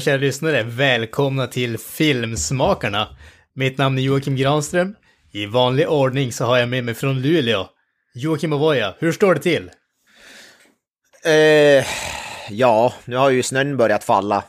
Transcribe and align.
Tjena 0.00 0.04
kära 0.04 0.20
lyssnare, 0.20 0.62
välkomna 0.62 1.46
till 1.46 1.78
Filmsmakarna. 1.78 3.08
Mitt 3.54 3.78
namn 3.78 3.98
är 3.98 4.02
Joakim 4.02 4.36
Granström. 4.36 4.94
I 5.32 5.46
vanlig 5.46 5.88
ordning 5.88 6.32
så 6.32 6.44
har 6.44 6.58
jag 6.58 6.68
med 6.68 6.84
mig 6.84 6.94
från 6.94 7.22
Luleå, 7.22 7.66
Joakim 8.14 8.52
Avoya. 8.52 8.94
Hur 8.98 9.12
står 9.12 9.34
det 9.34 9.40
till? 9.40 9.70
Eh, 11.24 11.84
ja, 12.50 12.94
nu 13.04 13.16
har 13.16 13.30
ju 13.30 13.42
snön 13.42 13.76
börjat 13.76 14.04
falla 14.04 14.44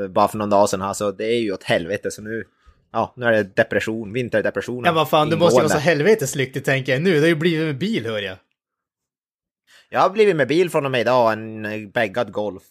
eh, 0.00 0.08
bara 0.08 0.28
för 0.28 0.38
någon 0.38 0.50
dag 0.50 0.68
sedan 0.68 0.80
här, 0.80 0.92
så 0.92 1.10
det 1.12 1.26
är 1.26 1.40
ju 1.40 1.52
åt 1.52 1.62
helvete. 1.64 2.10
Så 2.10 2.22
nu, 2.22 2.44
ja, 2.92 3.14
nu 3.16 3.26
är 3.26 3.32
det 3.32 3.56
depression, 3.56 4.12
vinterdepression. 4.12 4.84
Ja 4.84 4.92
vad 4.92 5.08
fan, 5.08 5.30
det 5.30 5.36
måste 5.36 5.56
ju 5.56 5.68
vara 5.68 5.72
så 5.72 5.78
helvetes 5.78 6.34
lyckligt 6.34 6.64
tänker 6.64 6.92
jag 6.92 7.02
nu. 7.02 7.14
Det 7.14 7.20
har 7.20 7.26
ju 7.26 7.34
blivit 7.34 7.66
med 7.66 7.78
bil 7.78 8.06
hör 8.06 8.22
jag. 8.22 8.36
Jag 9.88 10.00
har 10.00 10.10
blivit 10.10 10.36
med 10.36 10.48
bil 10.48 10.70
från 10.70 10.84
och 10.84 10.90
med 10.90 11.00
idag, 11.00 11.32
en 11.32 11.64
eh, 11.64 11.88
bäggad 11.88 12.32
Golf. 12.32 12.62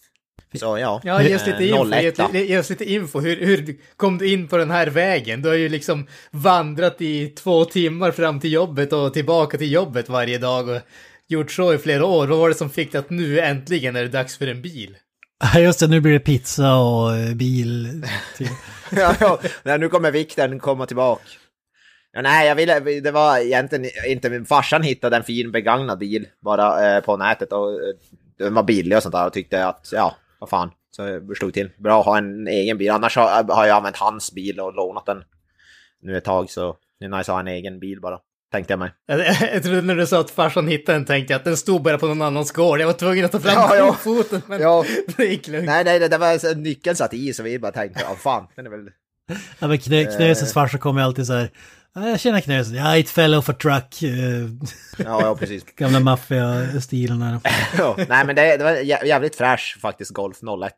Så 0.59 0.77
ja, 0.77 1.01
Ja, 1.03 1.23
ge 1.23 1.35
oss 1.35 1.45
lite 1.45 1.63
eh, 1.63 1.69
info, 1.69 1.95
01. 1.95 2.19
ge, 2.33 2.45
ge 2.45 2.59
oss 2.59 2.69
lite 2.69 2.91
info. 2.91 3.19
Hur, 3.19 3.45
hur 3.45 3.75
kom 3.95 4.17
du 4.17 4.33
in 4.33 4.47
på 4.47 4.57
den 4.57 4.71
här 4.71 4.87
vägen? 4.87 5.41
Du 5.41 5.49
har 5.49 5.55
ju 5.55 5.69
liksom 5.69 6.07
vandrat 6.31 7.01
i 7.01 7.27
två 7.27 7.65
timmar 7.65 8.11
fram 8.11 8.39
till 8.39 8.51
jobbet 8.51 8.93
och 8.93 9.13
tillbaka 9.13 9.57
till 9.57 9.71
jobbet 9.71 10.09
varje 10.09 10.37
dag 10.37 10.69
och 10.69 10.79
gjort 11.27 11.51
så 11.51 11.73
i 11.73 11.77
flera 11.77 12.05
år. 12.05 12.27
Vad 12.27 12.39
var 12.39 12.49
det 12.49 12.55
som 12.55 12.69
fick 12.69 12.91
dig 12.91 12.99
att 12.99 13.09
nu 13.09 13.39
äntligen 13.39 13.95
är 13.95 14.01
det 14.01 14.09
dags 14.09 14.37
för 14.37 14.47
en 14.47 14.61
bil? 14.61 14.97
Ja, 15.53 15.59
just 15.59 15.79
det, 15.79 15.87
nu 15.87 15.99
blir 15.99 16.13
det 16.13 16.19
pizza 16.19 16.75
och 16.75 17.15
eh, 17.15 17.33
bil. 17.33 18.03
Till. 18.37 18.47
ja, 18.91 19.39
ja, 19.63 19.77
nu 19.77 19.89
kommer 19.89 20.11
vikten 20.11 20.59
komma 20.59 20.85
tillbaka. 20.85 21.23
Ja, 22.13 22.21
nej, 22.21 22.47
jag 22.47 22.55
ville, 22.55 22.79
det 22.79 23.11
var 23.11 23.37
egentligen 23.37 23.85
inte, 24.07 24.29
min 24.29 24.45
farsan 24.45 24.83
hittade 24.83 25.15
en 25.17 25.23
fin 25.23 25.51
begagnad 25.51 25.99
bil 25.99 26.27
bara 26.39 26.95
eh, 26.95 27.03
på 27.03 27.17
nätet 27.17 27.53
och 27.53 27.71
eh, 27.71 27.95
den 28.37 28.53
var 28.53 28.63
billig 28.63 28.97
och 28.97 29.03
sånt 29.03 29.15
där 29.15 29.25
och 29.25 29.33
tyckte 29.33 29.65
att, 29.65 29.89
ja, 29.91 30.15
vad 30.41 30.49
fan, 30.49 30.71
så 30.95 31.01
jag 31.01 31.37
slog 31.37 31.53
till. 31.53 31.69
Bra 31.77 31.99
att 31.99 32.05
ha 32.05 32.17
en 32.17 32.47
egen 32.47 32.77
bil, 32.77 32.91
annars 32.91 33.15
har, 33.15 33.53
har 33.53 33.65
jag 33.65 33.77
använt 33.77 33.97
hans 33.97 34.31
bil 34.31 34.59
och 34.59 34.73
lånat 34.73 35.05
den 35.05 35.23
nu 36.01 36.17
ett 36.17 36.23
tag 36.23 36.49
så 36.49 36.77
det 36.99 37.05
är 37.05 37.09
nice 37.09 37.19
att 37.19 37.35
ha 37.35 37.39
en 37.39 37.47
egen 37.47 37.79
bil 37.79 38.01
bara, 38.01 38.19
tänkte 38.51 38.73
jag 38.73 38.79
mig. 38.79 38.91
Jag, 39.53 39.63
trodde 39.63 39.81
när 39.81 39.95
du 39.95 40.07
sa 40.07 40.19
att 40.19 40.31
farsan 40.31 40.67
hittade 40.67 40.97
den 40.97 41.05
tänkte 41.05 41.33
jag 41.33 41.39
att 41.39 41.45
den 41.45 41.57
stod 41.57 41.81
bara 41.81 41.97
på 41.97 42.07
någon 42.07 42.21
annans 42.21 42.51
gård. 42.51 42.79
Jag 42.79 42.87
var 42.87 42.93
tvungen 42.93 43.25
att 43.25 43.31
ta 43.31 43.39
fram 43.39 43.53
Ja, 43.55 43.75
ja. 43.75 43.93
foten 43.93 44.41
men 44.47 44.61
Ja. 44.61 44.85
det 45.17 45.25
gick 45.25 45.47
lugnt. 45.47 45.65
Nej, 45.65 45.83
nej, 45.83 45.99
det, 45.99 46.17
var 46.17 46.55
nyckeln 46.55 46.95
satt 46.95 47.13
i 47.13 47.33
så 47.33 47.43
vi 47.43 47.59
bara 47.59 47.71
tänkte, 47.71 48.01
ja 48.09 48.15
fan, 48.15 48.47
den 48.55 48.65
är 48.65 48.69
väl... 48.69 48.89
Ja, 49.59 49.67
men 49.67 49.77
knö, 49.77 50.03
Knösens 50.03 50.53
farsa 50.53 50.77
kommer 50.77 51.01
alltid 51.01 51.27
så 51.27 51.33
här. 51.33 51.49
"Ja, 51.95 52.09
Jag 52.09 52.19
känner 52.19 52.41
Knösen, 52.41 52.75
ja, 52.75 52.97
it 52.97 53.09
fell 53.09 53.33
off 53.35 53.49
a 53.49 53.53
truck. 53.53 54.03
eh, 54.03 54.11
Ja, 54.97 55.21
ja 55.21 55.35
precis. 55.35 55.65
Gamla 55.75 55.99
maffia-stilen 55.99 57.19
där. 57.19 57.39
ja, 57.77 57.95
nej 58.09 58.25
men 58.25 58.35
det, 58.35 58.57
det 58.57 58.63
var 58.63 58.71
jä- 58.71 59.05
jävligt 59.05 59.35
fräsch 59.35 59.77
faktiskt, 59.81 60.11
Golf 60.11 60.37
01. 60.63 60.73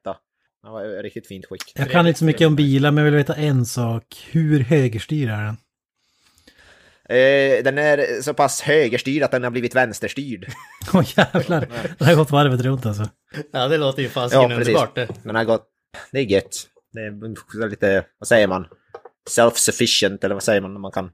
Det 0.63 0.69
var 0.69 1.03
riktigt 1.03 1.27
fint 1.27 1.45
skick. 1.45 1.71
Jag 1.75 1.91
kan 1.91 2.07
inte 2.07 2.19
så 2.19 2.25
mycket 2.25 2.47
om 2.47 2.55
bilar, 2.55 2.91
men 2.91 3.03
jag 3.03 3.11
vill 3.11 3.17
veta 3.17 3.35
en 3.35 3.65
sak. 3.65 4.27
Hur 4.31 4.59
högerstyrd 4.59 5.29
är 5.29 5.43
den? 5.43 5.57
Eh, 7.09 7.63
den 7.63 7.77
är 7.77 8.21
så 8.21 8.33
pass 8.33 8.61
högerstyrd 8.61 9.23
att 9.23 9.31
den 9.31 9.43
har 9.43 9.51
blivit 9.51 9.75
vänsterstyrd. 9.75 10.47
Åh 10.93 11.03
jävlar, 11.17 11.67
den 11.97 12.07
har 12.07 12.15
gått 12.15 12.31
varvet 12.31 12.61
runt 12.61 12.85
alltså. 12.85 13.09
Ja, 13.51 13.67
det 13.67 13.77
låter 13.77 14.01
ju 14.01 14.09
fasiken 14.09 14.41
Ja, 14.41 14.47
precis. 14.57 14.67
underbart 14.67 14.95
det. 14.95 15.07
Den 15.23 15.35
har 15.35 15.43
gått... 15.43 15.63
Det 16.11 16.19
är 16.19 16.23
gött. 16.23 16.63
Det 16.93 16.99
är 16.99 17.69
lite, 17.69 18.05
vad 18.19 18.27
säger 18.27 18.47
man? 18.47 18.65
Self-sufficient, 19.29 20.25
eller 20.25 20.35
vad 20.35 20.43
säger 20.43 20.61
man? 20.61 20.81
Man 20.81 20.91
kan... 20.91 21.09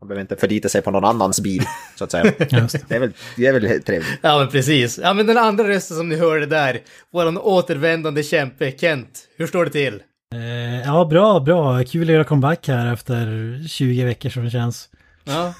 Man 0.00 0.08
behöver 0.08 0.20
inte 0.20 0.36
förlita 0.36 0.68
sig 0.68 0.82
på 0.82 0.90
någon 0.90 1.04
annans 1.04 1.40
bil, 1.40 1.62
så 1.96 2.04
att 2.04 2.10
säga. 2.10 2.24
Det. 2.38 2.94
Är 2.94 2.98
väl, 3.00 3.12
det 3.36 3.46
är 3.46 3.52
väl 3.52 3.82
trevligt. 3.82 4.18
Ja, 4.22 4.38
men 4.38 4.48
precis. 4.48 4.98
Ja, 5.02 5.14
men 5.14 5.26
den 5.26 5.38
andra 5.38 5.68
rösten 5.68 5.96
som 5.96 6.08
ni 6.08 6.16
hörde 6.16 6.46
där, 6.46 6.80
våran 7.12 7.38
återvändande 7.38 8.22
kämpe 8.22 8.72
Kent. 8.78 9.28
Hur 9.36 9.46
står 9.46 9.64
det 9.64 9.70
till? 9.70 10.02
Eh, 10.34 10.82
ja, 10.84 11.04
bra, 11.04 11.40
bra. 11.40 11.84
Kul 11.84 12.08
att 12.08 12.12
göra 12.12 12.24
comeback 12.24 12.68
här 12.68 12.92
efter 12.92 13.28
20 13.68 14.04
veckor 14.04 14.30
som 14.30 14.44
det 14.44 14.50
känns. 14.50 14.88
Ja. 15.24 15.54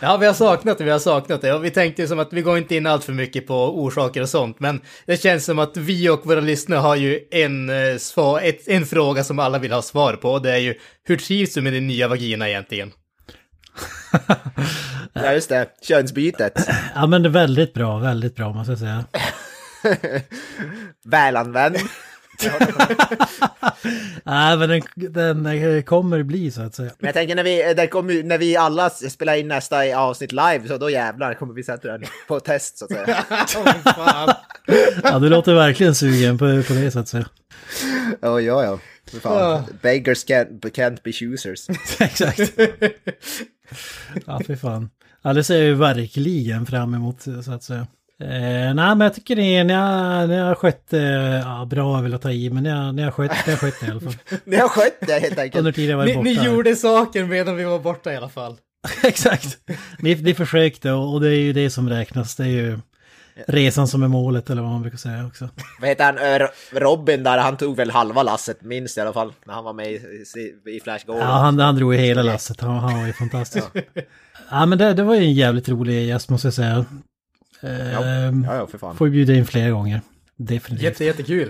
ja, 0.00 0.16
vi 0.16 0.26
har 0.26 0.34
saknat 0.34 0.78
det, 0.78 0.84
vi 0.84 0.90
har 0.90 0.98
saknat 0.98 1.42
det. 1.42 1.52
Och 1.52 1.64
vi 1.64 1.70
tänkte 1.70 2.02
ju 2.02 2.08
som 2.08 2.18
att 2.18 2.32
vi 2.32 2.42
går 2.42 2.58
inte 2.58 2.76
in 2.76 2.86
allt 2.86 3.04
för 3.04 3.12
mycket 3.12 3.46
på 3.46 3.82
orsaker 3.82 4.22
och 4.22 4.28
sånt, 4.28 4.60
men 4.60 4.80
det 5.06 5.22
känns 5.22 5.44
som 5.44 5.58
att 5.58 5.76
vi 5.76 6.08
och 6.08 6.26
våra 6.26 6.40
lyssnare 6.40 6.78
har 6.78 6.96
ju 6.96 7.20
en, 7.30 7.70
eh, 7.70 7.96
svar, 7.98 8.40
ett, 8.40 8.68
en 8.68 8.86
fråga 8.86 9.24
som 9.24 9.38
alla 9.38 9.58
vill 9.58 9.72
ha 9.72 9.82
svar 9.82 10.12
på. 10.12 10.32
och 10.32 10.42
Det 10.42 10.50
är 10.52 10.58
ju, 10.58 10.74
hur 11.04 11.16
trivs 11.16 11.54
du 11.54 11.62
med 11.62 11.72
din 11.72 11.86
nya 11.86 12.08
vagina 12.08 12.48
egentligen? 12.48 12.92
Ja, 15.22 15.32
just 15.32 15.48
det. 15.48 15.66
Könsbytet. 15.82 16.68
Ja, 16.94 17.06
men 17.06 17.22
det 17.22 17.28
är 17.28 17.30
väldigt 17.30 17.74
bra, 17.74 17.98
väldigt 17.98 18.36
bra 18.36 18.52
måste 18.52 18.72
jag 18.72 18.78
säga. 18.78 19.04
Välanvänd. 21.04 21.76
Nej, 24.24 24.56
men 24.56 24.68
den, 24.68 24.82
den 24.94 25.46
eh, 25.46 25.82
kommer 25.82 26.22
bli 26.22 26.50
så 26.50 26.62
att 26.62 26.74
säga. 26.74 26.90
Men 26.98 27.06
jag 27.06 27.14
tänker 27.14 27.34
när 27.34 27.44
vi, 27.44 27.74
det 27.74 27.86
kommer, 27.86 28.22
när 28.22 28.38
vi 28.38 28.56
alla 28.56 28.90
spelar 28.90 29.34
in 29.36 29.48
nästa 29.48 29.98
avsnitt 29.98 30.32
live, 30.32 30.62
så 30.68 30.78
då 30.78 30.90
jävlar 30.90 31.34
kommer 31.34 31.54
vi 31.54 31.62
sätta 31.62 31.88
den 31.88 32.02
på 32.28 32.40
test 32.40 32.78
så 32.78 32.84
att 32.84 32.90
säga. 32.90 33.24
Åh, 33.56 33.92
fan. 33.94 34.34
Ja, 35.02 35.18
du 35.18 35.28
låter 35.28 35.54
verkligen 35.54 35.94
sugen 35.94 36.38
på, 36.38 36.62
på 36.62 36.72
det 36.72 36.90
så 36.90 36.98
att 36.98 37.08
säga. 37.08 37.26
Ja, 38.20 38.40
ja, 38.40 38.64
ja. 38.64 38.78
Fan. 39.20 39.64
Beggars 39.82 40.26
can't, 40.26 40.60
can't 40.60 40.98
be 41.04 41.12
choosers. 41.12 41.66
Exakt. 42.00 42.52
Ja, 44.26 44.40
fy 44.46 44.56
fan. 44.56 44.90
Ja, 45.22 45.32
det 45.32 45.44
ser 45.44 45.54
jag 45.54 45.64
ju 45.64 45.74
verkligen 45.74 46.66
fram 46.66 46.94
emot 46.94 47.22
så 47.44 47.52
att 47.52 47.62
säga. 47.62 47.86
Eh, 48.22 48.28
nej, 48.74 48.74
men 48.74 49.00
jag 49.00 49.14
tycker 49.14 49.36
ni, 49.36 49.64
ni, 49.64 49.72
har, 49.72 50.26
ni 50.26 50.36
har 50.36 50.54
skött 50.54 50.92
eh, 50.92 51.00
ja, 51.00 51.64
bra 51.70 52.00
vill 52.00 52.12
jag 52.12 52.20
ta 52.22 52.30
i, 52.30 52.50
men 52.50 52.62
ni 52.62 52.68
har, 52.70 52.92
ni 52.92 53.02
har 53.02 53.10
skött 53.10 53.32
ni 53.46 53.52
har 53.52 53.58
skött 53.58 53.74
det 53.80 53.86
i 53.86 53.90
alla 53.90 54.00
fall. 54.00 54.14
Ni 54.44 54.56
har 54.56 54.68
skött 54.68 54.98
det 55.00 55.12
helt 55.12 55.30
Under 55.32 55.42
enkelt. 55.42 55.76
tiden 55.76 55.90
jag 55.90 55.96
varit 55.96 56.08
Ni, 56.08 56.14
borta. 56.16 56.42
ni 56.42 56.46
gjorde 56.46 56.76
saker 56.76 57.24
medan 57.24 57.56
vi 57.56 57.64
var 57.64 57.78
borta 57.78 58.12
i 58.12 58.16
alla 58.16 58.28
fall. 58.28 58.56
Exakt. 59.04 59.58
Ni, 59.98 60.14
ni 60.14 60.34
försökte 60.34 60.92
och, 60.92 61.12
och 61.14 61.20
det 61.20 61.28
är 61.28 61.40
ju 61.40 61.52
det 61.52 61.70
som 61.70 61.88
räknas. 61.88 62.36
Det 62.36 62.42
är 62.44 62.48
ju 62.48 62.78
resan 63.46 63.88
som 63.88 64.02
är 64.02 64.08
målet 64.08 64.50
eller 64.50 64.62
vad 64.62 64.70
man 64.70 64.82
brukar 64.82 64.98
säga 64.98 65.26
också. 65.26 65.48
Vad 65.80 65.88
heter 65.88 66.04
han? 66.04 66.48
Robin 66.80 67.22
där, 67.22 67.38
han 67.38 67.56
tog 67.56 67.76
väl 67.76 67.90
halva 67.90 68.22
lasset, 68.22 68.62
minst 68.62 68.98
i 68.98 69.00
alla 69.00 69.12
fall, 69.12 69.32
när 69.46 69.54
han 69.54 69.64
var 69.64 69.72
med 69.72 69.92
i, 69.92 70.00
i 70.76 70.80
Flash 70.84 71.06
Gordon. 71.06 71.22
Ja, 71.22 71.26
han, 71.28 71.58
han 71.58 71.76
drog 71.76 71.94
ju 71.94 72.00
hela 72.00 72.22
lasset. 72.22 72.60
Han, 72.60 72.78
han 72.78 73.00
var 73.00 73.06
ju 73.06 73.12
fantastisk. 73.12 73.66
Ja, 74.50 74.66
men 74.66 74.78
det, 74.78 74.94
det 74.94 75.02
var 75.02 75.14
ju 75.14 75.20
en 75.20 75.32
jävligt 75.34 75.68
rolig 75.68 76.06
gäst 76.06 76.28
måste 76.30 76.46
jag 76.46 76.54
säga. 76.54 76.84
Ehm, 77.62 78.44
Ja, 78.44 78.56
ja, 78.56 78.66
för 78.66 78.78
fan. 78.78 78.96
Får 78.96 79.06
ju 79.06 79.10
bjuda 79.12 79.34
in 79.34 79.46
fler 79.46 79.70
gånger. 79.70 80.00
Definitivt. 80.36 80.84
Jätte, 80.84 81.04
jättekul. 81.04 81.48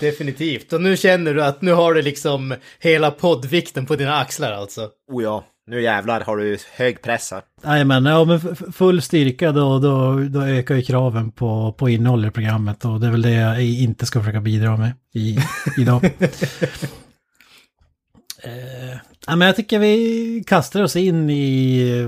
Definitivt. 0.00 0.72
Och 0.72 0.80
nu 0.80 0.96
känner 0.96 1.34
du 1.34 1.44
att 1.44 1.62
nu 1.62 1.72
har 1.72 1.94
du 1.94 2.02
liksom 2.02 2.54
hela 2.80 3.10
poddvikten 3.10 3.86
på 3.86 3.96
dina 3.96 4.16
axlar 4.16 4.52
alltså. 4.52 4.88
Oh 5.12 5.22
ja, 5.22 5.44
nu 5.66 5.82
jävlar 5.82 6.20
har 6.20 6.36
du 6.36 6.58
hög 6.76 7.02
press 7.02 7.30
här. 7.30 7.42
Jajamän, 7.64 8.04
ja 8.04 8.24
men 8.24 8.56
full 8.72 9.02
styrka 9.02 9.52
då, 9.52 9.78
då, 9.78 10.14
då 10.28 10.42
ökar 10.42 10.74
ju 10.74 10.82
kraven 10.82 11.32
på, 11.32 11.72
på 11.78 11.88
innehåll 11.88 12.24
i 12.24 12.30
programmet 12.30 12.84
och 12.84 13.00
det 13.00 13.06
är 13.06 13.10
väl 13.10 13.22
det 13.22 13.30
jag 13.32 13.64
inte 13.64 14.06
ska 14.06 14.20
försöka 14.20 14.40
bidra 14.40 14.76
med 14.76 14.92
i, 15.14 15.38
idag. 15.78 16.10
eh, 18.42 18.98
ja, 19.26 19.36
men 19.36 19.46
jag 19.46 19.56
tycker 19.56 19.78
vi 19.78 20.44
kastar 20.46 20.82
oss 20.82 20.96
in 20.96 21.30
i 21.30 22.06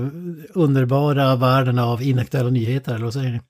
underbara 0.53 1.35
världen 1.35 1.79
av 1.79 2.03
inaktuella 2.03 2.49
nyheter, 2.49 2.95
eller 2.95 3.05
vad 3.05 3.13
säger 3.13 3.31
ni? 3.31 3.41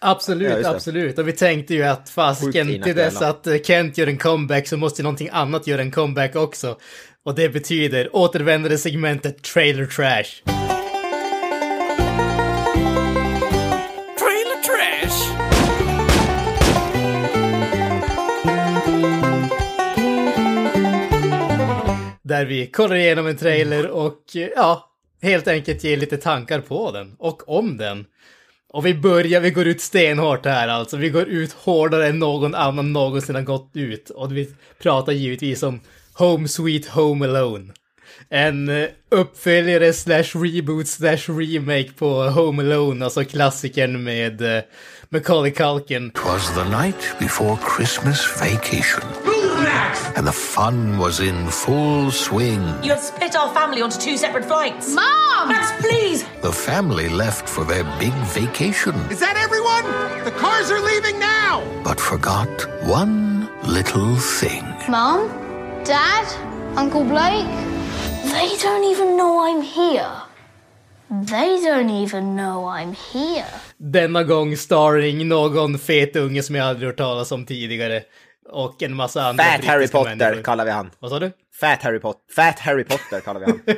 Absolut, 0.00 0.58
Ja, 0.62 0.70
absolut. 0.70 1.18
Och 1.18 1.28
vi 1.28 1.32
tänkte 1.32 1.74
ju 1.74 1.82
att 1.82 1.98
Sjukt 1.98 2.10
fasiken 2.10 2.82
till 2.82 2.96
dess 2.96 3.22
att 3.22 3.46
Kent 3.64 3.98
gör 3.98 4.06
en 4.06 4.18
comeback 4.18 4.68
så 4.68 4.76
måste 4.76 5.02
någonting 5.02 5.28
annat 5.32 5.66
göra 5.66 5.80
en 5.80 5.90
comeback 5.90 6.36
också. 6.36 6.78
Och 7.24 7.34
det 7.34 7.48
betyder 7.48 8.16
återvändande 8.16 8.78
segmentet 8.78 9.42
Trailer 9.42 9.86
Trash. 9.86 10.73
Där 22.24 22.44
vi 22.44 22.66
kollar 22.66 22.96
igenom 22.96 23.26
en 23.26 23.36
trailer 23.36 23.90
och 23.90 24.36
eh, 24.36 24.48
ja, 24.56 24.90
helt 25.22 25.48
enkelt 25.48 25.84
ger 25.84 25.96
lite 25.96 26.16
tankar 26.16 26.60
på 26.60 26.90
den 26.90 27.14
och 27.18 27.58
om 27.58 27.76
den. 27.76 28.06
Och 28.72 28.86
vi 28.86 28.94
börjar, 28.94 29.40
vi 29.40 29.50
går 29.50 29.66
ut 29.66 29.80
stenhårt 29.80 30.46
här 30.46 30.68
alltså. 30.68 30.96
Vi 30.96 31.10
går 31.10 31.28
ut 31.28 31.52
hårdare 31.52 32.08
än 32.08 32.18
någon 32.18 32.54
annan 32.54 32.92
någonsin 32.92 33.34
har 33.34 33.42
gått 33.42 33.70
ut. 33.74 34.10
Och 34.10 34.36
vi 34.36 34.50
pratar 34.82 35.12
givetvis 35.12 35.62
om 35.62 35.80
Home 36.14 36.48
Sweet 36.48 36.86
Home 36.86 37.24
Alone. 37.28 37.72
En 38.28 38.68
eh, 38.68 38.88
uppföljare 39.10 39.92
slash 39.92 40.24
reboot 40.34 40.88
slash 40.88 41.38
remake 41.38 41.90
på 41.98 42.22
Home 42.22 42.62
Alone, 42.62 43.04
alltså 43.04 43.24
klassikern 43.24 44.04
med 44.04 44.56
eh, 44.56 44.62
Macaulay 45.08 45.50
Culkin. 45.50 46.10
Twas 46.10 46.54
the 46.54 46.64
night 46.64 47.14
before 47.18 47.58
Christmas 47.76 48.40
vacation. 48.40 49.33
And 50.16 50.26
the 50.26 50.32
fun 50.32 50.98
was 50.98 51.20
in 51.20 51.48
full 51.48 52.10
swing. 52.10 52.60
You 52.82 52.90
have 52.92 53.00
split 53.00 53.34
our 53.36 53.52
family 53.54 53.82
onto 53.82 53.98
two 53.98 54.16
separate 54.16 54.44
flights. 54.44 54.94
Mom! 54.94 55.48
Max, 55.48 55.72
please! 55.80 56.24
The 56.42 56.52
family 56.52 57.08
left 57.08 57.48
for 57.48 57.64
their 57.64 57.84
big 57.98 58.12
vacation, 58.34 58.94
Is 59.10 59.20
that 59.20 59.36
everyone? 59.36 59.84
The 60.24 60.30
cars 60.32 60.70
are 60.70 60.80
leaving 60.80 61.18
now. 61.18 61.62
but 61.84 62.00
forgot 62.00 62.48
one 62.86 63.48
little 63.66 64.16
thing. 64.40 64.64
Mom? 64.88 65.28
Dad? 65.84 66.26
Uncle 66.76 67.04
Blake? 67.04 67.46
They 68.32 68.56
don't 68.62 68.84
even 68.84 69.16
know 69.16 69.40
I'm 69.46 69.62
here. 69.62 70.10
They 71.10 71.60
don't 71.62 71.90
even 71.90 72.34
know 72.36 72.66
I'm 72.68 72.92
here. 73.12 73.46
Denna 73.78 74.24
gång 74.24 74.56
starring 74.56 75.28
någon 75.28 75.78
fet 75.78 76.16
unge 76.16 76.42
som 76.42 76.54
jag 76.54 76.66
aldrig 76.66 76.88
hört 76.88 76.96
talas 76.96 77.32
om 77.32 77.46
tidigare. 77.46 78.02
Och 78.50 78.82
en 78.82 78.94
massa 78.94 79.22
andra 79.26 79.44
Fat 79.44 79.64
Harry 79.64 79.88
Potter 79.88 80.16
människor. 80.16 80.42
kallar 80.42 80.64
vi 80.64 80.70
han. 80.70 80.90
Vad 80.98 81.10
sa 81.10 81.18
du? 81.18 81.32
Fat 81.60 81.82
Harry 81.82 81.98
Potter. 81.98 82.34
Fat 82.34 82.58
Harry 82.58 82.84
Potter 82.84 83.20
kallar 83.20 83.40
vi 83.40 83.46
han. 83.46 83.60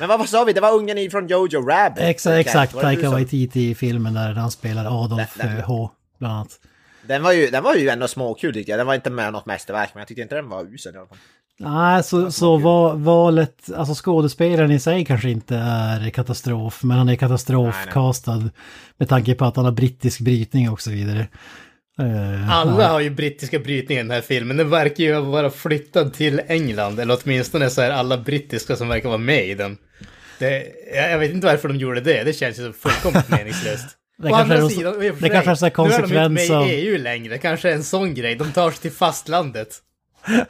Men 0.00 0.08
vad, 0.08 0.18
vad 0.18 0.28
sa 0.28 0.44
vi? 0.44 0.52
Det 0.52 0.60
var 0.60 0.74
ungen 0.74 0.98
i- 0.98 1.10
från 1.10 1.26
Jojo 1.28 1.60
Rabbit. 1.68 1.98
Exakt, 2.02 2.38
exakt. 2.46 2.74
Var 2.74 2.82
Taika 2.82 3.10
Waititi 3.10 3.70
i 3.70 3.74
filmen 3.74 4.14
där 4.14 4.32
han 4.32 4.50
spelar 4.50 5.04
Adolf 5.04 5.36
Den- 5.36 5.46
den- 5.48 5.56
eh, 5.58 5.64
H. 5.64 5.90
Bland 6.18 6.34
annat. 6.34 6.60
Den 7.06 7.22
var, 7.22 7.32
ju, 7.32 7.50
den 7.50 7.62
var 7.62 7.74
ju 7.74 7.88
ändå 7.88 8.08
småkul 8.08 8.54
tycker 8.54 8.72
jag. 8.72 8.78
Den 8.80 8.86
var 8.86 8.94
inte 8.94 9.10
med 9.10 9.32
något 9.32 9.46
mästerverk, 9.46 9.90
men 9.94 10.00
jag 10.00 10.08
tyckte 10.08 10.22
inte 10.22 10.34
den 10.34 10.48
var 10.48 10.74
usel 10.74 10.94
i 10.94 10.98
alla 10.98 11.06
fall. 11.06 11.18
Nej, 11.58 12.02
så, 12.02 12.32
så 12.32 12.56
va, 12.56 12.92
valet, 12.94 13.70
alltså 13.76 13.94
skådespelaren 14.04 14.70
i 14.70 14.80
sig 14.80 15.04
kanske 15.04 15.30
inte 15.30 15.56
är 15.56 16.10
katastrof, 16.10 16.82
men 16.82 16.98
han 16.98 17.08
är 17.08 17.16
katastrofkastad 17.16 18.50
med 18.96 19.08
tanke 19.08 19.34
på 19.34 19.44
att 19.44 19.56
han 19.56 19.64
har 19.64 19.72
brittisk 19.72 20.20
brytning 20.20 20.70
och 20.70 20.80
så 20.80 20.90
vidare. 20.90 21.28
Eh, 22.00 22.50
Alla 22.50 22.88
har 22.88 23.00
ju 23.00 23.10
brittiska 23.10 23.58
brytningar 23.58 24.00
i 24.00 24.04
den 24.04 24.10
här 24.10 24.20
filmen. 24.20 24.56
Den 24.56 24.70
verkar 24.70 25.04
ju 25.04 25.20
vara 25.20 25.50
flyttad 25.50 26.12
till 26.14 26.40
England. 26.48 27.00
Eller 27.00 27.18
åtminstone 27.24 27.70
så 27.70 27.80
är 27.82 27.90
alla 27.90 28.18
brittiska 28.18 28.76
som 28.76 28.88
verkar 28.88 29.08
vara 29.08 29.18
med 29.18 29.48
i 29.48 29.54
den. 29.54 29.76
Det, 30.38 30.64
jag 30.94 31.18
vet 31.18 31.30
inte 31.32 31.46
varför 31.46 31.68
de 31.68 31.76
gjorde 31.76 32.00
det. 32.00 32.24
Det 32.24 32.32
känns 32.32 32.58
ju 32.58 32.66
så 32.66 32.72
fullkomligt 32.72 33.28
meningslöst. 33.38 33.86
Det 34.18 34.28
Å 34.28 34.36
kanske 34.36 34.54
andra 34.54 34.66
är- 34.66 34.68
sidan, 34.68 34.94
det 35.00 35.18
sig, 35.20 35.30
kanske 35.30 35.50
är 35.50 35.54
så 35.54 35.64
här 35.66 35.88
Nu 35.88 35.94
är 35.94 35.98
de 35.98 36.04
inte 36.04 36.28
med 36.28 36.48
konsekvens 36.48 36.70
i 36.70 36.74
EU 36.74 36.98
längre. 36.98 37.38
Kanske 37.38 37.70
är 37.70 37.74
en 37.74 37.84
sån 37.84 38.14
grej. 38.14 38.34
De 38.36 38.52
tar 38.52 38.70
sig 38.70 38.80
till 38.80 38.92
fastlandet. 38.92 39.68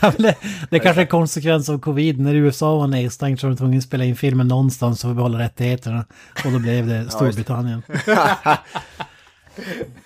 Ja, 0.00 0.12
det, 0.18 0.34
det 0.70 0.78
kanske 0.78 1.00
är 1.00 1.04
en 1.04 1.06
konsekvens 1.08 1.68
av 1.68 1.78
covid. 1.78 2.20
När 2.20 2.34
USA 2.34 2.76
var 2.76 2.86
nedstängt 2.86 3.40
så 3.40 3.46
var 3.46 3.50
de 3.50 3.56
tvungna 3.56 3.76
att 3.78 3.84
spela 3.84 4.04
in 4.04 4.16
filmen 4.16 4.48
någonstans 4.48 5.02
för 5.02 5.08
att 5.10 5.16
behålla 5.16 5.38
rättigheterna. 5.38 6.04
Och 6.44 6.52
då 6.52 6.58
blev 6.58 6.86
det 6.86 7.10
Storbritannien. 7.10 7.82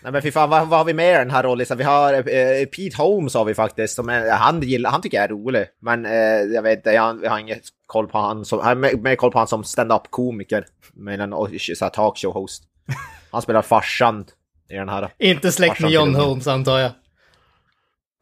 Nej 0.02 0.12
men 0.12 0.22
fy 0.22 0.30
fan, 0.30 0.50
vad, 0.50 0.68
vad 0.68 0.78
har 0.78 0.84
vi 0.84 0.94
med 0.94 1.14
i 1.14 1.18
den 1.18 1.30
här 1.30 1.42
rollen? 1.42 1.66
Vi 1.76 1.84
har 1.84 2.14
eh, 2.14 2.66
Pete 2.66 2.96
Holmes 2.96 3.34
har 3.34 3.44
vi 3.44 3.54
faktiskt, 3.54 3.94
som 3.94 4.08
är, 4.08 4.30
han, 4.30 4.60
gillar, 4.60 4.90
han 4.90 5.02
tycker 5.02 5.16
jag 5.16 5.24
är 5.24 5.28
rolig. 5.28 5.66
Men 5.80 6.06
eh, 6.06 6.12
jag 6.54 6.62
vet 6.62 6.78
inte, 6.78 6.90
jag, 6.90 7.24
jag 7.24 7.30
har 7.30 7.38
inget 7.38 7.62
koll 7.86 8.08
på 8.08 8.18
han 8.18 8.44
som, 8.44 8.58
jag 8.58 8.66
har 8.66 8.74
mer, 8.74 8.96
mer 8.96 9.16
koll 9.16 9.32
på 9.32 9.38
han 9.38 9.48
som 9.48 9.64
stand-up 9.64 10.10
komiker. 10.10 10.66
Med 10.92 11.20
en 11.20 11.32
talkshow-host. 11.32 12.62
Han 13.30 13.42
spelar 13.42 13.62
farsan 13.62 14.24
i 14.70 14.74
den 14.74 14.88
här. 14.88 15.08
Inte 15.18 15.52
släkt 15.52 15.80
med 15.80 15.90
John. 15.90 16.14
Holmes 16.14 16.46
antar 16.46 16.78
jag. 16.78 16.90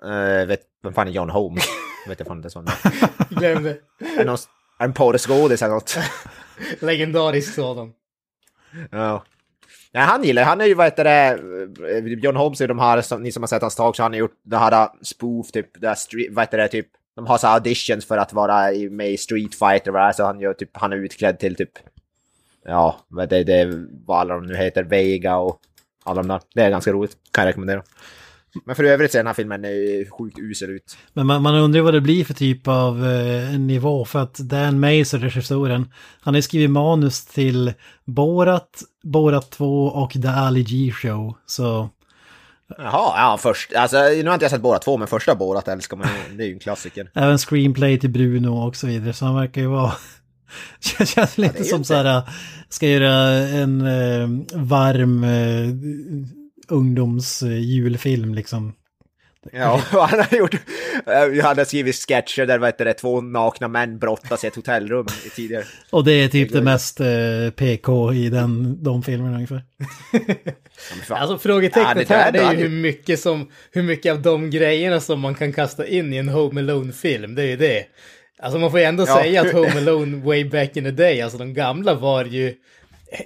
Uh, 0.05 0.47
vet, 0.47 0.61
vem 0.83 0.93
fan 0.93 1.09
är 1.09 1.13
John 1.13 1.31
Holmes? 1.31 1.65
vet 2.09 2.19
jag 2.19 2.27
fan 2.27 2.37
inte 2.37 2.51
sån. 2.51 2.67
Glöm 3.31 3.63
det 3.63 3.79
en 4.79 4.93
porrskådis 4.93 5.63
eller 5.63 5.75
något? 5.75 5.99
Legendarisk 6.81 7.55
sådan. 7.55 7.93
Ja. 8.91 9.25
Nej, 9.97 10.05
han 10.05 10.25
gillar 10.25 10.45
han 10.45 10.61
är 10.61 10.65
ju 10.65 10.75
vad 10.75 10.87
heter 10.87 11.05
det, 11.05 11.39
eh, 11.91 12.05
John 12.05 12.37
Holmes 12.37 12.61
är 12.61 12.69
de 12.69 12.79
här, 12.79 13.01
som, 13.01 13.23
ni 13.23 13.33
som 13.33 13.43
har 13.43 13.49
sett 13.49 13.63
hans 13.63 13.77
talk, 13.77 13.97
så 13.97 14.03
han 14.03 14.13
har 14.13 14.19
gjort 14.19 14.41
det 14.43 14.57
här 14.57 14.73
eh, 14.73 14.89
spoof, 15.03 15.51
typ, 15.53 15.81
det 15.81 15.89
här 15.89 15.95
street, 15.95 16.29
vad 16.31 16.43
heter 16.43 16.59
det, 16.59 16.69
typ, 16.69 16.87
de 17.15 17.27
har 17.27 17.39
så 17.39 17.47
här 17.47 17.55
auditions 17.55 18.07
för 18.07 18.19
att 18.19 18.33
vara 18.33 18.71
med 18.91 19.11
i 19.11 19.17
Street 19.17 19.55
Fighter, 19.55 19.91
va? 19.91 20.13
så 20.13 20.25
han 20.25 20.41
gör 20.41 20.55
typ, 20.55 20.71
han 20.73 20.93
är 20.93 20.97
utklädd 20.97 21.39
till 21.39 21.57
typ, 21.57 21.71
ja, 22.65 22.97
vad 23.09 23.29
det, 23.29 23.45
det, 23.45 23.87
vad 24.07 24.21
alla 24.21 24.35
de 24.35 24.47
nu 24.47 24.57
heter, 24.57 24.85
Vega 24.85 25.37
och 25.37 25.61
alla 26.05 26.23
de 26.23 26.29
där. 26.29 26.41
Det 26.55 26.63
är 26.63 26.71
ganska 26.71 26.93
roligt, 26.93 27.17
kan 27.31 27.45
jag 27.45 27.49
rekommendera. 27.49 27.83
Men 28.65 28.77
för 28.77 28.85
övrigt 28.85 29.13
ser 29.13 29.19
den 29.19 29.27
här 29.27 29.35
filmen 29.35 29.65
eh, 29.65 29.71
sjukt 30.19 30.39
usel 30.39 30.71
ut. 30.71 30.97
Men 31.13 31.27
man, 31.27 31.43
man 31.43 31.55
undrar 31.55 31.81
vad 31.81 31.95
det 31.95 32.01
blir 32.01 32.25
för 32.25 32.35
typ 32.35 32.69
av 32.69 33.07
eh, 33.07 33.59
nivå. 33.59 34.05
För 34.05 34.19
att 34.19 34.35
Dan 34.35 34.81
Mazer, 34.81 35.19
regissören, 35.19 35.93
han 36.21 36.35
har 36.35 36.41
skrivit 36.41 36.71
manus 36.71 37.27
till 37.27 37.73
Borat, 38.05 38.83
Borat 39.03 39.51
2 39.51 39.87
och 39.87 40.13
The 40.13 40.29
Ali 40.29 40.63
G 40.63 40.93
Show. 40.93 41.37
Så 41.47 41.91
Jaha, 42.79 43.15
ja 43.17 43.39
först, 43.41 43.75
alltså 43.75 43.97
nu 43.97 44.27
har 44.27 44.35
inte 44.35 44.45
jag 44.45 44.51
sett 44.51 44.61
båda 44.61 44.79
två, 44.79 44.97
men 44.97 45.09
första 45.09 45.35
Borat 45.35 45.69
älskar 45.69 45.97
man 45.97 46.09
det 46.37 46.45
är 46.45 46.47
ju 46.47 46.53
en 46.53 46.59
klassiker. 46.59 47.11
även 47.15 47.39
screenplay 47.39 48.01
till 48.01 48.11
Bruno 48.11 48.49
och 48.49 48.77
så 48.77 48.87
vidare. 48.87 49.13
Så 49.13 49.25
han 49.25 49.35
verkar 49.35 49.61
ju 49.61 49.67
vara... 49.67 49.93
Det 50.99 51.07
känns 51.07 51.39
lite 51.39 51.59
ju 51.59 51.65
som 51.65 51.85
så 51.85 51.95
här, 51.95 52.23
ska 52.69 52.89
göra 52.89 53.13
en 53.49 53.81
eh, 53.81 54.29
varm 54.55 55.25
eh, 55.25 55.75
ungdomsjulfilm 56.69 58.35
liksom. 58.35 58.73
Ja, 59.53 59.83
han 59.91 60.19
har 60.31 60.39
gjort... 60.39 60.55
eh, 61.07 61.45
Han 61.45 61.59
har 61.59 61.65
skrivit 61.65 61.95
sketcher 61.97 62.47
där 62.47 62.59
vad 62.59 62.69
heter 62.69 62.85
det, 62.85 62.93
två 62.95 63.21
nakna 63.21 63.69
män 63.69 63.99
brottas 63.99 64.45
i 64.45 64.47
ett 64.47 64.57
hotellrum 64.57 65.07
i 65.27 65.31
tidigare. 65.31 65.65
Och 65.91 66.05
det 66.05 66.13
är 66.13 66.29
typ 66.29 66.53
det 66.53 66.63
mest 66.63 67.01
eh, 67.01 67.07
PK 67.57 68.13
i 68.13 68.29
den, 68.29 68.83
de 68.83 69.03
filmerna 69.03 69.35
ungefär. 69.35 69.63
Ja. 71.09 71.17
Alltså 71.17 71.39
frågetecknet 71.39 72.11
Ja, 72.11 72.17
det- 72.17 72.23
här 72.23 72.33
det 72.33 72.39
är 72.39 72.53
ju- 72.53 72.59
hur 72.59 72.69
mycket, 72.69 73.21
som, 73.21 73.51
hur 73.73 73.83
mycket 73.83 74.13
av 74.13 74.23
de 74.23 74.51
grejerna 74.51 75.01
som 75.01 75.21
man 75.21 75.35
kan 75.35 75.53
kasta 75.53 75.87
in 75.87 76.13
i 76.13 76.17
en 76.17 76.29
Home 76.29 76.61
Alone-film. 76.61 77.35
Det 77.35 77.43
är 77.43 77.47
ju 77.47 77.57
det. 77.57 77.85
Alltså 78.39 78.59
man 78.59 78.71
får 78.71 78.81
ju 78.81 78.87
ändå 78.87 79.05
Ja. 79.07 79.17
säga 79.23 79.41
att 79.43 79.53
Home 79.53 79.77
Alone 79.79 80.25
way 80.25 80.45
back 80.45 80.77
in 80.77 80.85
the 80.85 80.91
day, 80.91 81.21
alltså 81.23 81.39
de 81.39 81.55
gamla 81.55 81.95
var 81.95 82.25
ju... 82.25 82.55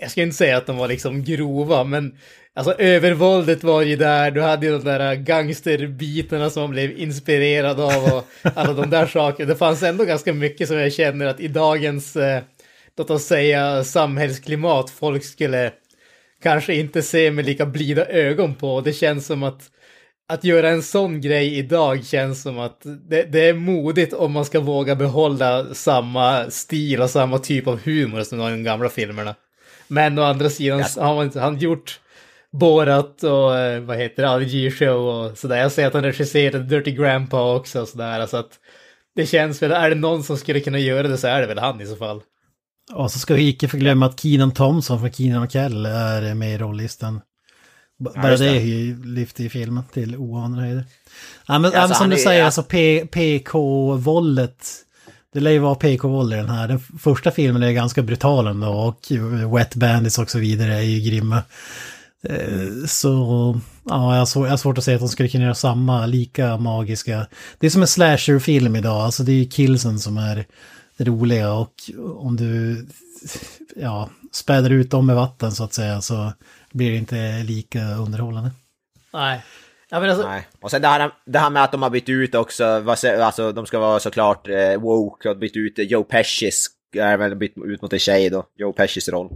Jag 0.01 0.11
ska 0.11 0.23
inte 0.23 0.37
säga 0.37 0.57
att 0.57 0.67
de 0.67 0.77
var 0.77 0.89
liksom 0.89 1.25
grova, 1.25 1.85
men 1.85 2.13
alltså 2.55 2.73
övervåldet 2.73 3.65
var 3.65 3.83
ju 3.83 3.97
där. 3.97 4.31
Du 4.31 4.43
hade 4.43 4.67
ju 4.67 4.73
de 4.73 4.85
där 4.85 5.15
gangsterbitarna 5.15 6.51
som 6.51 6.63
man 6.63 6.71
blev 6.71 6.99
inspirerad 6.99 7.81
av 7.81 8.05
och 8.05 8.27
alla 8.55 8.73
de 8.73 8.91
där 8.91 9.07
sakerna. 9.07 9.49
Det 9.49 9.57
fanns 9.57 9.83
ändå 9.83 10.05
ganska 10.05 10.33
mycket 10.33 10.69
som 10.69 10.79
jag 10.79 10.93
känner 10.93 11.27
att 11.27 11.41
i 11.41 11.49
dagens, 11.49 12.17
eh, 12.17 12.43
låt 12.97 13.11
oss 13.11 13.25
säga 13.25 13.85
samhällsklimat, 13.85 14.91
folk 14.91 15.25
skulle 15.25 15.73
kanske 16.43 16.75
inte 16.75 17.03
se 17.03 17.31
med 17.31 17.47
lika 17.47 17.67
blida 17.67 18.07
ögon 18.07 18.55
på. 18.55 18.81
Det 18.81 18.93
känns 18.93 19.27
som 19.27 19.43
att 19.43 19.71
att 20.31 20.45
göra 20.45 20.69
en 20.69 20.83
sån 20.83 21.21
grej 21.21 21.59
idag 21.59 22.05
känns 22.05 22.43
som 22.43 22.59
att 22.59 22.81
det, 23.09 23.23
det 23.23 23.49
är 23.49 23.55
modigt 23.55 24.13
om 24.13 24.33
man 24.33 24.45
ska 24.45 24.61
våga 24.61 24.95
behålla 24.97 25.75
samma 25.75 26.51
stil 26.51 27.03
och 27.03 27.11
samma 27.11 27.39
typ 27.39 27.67
av 27.67 27.81
humor 27.85 28.23
som 28.23 28.39
de 28.39 28.65
gamla 28.65 28.89
filmerna. 28.89 29.35
Men 29.89 30.19
å 30.19 30.23
andra 30.23 30.51
sidan 30.51 30.85
så 30.85 31.03
har 31.03 31.15
man 31.15 31.31
han 31.35 31.59
gjort 31.59 32.00
Borat 32.53 33.23
och 33.23 33.59
eh, 33.59 33.81
vad 33.81 33.97
heter 33.99 34.23
det, 34.23 34.29
RG 34.45 34.71
Show 34.71 35.07
och 35.09 35.39
sådär. 35.39 35.57
Jag 35.57 35.73
ser 35.73 35.87
att 35.87 35.95
han 35.95 36.03
regisserade 36.03 36.65
Dirty 36.65 36.91
Grandpa 36.91 37.55
också 37.55 37.81
och 37.83 37.89
sådär. 37.89 38.27
Så 38.27 38.37
att 38.37 38.51
det 39.17 39.27
känns 39.27 39.63
väl, 39.63 39.73
är 39.73 39.89
det 39.91 39.95
någon 39.97 40.23
som 40.25 40.37
skulle 40.39 40.61
kunna 40.61 40.79
göra 40.79 41.09
det 41.09 41.19
så 41.19 41.27
är 41.27 41.41
det 41.41 41.47
väl 41.47 41.59
han 41.59 41.81
i 41.81 41.87
så 41.87 41.97
fall. 41.97 42.21
Och 42.93 43.11
så 43.13 43.19
ska 43.19 43.35
vi 43.35 43.49
icke 43.49 43.69
förglömma 43.69 44.07
att 44.07 44.21
Keenan 44.21 44.51
Thompson 44.53 45.01
från 45.01 45.13
Keenan 45.13 45.43
och 45.43 45.51
Kel 45.53 45.87
är 45.87 46.35
med 46.35 46.55
i 46.55 46.59
rollistan. 46.59 47.21
Bara 47.99 48.31
just 48.31 48.43
det 48.43 48.49
är 48.49 48.61
ju 48.61 49.05
lyft 49.05 49.41
i 49.41 49.49
filmen 49.49 49.85
till 49.93 50.17
oanade 50.17 50.63
höjder. 50.63 50.85
Ja, 51.47 51.59
men, 51.59 51.65
Alltså, 51.65 51.79
ja, 51.81 51.87
men 51.89 51.97
som 51.97 52.11
du 52.11 52.17
är- 52.17 52.21
säger, 52.21 52.39
ja. 52.41 52.45
alltså 52.47 52.63
PK-våldet. 53.11 54.67
Det 55.33 55.41
lär 55.41 55.51
ju 55.51 55.59
vara 55.59 55.75
PK-våld 55.75 56.33
i 56.33 56.37
den 56.37 56.49
här. 56.49 56.69
Den 56.69 56.79
första 56.81 57.31
filmen 57.31 57.63
är 57.63 57.73
ganska 57.73 58.03
brutal 58.03 58.47
ändå 58.47 58.69
och 58.69 59.01
Wet 59.57 59.75
Bandits 59.75 60.19
och 60.19 60.31
så 60.31 60.39
vidare 60.39 60.75
är 60.75 60.81
ju 60.83 61.11
grymma. 61.11 61.43
Eh, 62.29 62.87
Så 62.87 63.09
ja, 63.85 64.13
jag 64.13 64.19
har, 64.19 64.27
svår, 64.27 64.47
jag 64.47 64.53
har 64.53 64.57
svårt 64.57 64.79
att 64.79 64.85
säga 64.85 64.95
att 64.95 65.01
de 65.01 65.09
skulle 65.09 65.29
kunna 65.29 65.45
göra 65.45 65.55
samma, 65.55 66.07
lika 66.07 66.57
magiska. 66.57 67.27
Det 67.59 67.67
är 67.67 67.71
som 67.71 67.83
en 67.83 67.89
slasher-film 67.89 68.77
idag, 68.77 69.01
alltså 69.01 69.23
det 69.23 69.33
är 69.33 69.37
ju 69.37 69.49
killsen 69.49 69.99
som 69.99 70.19
är 70.19 70.47
roliga 70.99 71.53
och 71.53 71.75
om 72.17 72.37
du 72.37 72.87
ja, 73.77 74.11
späder 74.33 74.71
ut 74.71 74.91
dem 74.91 75.07
med 75.07 75.17
vatten 75.17 75.53
så 75.53 75.65
att 75.65 75.75
säga 75.75 76.01
så 76.01 76.33
blir 76.73 76.91
det 76.91 76.97
inte 76.97 77.43
lika 77.43 77.95
underhållande. 77.95 78.51
Nej. 79.13 79.45
Ja, 79.91 80.01
men 80.01 80.11
alltså, 80.11 80.29
Nej. 80.29 80.49
Och 80.61 80.71
sen 80.71 80.83
det 80.83 80.89
här, 80.89 81.11
det 81.27 81.39
här 81.39 81.51
med 81.51 81.65
att 81.65 81.73
de 81.73 81.83
har 81.83 81.91
bytt 81.91 82.09
ut 82.09 82.35
också, 82.35 82.65
alltså 82.65 83.53
de 83.53 83.67
ska 83.67 83.79
vara 83.79 84.01
såklart 84.01 84.49
eh, 84.49 84.81
woke 84.81 85.29
och 85.31 85.39
bytt 85.39 85.57
ut 85.57 85.75
Joe 85.79 86.05
Pescis, 86.05 86.67
är 86.97 87.17
väl 87.17 87.37
bytt 87.37 87.55
ut 87.65 87.83
mot 87.83 87.93
en 87.93 87.99
tjej 87.99 88.31
då, 88.31 88.47
Joe 88.57 88.73
Pescis 88.73 89.09
roll. 89.09 89.29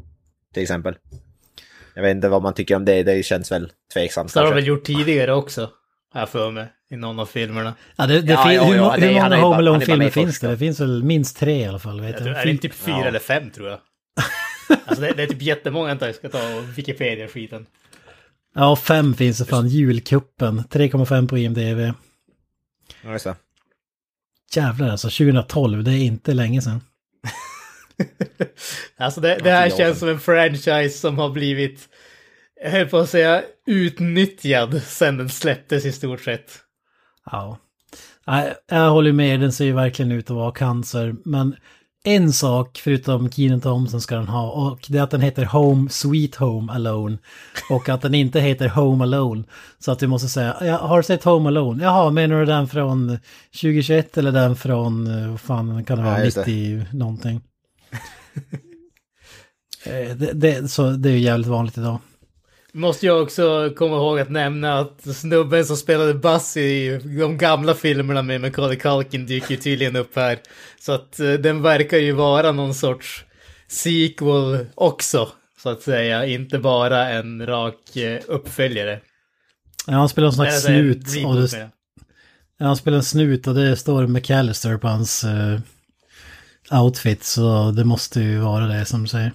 Till 0.54 0.62
exempel. 0.62 0.94
Jag 1.94 2.02
vet 2.02 2.14
inte 2.14 2.28
vad 2.28 2.42
man 2.42 2.54
tycker 2.54 2.76
om 2.76 2.84
det, 2.84 3.02
det 3.02 3.24
känns 3.26 3.52
väl 3.52 3.72
tveksamt 3.92 4.30
så 4.30 4.38
har 4.40 4.46
de 4.46 4.54
väl 4.54 4.66
gjort 4.66 4.84
tidigare 4.84 5.32
också. 5.34 5.70
Jag 6.14 6.28
för 6.28 6.50
mig. 6.50 6.66
I 6.90 6.96
någon 6.96 7.18
av 7.18 7.26
filmerna. 7.26 7.74
Ja, 7.96 8.06
det, 8.06 8.20
det 8.20 8.32
Ja, 8.32 8.44
fin- 8.44 8.54
ja, 8.54 8.64
hur, 8.64 8.74
ja, 8.76 8.96
det- 8.98 9.06
hur 9.06 9.14
många 9.22 9.36
Home 9.36 9.56
Alone-filmer 9.56 10.10
finns 10.10 10.40
det? 10.40 10.48
Det 10.48 10.58
finns 10.58 10.80
väl 10.80 11.02
minst 11.04 11.36
tre 11.36 11.60
i 11.60 11.64
alla 11.64 11.78
fall. 11.78 12.00
Vet 12.00 12.10
Jag 12.10 12.18
tror, 12.18 12.30
jag. 12.30 12.40
är 12.40 12.44
det 12.44 12.50
inte 12.50 12.62
typ 12.62 12.74
fyra 12.74 12.98
Ja. 12.98 13.04
eller 13.06 13.18
fem 13.18 13.50
tror 13.50 13.68
jag. 13.68 13.78
alltså 14.86 15.00
det, 15.02 15.12
det 15.12 15.22
är 15.22 15.26
typ 15.26 15.42
jättemånga, 15.42 15.86
vänta 15.88 16.06
jag 16.06 16.14
ska 16.14 16.28
ta 16.28 16.38
och 16.56 16.78
Wikipedia-skiten. 16.78 17.66
Ja, 18.54 18.76
fem 18.76 19.14
finns 19.14 19.38
det 19.38 19.44
fan. 19.44 19.68
Julkuppen, 19.68 20.60
3,5 20.70 21.28
på 21.28 21.38
IMDB. 21.38 21.94
Ja, 23.04 23.12
just 23.12 23.24
det. 23.24 23.34
Jävlar 24.56 24.88
alltså, 24.88 25.08
2012, 25.08 25.84
det 25.84 25.90
är 25.92 25.98
inte 26.04 26.34
länge 26.34 26.62
sedan. 26.62 26.80
Alltså 28.96 29.20
det, 29.20 29.38
det 29.44 29.50
här 29.50 29.70
känns 29.70 29.98
som 29.98 30.08
en 30.08 30.20
franchise 30.20 30.98
som 30.98 31.18
har 31.18 31.30
blivit, 31.30 31.88
jag 32.62 32.70
höll 32.70 32.86
på 32.86 32.98
att 32.98 33.10
säga, 33.10 33.42
utnyttjad 33.66 34.82
sen 34.82 35.16
den 35.16 35.28
släpptes 35.28 35.84
i 35.84 35.92
stort 35.92 36.20
sett. 36.20 36.58
Ja. 37.30 37.58
Jag 38.70 38.90
håller 38.90 39.12
med, 39.12 39.40
den 39.40 39.52
ser 39.52 39.64
ju 39.64 39.72
verkligen 39.72 40.12
ut 40.12 40.30
att 40.30 40.36
vara 40.36 40.52
cancer. 40.52 41.14
Men 41.24 41.56
en 42.04 42.32
sak 42.32 42.80
förutom 42.84 43.30
Keenan 43.30 43.60
Thompson 43.60 44.00
ska 44.00 44.14
den 44.14 44.28
ha 44.28 44.50
och 44.50 44.86
det 44.88 44.98
är 44.98 45.02
att 45.02 45.10
den 45.10 45.20
heter 45.20 45.44
Home 45.44 45.90
Sweet 45.90 46.34
Home 46.34 46.72
Alone. 46.72 47.18
Och 47.70 47.88
att 47.88 48.02
den 48.02 48.14
inte 48.14 48.40
heter 48.40 48.68
Home 48.68 49.04
Alone. 49.04 49.44
Så 49.78 49.92
att 49.92 49.98
du 49.98 50.06
måste 50.06 50.28
säga, 50.28 50.56
jag 50.60 50.78
har 50.78 50.96
du 50.96 51.02
sett 51.02 51.24
Home 51.24 51.48
Alone? 51.48 51.84
Jaha, 51.84 52.10
menar 52.10 52.40
du 52.40 52.46
den 52.46 52.68
från 52.68 53.18
2021 53.60 54.18
eller 54.18 54.32
den 54.32 54.56
från, 54.56 55.06
eh, 55.06 55.30
vad 55.30 55.40
fan 55.40 55.84
kan 55.84 55.98
det 55.98 56.04
vara, 56.04 56.18
Ja, 56.18 56.24
just 56.24 56.36
det. 56.36 56.40
90 56.46 56.86
någonting? 56.92 57.40
Eh, 59.86 60.16
det, 60.16 60.32
det, 60.32 60.68
så 60.68 60.90
det 60.90 61.08
är 61.08 61.12
ju 61.12 61.18
jävligt 61.18 61.46
vanligt 61.46 61.78
idag. 61.78 61.98
Måste 62.72 63.06
jag 63.06 63.22
också 63.22 63.72
komma 63.76 63.96
ihåg 63.96 64.20
att 64.20 64.30
nämna 64.30 64.78
att 64.78 65.16
snubben 65.16 65.64
som 65.64 65.76
spelade 65.76 66.14
Buzz 66.14 66.56
i 66.56 67.00
de 67.18 67.38
gamla 67.38 67.74
filmerna 67.74 68.22
med 68.22 68.40
Macaulay 68.40 68.76
Culkin 68.76 69.26
dyker 69.26 69.50
ju 69.50 69.56
tydligen 69.56 69.96
upp 69.96 70.16
här. 70.16 70.38
Så 70.80 70.92
att 70.92 71.20
eh, 71.20 71.32
den 71.32 71.62
verkar 71.62 71.98
ju 71.98 72.12
vara 72.12 72.52
någon 72.52 72.74
sorts 72.74 73.24
sequel 73.68 74.66
också, 74.74 75.28
så 75.62 75.68
att 75.68 75.82
säga. 75.82 76.26
Inte 76.26 76.58
bara 76.58 77.08
en 77.08 77.46
rak 77.46 77.96
eh, 77.96 78.20
uppföljare. 78.26 79.00
Ja, 79.86 79.92
han 79.92 80.08
spelar 80.08 80.28
en 80.28 80.34
slags 80.34 80.62
snut. 80.62 81.26
Och 81.26 81.34
det, 81.34 81.70
ja, 82.58 82.66
han 82.66 82.76
spelar 82.76 82.96
en 82.96 83.04
snut 83.04 83.46
och 83.46 83.54
det 83.54 83.76
står 83.76 84.06
McAllister 84.06 84.76
på 84.76 84.88
hans 84.88 85.24
eh, 85.24 85.60
outfit. 86.82 87.24
Så 87.24 87.70
det 87.70 87.84
måste 87.84 88.20
ju 88.20 88.38
vara 88.38 88.66
det 88.66 88.84
som 88.84 89.02
du 89.02 89.08
säger. 89.08 89.32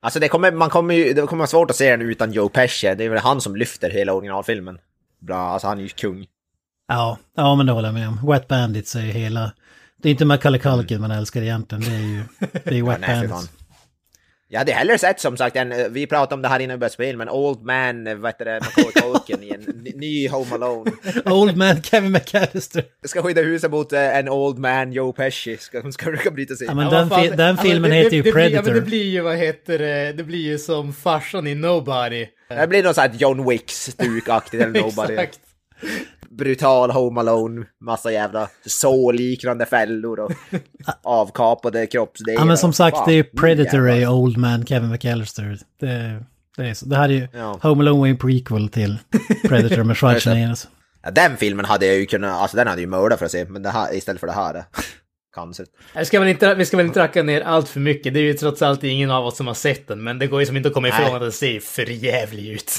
Alltså 0.00 0.20
det 0.20 0.28
kommer, 0.28 0.52
man 0.52 0.70
kommer 0.70 0.94
ju, 0.94 1.12
det 1.12 1.22
kommer 1.22 1.38
vara 1.38 1.46
svårt 1.46 1.70
att 1.70 1.76
se 1.76 1.90
den 1.90 2.02
utan 2.02 2.32
Joe 2.32 2.48
Pesci. 2.48 2.94
Det 2.94 3.04
är 3.04 3.08
väl 3.08 3.18
han 3.18 3.40
som 3.40 3.56
lyfter 3.56 3.90
hela 3.90 4.12
originalfilmen. 4.12 4.78
Bra, 5.18 5.38
alltså 5.38 5.68
han 5.68 5.78
är 5.78 5.82
ju 5.82 5.88
kung. 5.88 6.26
Ja, 6.88 7.18
ja 7.36 7.54
men 7.54 7.66
det 7.66 7.72
håller 7.72 7.88
jag 7.88 7.94
med 7.94 8.08
om. 8.08 8.26
Wet 8.26 8.48
Bandits 8.48 8.96
är 8.96 9.00
ju 9.00 9.10
hela... 9.12 9.52
Det 10.02 10.08
är 10.08 10.10
inte 10.10 10.24
Macaulay 10.24 10.60
Culkin 10.60 11.00
man 11.00 11.10
älskar 11.10 11.42
egentligen. 11.42 11.84
Det 11.84 11.90
är 11.90 12.00
ju, 12.00 12.22
det 12.64 12.78
är 12.78 12.82
Wet 12.90 13.00
nej, 13.00 13.20
för 13.20 13.28
Bandits. 13.28 13.52
Jag 14.48 14.58
hade 14.58 14.72
hellre 14.72 14.98
sett 14.98 15.20
som 15.20 15.36
sagt 15.36 15.56
en, 15.56 15.72
eh, 15.72 15.86
vi 15.90 16.06
pratade 16.06 16.34
om 16.34 16.42
det 16.42 16.48
här 16.48 16.60
innan 16.60 16.74
vi 16.76 16.78
började 16.78 16.92
spela, 16.94 17.18
men 17.18 17.28
Old 17.28 17.62
Man, 17.62 18.06
eh, 18.06 18.14
vad 18.14 18.28
heter 18.30 18.44
det, 18.44 18.60
Macaulay 18.60 18.92
Culkin 18.92 19.42
i 19.42 19.50
en 19.50 19.60
ny- 20.00 20.28
Home 20.28 20.54
Alone. 20.54 20.90
Old 21.24 21.56
Man 21.56 21.82
Kevin 21.82 22.12
McAllister. 22.12 22.84
Ska 23.06 23.22
skydda 23.22 23.42
huset 23.42 23.70
mot 23.70 23.92
eh, 23.92 24.16
en 24.16 24.28
Old 24.28 24.58
Man 24.58 24.92
Joe 24.92 25.12
Pesci. 25.12 25.56
Ska, 25.56 25.80
hon 25.80 25.92
ska 25.92 26.04
försöka 26.10 26.30
bryta 26.30 26.54
sig 26.54 26.66
Ja, 26.66 26.70
in. 26.70 26.76
men 26.76 26.84
Ja, 26.86 26.90
den, 26.90 27.08
vad 27.08 27.18
fan, 27.18 27.30
fi- 27.30 27.36
den 27.36 27.54
men 27.54 27.64
filmen 27.64 27.90
det- 27.90 27.96
heter 27.96 28.16
ju 28.16 28.22
det 28.22 28.32
blir- 28.32 28.42
Ja, 28.42 28.48
Predator. 28.48 28.70
men 28.72 28.80
det 28.80 28.86
blir 28.86 29.04
ju, 29.10 29.20
vad 29.20 29.36
heter 29.36 29.78
det, 29.78 30.12
det 30.12 30.24
blir 30.24 30.40
ju 30.42 30.58
som 30.58 30.92
farsan 30.92 31.46
i 31.46 31.54
Nobody. 31.54 32.26
Det 32.48 32.66
blir 32.66 32.82
något 32.82 32.94
sånt 32.94 33.12
här 33.12 33.18
John 33.20 33.48
Wick-stukaktigt 33.50 34.62
eller 34.62 34.80
Nobody. 34.82 35.14
Exakt. 35.14 35.38
Brutal 36.36 36.90
Home 36.90 37.20
Alone, 37.20 37.66
massa 37.80 38.12
jävla 38.12 38.48
så-liknande 38.66 39.66
fällor 39.66 40.20
och 40.20 40.32
avkapade 41.02 41.86
kroppsdelar. 41.86 42.40
Ja 42.40 42.44
men 42.44 42.58
som 42.58 42.72
sagt, 42.72 42.96
Fan, 42.96 43.08
det 43.08 43.14
är 43.18 43.22
Predator 43.22 43.88
jävlar. 43.88 44.02
är 44.02 44.08
Old 44.14 44.36
Man 44.36 44.66
Kevin 44.66 44.90
McAllister. 44.90 45.58
Det, 45.80 46.24
det, 46.56 46.68
är 46.68 46.74
så. 46.74 46.86
det 46.86 46.96
här 46.96 47.08
är 47.08 47.12
ju 47.12 47.28
Ja. 47.32 47.58
Home 47.62 47.82
Alone 47.84 48.08
ju 48.08 48.10
en 48.12 48.18
prequel 48.18 48.68
till 48.68 48.98
Predator 49.48 49.84
med 49.84 49.96
Schwarzenegger. 49.98 50.48
alltså. 50.48 50.68
Ja, 51.02 51.10
den 51.10 51.36
filmen 51.36 51.64
hade 51.64 51.86
jag 51.86 51.96
ju 51.96 52.06
kunnat, 52.06 52.40
alltså 52.42 52.56
den 52.56 52.66
hade 52.66 52.80
ju 52.80 52.86
mördat 52.86 53.18
för 53.18 53.26
att 53.26 53.32
se, 53.32 53.44
men 53.44 53.62
det 53.62 53.70
här 53.70 53.94
istället 53.94 54.20
för 54.20 54.26
det 54.26 54.32
här. 54.32 54.64
Cancer. 55.34 55.66
Ska, 56.04 56.20
väl 56.20 56.28
inte, 56.28 56.54
vi 56.54 56.64
ska 56.64 56.76
väl 56.76 56.86
inte 56.86 57.00
racka 57.00 57.22
ner 57.22 57.40
allt 57.40 57.68
för 57.68 57.80
mycket. 57.80 58.14
Det 58.14 58.20
är 58.20 58.24
ju 58.24 58.34
trots 58.34 58.62
allt 58.62 58.84
ingen 58.84 59.10
av 59.10 59.26
oss 59.26 59.36
som 59.36 59.46
har 59.46 59.54
sett 59.54 59.88
den, 59.88 60.02
men 60.04 60.18
det 60.18 60.26
går 60.26 60.40
ju 60.40 60.46
som 60.46 60.56
inte 60.56 60.68
att 60.68 60.74
komma 60.74 60.88
ifrån 60.88 61.04
Nej. 61.06 61.14
att 61.14 61.20
den 61.20 61.32
ser 61.32 61.60
för 61.60 61.82
jävlig 61.90 62.48
ut. 62.48 62.72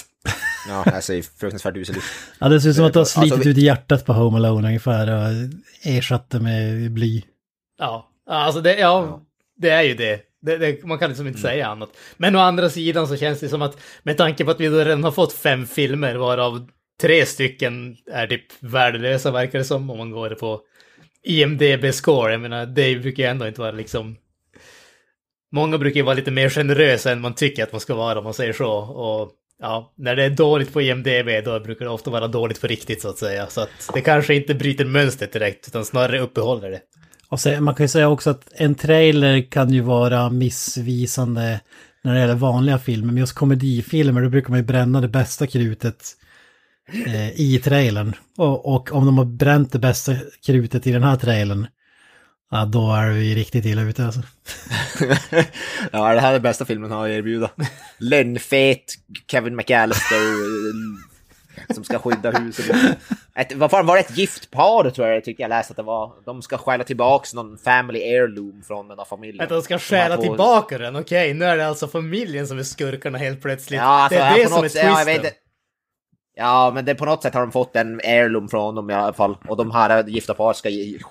Ja, 0.67 0.83
jag 0.85 1.03
ser 1.03 1.21
fruktansvärt 1.39 1.77
usel 1.77 1.97
ut. 1.97 2.03
Ja, 2.39 2.49
det 2.49 2.61
ser 2.61 2.69
ut 2.69 2.75
som 2.75 2.85
att 2.85 2.93
du 2.93 2.99
har 2.99 3.05
slitit 3.05 3.33
Alltså, 3.33 3.49
ut 3.49 3.57
hjärtat 3.57 4.05
på 4.05 4.13
Home 4.13 4.37
Alone 4.37 4.67
ungefär 4.67 5.11
och 5.13 5.49
ersatt 5.83 6.29
det 6.29 6.39
med 6.39 6.91
bly. 6.91 7.23
Ja, 7.79 8.09
alltså 8.29 8.61
det, 8.61 8.77
ja, 8.79 9.21
det 9.57 9.69
är 9.69 9.81
ju 9.83 9.93
det. 9.93 10.21
Det, 10.41 10.57
det. 10.57 10.83
Man 10.83 10.99
kan 10.99 11.09
liksom 11.09 11.27
inte 11.27 11.39
säga 11.39 11.67
annat. 11.67 11.89
Men 12.17 12.35
å 12.35 12.39
andra 12.39 12.69
sidan 12.69 13.07
så 13.07 13.17
känns 13.17 13.39
det 13.39 13.49
som 13.49 13.61
att 13.61 13.77
med 14.03 14.17
tanke 14.17 14.45
på 14.45 14.51
att 14.51 14.59
vi 14.59 14.67
då 14.67 14.77
redan 14.77 15.03
har 15.03 15.11
fått 15.11 15.33
fem 15.33 15.65
filmer 15.65 16.15
varav 16.15 16.67
tre 17.01 17.25
stycken 17.25 17.97
är 18.11 18.27
typ 18.27 18.45
värdelösa 18.59 19.31
verkar 19.31 19.59
det 19.59 19.65
som 19.65 19.89
om 19.89 19.97
man 19.97 20.11
går 20.11 20.29
på 20.29 20.61
IMDB-score. 21.27 22.31
Jag 22.31 22.41
menar, 22.41 22.65
det 22.65 22.95
brukar 22.95 23.23
ju 23.23 23.29
ändå 23.29 23.47
inte 23.47 23.61
vara 23.61 23.71
liksom... 23.71 24.15
Många 25.51 25.77
brukar 25.77 25.97
ju 25.97 26.03
vara 26.03 26.15
lite 26.15 26.31
mer 26.31 26.49
generösa 26.49 27.11
än 27.11 27.21
man 27.21 27.35
tycker 27.35 27.63
att 27.63 27.71
man 27.71 27.81
ska 27.81 27.95
vara 27.95 28.17
om 28.17 28.23
man 28.23 28.33
säger 28.33 28.53
så. 28.53 28.71
Och 28.77 29.31
ja, 29.59 29.93
när 29.97 30.15
det 30.15 30.23
är 30.23 30.29
dåligt 30.29 30.73
på 30.73 30.81
IMDB 30.81 31.45
då 31.45 31.59
brukar 31.59 31.85
det 31.85 31.91
ofta 31.91 32.11
vara 32.11 32.27
dåligt 32.27 32.61
på 32.61 32.67
riktigt 32.67 33.01
så 33.01 33.09
att 33.09 33.17
säga. 33.17 33.47
Så 33.47 33.61
att 33.61 33.69
det 33.93 34.01
kanske 34.01 34.35
inte 34.35 34.53
bryter 34.53 34.85
mönstret 34.85 35.33
direkt 35.33 35.67
utan 35.67 35.85
snarare 35.85 36.19
uppehåller 36.19 36.69
det. 36.71 36.81
Och 37.29 37.39
så, 37.39 37.61
man 37.61 37.75
kan 37.75 37.83
ju 37.83 37.87
säga 37.87 38.09
också 38.09 38.29
att 38.29 38.47
en 38.51 38.75
trailer 38.75 39.51
kan 39.51 39.69
ju 39.69 39.81
vara 39.81 40.29
missvisande 40.29 41.59
när 42.03 42.13
det 42.13 42.19
gäller 42.19 42.35
vanliga 42.35 42.79
filmer. 42.79 43.13
Men 43.13 43.17
just 43.17 43.33
komedifilmer 43.33 44.21
då 44.21 44.29
brukar 44.29 44.49
man 44.49 44.59
ju 44.59 44.65
bränna 44.65 45.01
det 45.01 45.07
bästa 45.07 45.47
krutet 45.47 46.03
eh, 47.05 47.41
i 47.41 47.61
trailern. 47.63 48.13
Och, 48.37 48.75
och 48.75 48.91
om 48.91 49.05
de 49.05 49.17
har 49.17 49.25
bränt 49.25 49.71
det 49.71 49.79
bästa 49.79 50.15
krutet 50.45 50.87
i 50.87 50.91
den 50.91 51.03
här 51.03 51.15
trailern, 51.15 51.67
ja 52.51 52.65
då 52.65 52.91
är 52.93 53.09
vi 53.11 53.35
riktigt 53.35 53.65
illa 53.65 53.81
ute 53.81 54.05
alltså. 54.05 54.21
ja, 55.91 56.13
det 56.13 56.19
här 56.21 56.27
är 56.29 56.33
den 56.33 56.41
bästa 56.41 56.65
filmen 56.65 56.91
har 56.91 57.05
att 57.05 57.11
erbjuda. 57.11 57.49
Lönnfet 57.97 58.83
Kevin 59.31 59.55
McAllister 59.55 60.15
eh, 60.15 61.73
som 61.75 61.83
ska 61.83 61.99
skydda 61.99 62.31
huset. 62.31 62.75
Ett, 63.35 63.53
vad 63.53 63.71
fan 63.71 63.85
var 63.85 63.95
det? 63.95 64.01
Ett 64.01 64.17
gift 64.17 64.51
par 64.51 64.89
tror 64.89 65.07
jag, 65.07 65.23
tycker 65.23 65.43
jag 65.43 65.49
läste 65.49 65.71
att 65.71 65.77
det 65.77 65.83
var. 65.83 66.13
De 66.25 66.41
ska 66.41 66.57
stjäla 66.57 66.83
tillbaks 66.83 67.33
någon 67.33 67.57
family 67.57 67.99
heirloom 67.99 68.63
från 68.67 68.87
den 68.87 68.97
här 68.97 69.05
familjen. 69.05 69.43
Att 69.43 69.49
de 69.49 69.61
ska 69.61 69.79
stjäla 69.79 70.15
två- 70.15 70.21
tillbaka 70.21 70.77
den, 70.77 70.95
okej, 70.95 71.33
nu 71.33 71.45
är 71.45 71.57
det 71.57 71.67
alltså 71.67 71.87
familjen 71.87 72.47
som 72.47 72.59
är 72.59 72.63
skurkarna 72.63 73.17
helt 73.17 73.41
plötsligt. 73.41 73.77
Ja, 73.79 73.83
alltså, 73.85 74.19
det 74.19 74.25
är 74.25 74.37
det 74.43 74.49
som 74.49 74.63
är 74.63 74.69
sätt- 74.69 74.81
ja, 74.83 74.89
jag 74.89 75.05
twisten. 75.05 75.23
vet 75.23 75.33
inte. 75.33 75.37
Ja, 76.39 76.71
men 76.75 76.85
det, 76.85 76.95
på 76.95 77.05
något 77.05 77.23
sätt 77.23 77.33
har 77.33 77.41
de 77.41 77.51
fått 77.51 77.75
en 77.75 78.01
heirloom 78.03 78.49
från 78.49 78.75
dem 78.75 78.89
i 78.89 78.93
alla 78.93 79.13
fall. 79.13 79.37
Och 79.47 79.57
de 79.57 79.71
här 79.71 80.07
gifta 80.07 80.33
par 80.33 80.53
ska 80.53 80.69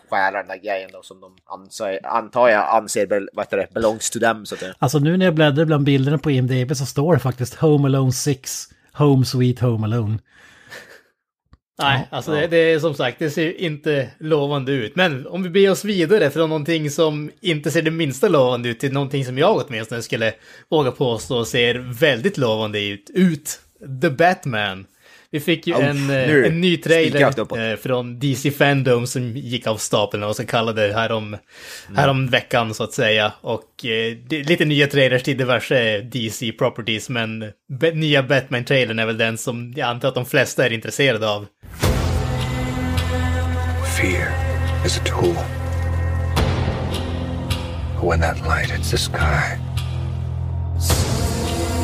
stjäla 0.08 0.38
den 0.38 0.48
där 0.48 0.56
grejen 0.56 0.90
då 0.92 1.02
som 1.02 1.20
de 1.20 1.36
anser, 1.44 2.06
antar 2.06 2.48
jag 2.48 2.68
anser 2.68 3.28
vad 3.32 3.46
heter 3.46 3.56
det, 3.56 3.66
belongs 3.74 4.10
to 4.10 4.18
them 4.18 4.46
så 4.46 4.54
att 4.54 4.60
säga. 4.60 4.74
Alltså 4.78 4.98
nu 4.98 5.16
när 5.16 5.24
jag 5.24 5.34
bläddrar 5.34 5.64
bland 5.64 5.84
bilderna 5.84 6.18
på 6.18 6.30
IMDB 6.30 6.76
så 6.76 6.86
står 6.86 7.14
det 7.14 7.18
faktiskt 7.18 7.54
Home 7.54 7.88
Alone 7.88 8.12
6, 8.12 8.68
Home 8.92 9.24
Sweet 9.24 9.60
Home 9.60 9.86
Alone. 9.86 10.18
Nej, 11.78 12.08
alltså 12.10 12.30
Det, 12.30 12.46
det 12.46 12.56
är 12.56 12.78
som 12.78 12.94
sagt, 12.94 13.18
det 13.18 13.30
ser 13.30 13.60
inte 13.60 14.10
lovande 14.18 14.72
ut. 14.72 14.96
Men 14.96 15.26
om 15.26 15.42
vi 15.42 15.50
beger 15.50 15.70
oss 15.70 15.84
vidare 15.84 16.30
från 16.30 16.48
någonting 16.48 16.90
som 16.90 17.30
inte 17.40 17.70
ser 17.70 17.82
det 17.82 17.90
minsta 17.90 18.28
lovande 18.28 18.68
ut 18.68 18.80
till 18.80 18.92
någonting 18.92 19.24
som 19.24 19.38
jag 19.38 19.62
åtminstone 19.66 20.02
skulle 20.02 20.32
våga 20.68 20.90
påstå 20.90 21.44
ser 21.44 21.74
väldigt 22.00 22.38
lovande 22.38 22.86
ut. 22.86 23.10
ut. 23.14 23.60
The 24.02 24.10
Batman. 24.10 24.86
Vi 25.30 25.40
fick 25.40 25.66
ju 25.66 25.74
Oh, 25.74 25.84
en, 25.84 26.10
eh, 26.10 26.28
nu. 26.28 26.46
en 26.46 26.60
ny 26.60 26.76
trailer 26.76 27.70
eh, 27.70 27.76
från 27.76 28.18
DC 28.18 28.50
Fandom 28.50 29.06
som 29.06 29.36
gick 29.36 29.66
av 29.66 29.76
stapeln 29.76 30.22
och 30.22 30.36
så 30.36 30.46
kallade 30.46 30.92
härom, 30.92 31.36
härom 31.96 32.26
veckan 32.26 32.74
så 32.74 32.84
att 32.84 32.92
säga. 32.92 33.32
Och 33.40 33.84
eh, 33.84 34.16
lite 34.30 34.64
nya 34.64 34.86
trailers 34.86 35.22
till 35.22 35.36
diverse 35.36 36.00
DC 36.00 36.52
properties 36.52 37.08
men 37.08 37.44
nya 37.94 38.22
Batman-trailern 38.22 38.98
är 38.98 39.06
väl 39.06 39.18
den 39.18 39.38
som 39.38 39.72
jag 39.76 39.88
antar 39.88 40.08
att 40.08 40.14
de 40.14 40.26
flesta 40.26 40.66
är 40.66 40.72
intresserade 40.72 41.28
av. 41.28 41.46
Fear 43.98 44.28
is 44.86 44.98
a 44.98 45.02
tool. 45.04 45.36
When 48.02 48.20
that 48.20 48.36
light 48.46 48.70
hits 48.70 48.90
the 48.90 48.98
sky, 48.98 49.58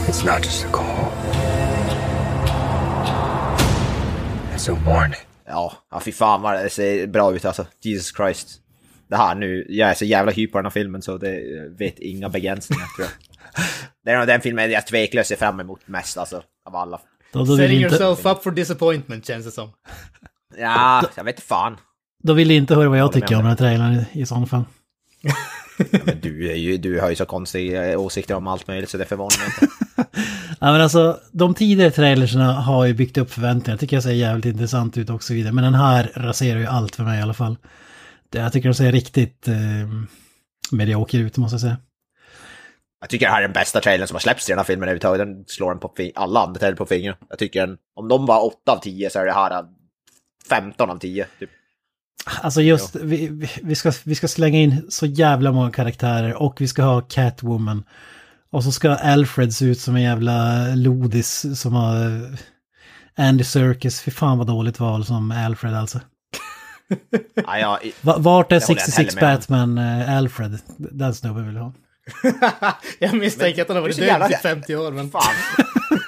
it's 0.08 0.24
not 0.24 0.44
just 0.44 0.64
a 0.64 0.68
call. 0.72 1.21
A 4.68 4.78
warning. 4.86 5.20
Ja, 5.46 5.72
ja 5.90 6.00
fy 6.00 6.12
fan 6.12 6.42
vad 6.42 6.54
det 6.54 6.70
ser 6.70 7.06
bra 7.06 7.34
ut 7.34 7.44
alltså. 7.44 7.66
Jesus 7.80 8.16
Christ. 8.16 8.48
Det 9.08 9.16
här 9.16 9.34
nu, 9.34 9.66
jag 9.68 9.90
är 9.90 9.94
så 9.94 10.04
jävla 10.04 10.32
hyp 10.32 10.52
på 10.52 10.58
den 10.58 10.64
här 10.64 10.70
filmen 10.70 11.02
så 11.02 11.18
det 11.18 11.40
vet 11.78 11.98
inga 11.98 12.28
begränsningar 12.28 12.86
tror 12.96 13.06
jag. 13.06 13.12
Det 14.04 14.10
är 14.10 14.18
nog 14.18 14.26
den 14.26 14.40
filmen 14.40 14.70
jag 14.70 14.86
tveklöst 14.86 15.28
ser 15.28 15.36
fram 15.36 15.60
emot 15.60 15.88
mest 15.88 16.18
alltså, 16.18 16.42
av 16.68 16.76
alla. 16.76 17.00
Då, 17.32 17.44
då, 17.44 17.56
Setting 17.56 17.82
inte, 17.82 17.96
yourself 17.96 18.26
up 18.26 18.42
for 18.42 18.50
disappointment 18.50 19.26
känns 19.26 19.44
det 19.44 19.50
som. 19.50 19.70
Ja, 20.56 21.02
jag 21.14 21.24
vet 21.24 21.40
fan. 21.40 21.76
då 22.22 22.32
vill 22.32 22.50
inte 22.50 22.74
höra 22.74 22.88
vad 22.88 22.98
jag 22.98 23.12
tycker 23.12 23.34
om 23.34 23.38
om 23.38 23.42
den 23.42 23.48
här 23.50 23.56
trailern 23.56 23.92
i, 23.92 24.20
i 24.20 24.26
sådana 24.26 24.46
fall. 24.46 24.64
Men 25.90 26.20
du, 26.20 26.50
är 26.50 26.56
ju, 26.56 26.76
du 26.76 27.00
har 27.00 27.10
ju 27.10 27.16
så 27.16 27.24
konstiga 27.24 27.98
åsikter 27.98 28.34
om 28.34 28.46
allt 28.46 28.66
möjligt 28.66 28.90
så 28.90 28.98
det 28.98 29.04
förvånar 29.04 29.38
mig 29.38 29.46
inte. 29.62 29.74
Ja 30.60 30.72
men 30.72 30.80
alltså, 30.80 31.20
de 31.32 31.54
tidigare 31.54 31.90
trailerserna 31.90 32.52
har 32.52 32.84
ju 32.84 32.94
byggt 32.94 33.18
upp 33.18 33.30
förväntningar. 33.30 33.72
Jag 33.72 33.80
tycker 33.80 33.96
jag 33.96 34.02
ser 34.02 34.10
jävligt 34.12 34.44
intressant 34.44 34.98
ut 34.98 35.10
och 35.10 35.22
så 35.22 35.34
vidare. 35.34 35.52
Men 35.52 35.64
den 35.64 35.74
här 35.74 36.12
raserar 36.14 36.58
ju 36.58 36.66
allt 36.66 36.96
för 36.96 37.02
mig 37.02 37.18
i 37.18 37.22
alla 37.22 37.34
fall. 37.34 37.56
Jag 38.30 38.52
tycker 38.52 38.68
de 38.68 38.74
ser 38.74 38.92
riktigt 38.92 39.48
eh, 39.48 39.54
medioker 40.72 41.18
ut 41.18 41.36
måste 41.36 41.54
jag 41.54 41.60
säga. 41.60 41.76
Jag 43.00 43.10
tycker 43.10 43.26
det 43.26 43.32
här 43.32 43.38
är 43.38 43.42
den 43.42 43.52
bästa 43.52 43.80
trailern 43.80 44.06
som 44.06 44.14
har 44.14 44.20
släppts 44.20 44.48
i 44.48 44.52
den 44.52 44.58
här 44.58 44.64
filmen 44.64 44.82
överhuvudtaget. 44.82 45.26
Den 45.26 45.44
slår 45.46 45.70
den 45.70 45.78
på 45.78 45.94
alla 46.14 46.40
andra 46.40 46.58
trailers 46.58 46.78
på 46.78 46.86
fingrarna. 46.86 47.18
Jag 47.28 47.38
tycker 47.38 47.66
den, 47.66 47.78
om 47.94 48.08
de 48.08 48.26
var 48.26 48.44
8 48.44 48.72
av 48.72 48.80
10 48.80 49.10
så 49.10 49.18
är 49.18 49.26
det 49.26 49.32
här 49.32 49.64
15 50.48 50.90
av 50.90 50.98
10. 50.98 51.26
Typ. 51.38 51.50
Alltså 52.42 52.60
just, 52.62 52.96
vi, 52.96 53.28
vi- 53.28 53.48
vi, 53.62 53.74
ska, 53.74 53.92
vi 54.04 54.14
ska 54.14 54.28
slänga 54.28 54.58
in 54.58 54.86
så 54.88 55.06
jävla 55.06 55.52
många 55.52 55.70
karaktärer 55.70 56.34
och 56.42 56.60
vi 56.60 56.68
ska 56.68 56.82
ha 56.82 57.00
Catwoman. 57.00 57.84
Och 58.50 58.64
så 58.64 58.72
ska 58.72 58.90
Alfred 58.94 59.54
se 59.54 59.64
ut 59.64 59.80
som 59.80 59.96
en 59.96 60.02
jävla 60.02 60.66
lodis 60.74 61.60
som 61.60 61.74
har 61.74 62.04
eh, 62.06 63.28
Andy 63.28 63.44
Serkis. 63.44 64.00
Fy 64.00 64.10
fan 64.10 64.38
vad 64.38 64.46
dåligt 64.46 64.80
val 64.80 65.04
som 65.04 65.30
Alfred 65.30 65.74
alltså. 65.74 66.00
Ja, 67.46 67.58
ja, 67.58 67.80
i- 67.82 67.92
Va- 68.00 68.16
Vart 68.18 68.52
är 68.52 68.60
Det 68.60 68.66
håller 68.66 68.80
jag 68.80 68.88
inte 68.88 68.90
66 68.92 69.14
heller 69.14 69.26
med 69.26 69.34
om. 69.34 69.74
Batman 69.74 69.78
eh, 70.08 70.16
Alfred? 70.16 70.58
Den 70.76 71.14
snubben 71.14 71.46
vill 71.46 71.54
jag 71.56 71.62
ha. 71.62 71.72
Jag 72.98 73.14
misstänker 73.14 73.62
att 73.62 73.68
han 73.68 73.76
har 73.76 73.82
varit 73.82 73.96
död 73.96 74.30
i 74.30 74.34
50 74.34 74.76
år, 74.76 74.92
men... 74.92 75.10
fan. 75.10 75.22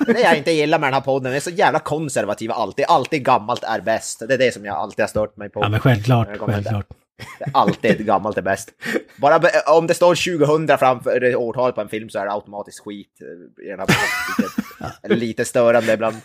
Det 0.07 0.21
jag 0.21 0.37
inte 0.37 0.51
gillar 0.51 0.79
med 0.79 0.87
den 0.87 0.95
här 0.95 1.01
podden, 1.01 1.25
den 1.25 1.35
är 1.35 1.41
så 1.41 1.51
jävla 1.51 1.79
konservativ 1.79 2.53
alltid. 2.53 2.85
Alltid 2.89 3.25
gammalt 3.25 3.65
är 3.65 3.81
bäst. 3.81 4.23
Det 4.29 4.35
är 4.35 4.39
det 4.39 4.55
som 4.55 4.65
jag 4.65 4.77
alltid 4.77 5.03
har 5.03 5.09
stört 5.09 5.37
mig 5.37 5.49
på. 5.51 5.61
Ja 5.63 5.69
men 5.69 5.81
självklart, 5.81 6.29
självklart. 6.39 6.87
Alltid 7.53 8.07
gammalt 8.07 8.39
är 8.39 8.43
bäst. 8.43 8.71
Bara 9.17 9.41
om 9.67 9.87
det 9.87 9.95
står 9.95 10.39
2000 10.39 10.79
framför 10.79 11.37
årtalet 11.37 11.75
på 11.75 11.81
en 11.81 11.89
film 11.89 12.09
så 12.09 12.19
är 12.19 12.25
det 12.25 12.33
automatiskt 12.33 12.81
skit 12.81 13.21
eh, 13.21 13.65
i 13.67 13.71
den 13.71 13.79
här 13.79 13.87
podden. 13.87 14.51
Vilket 15.03 15.11
är 15.11 15.17
lite 15.17 15.45
störande 15.45 15.93
ibland. 15.93 16.17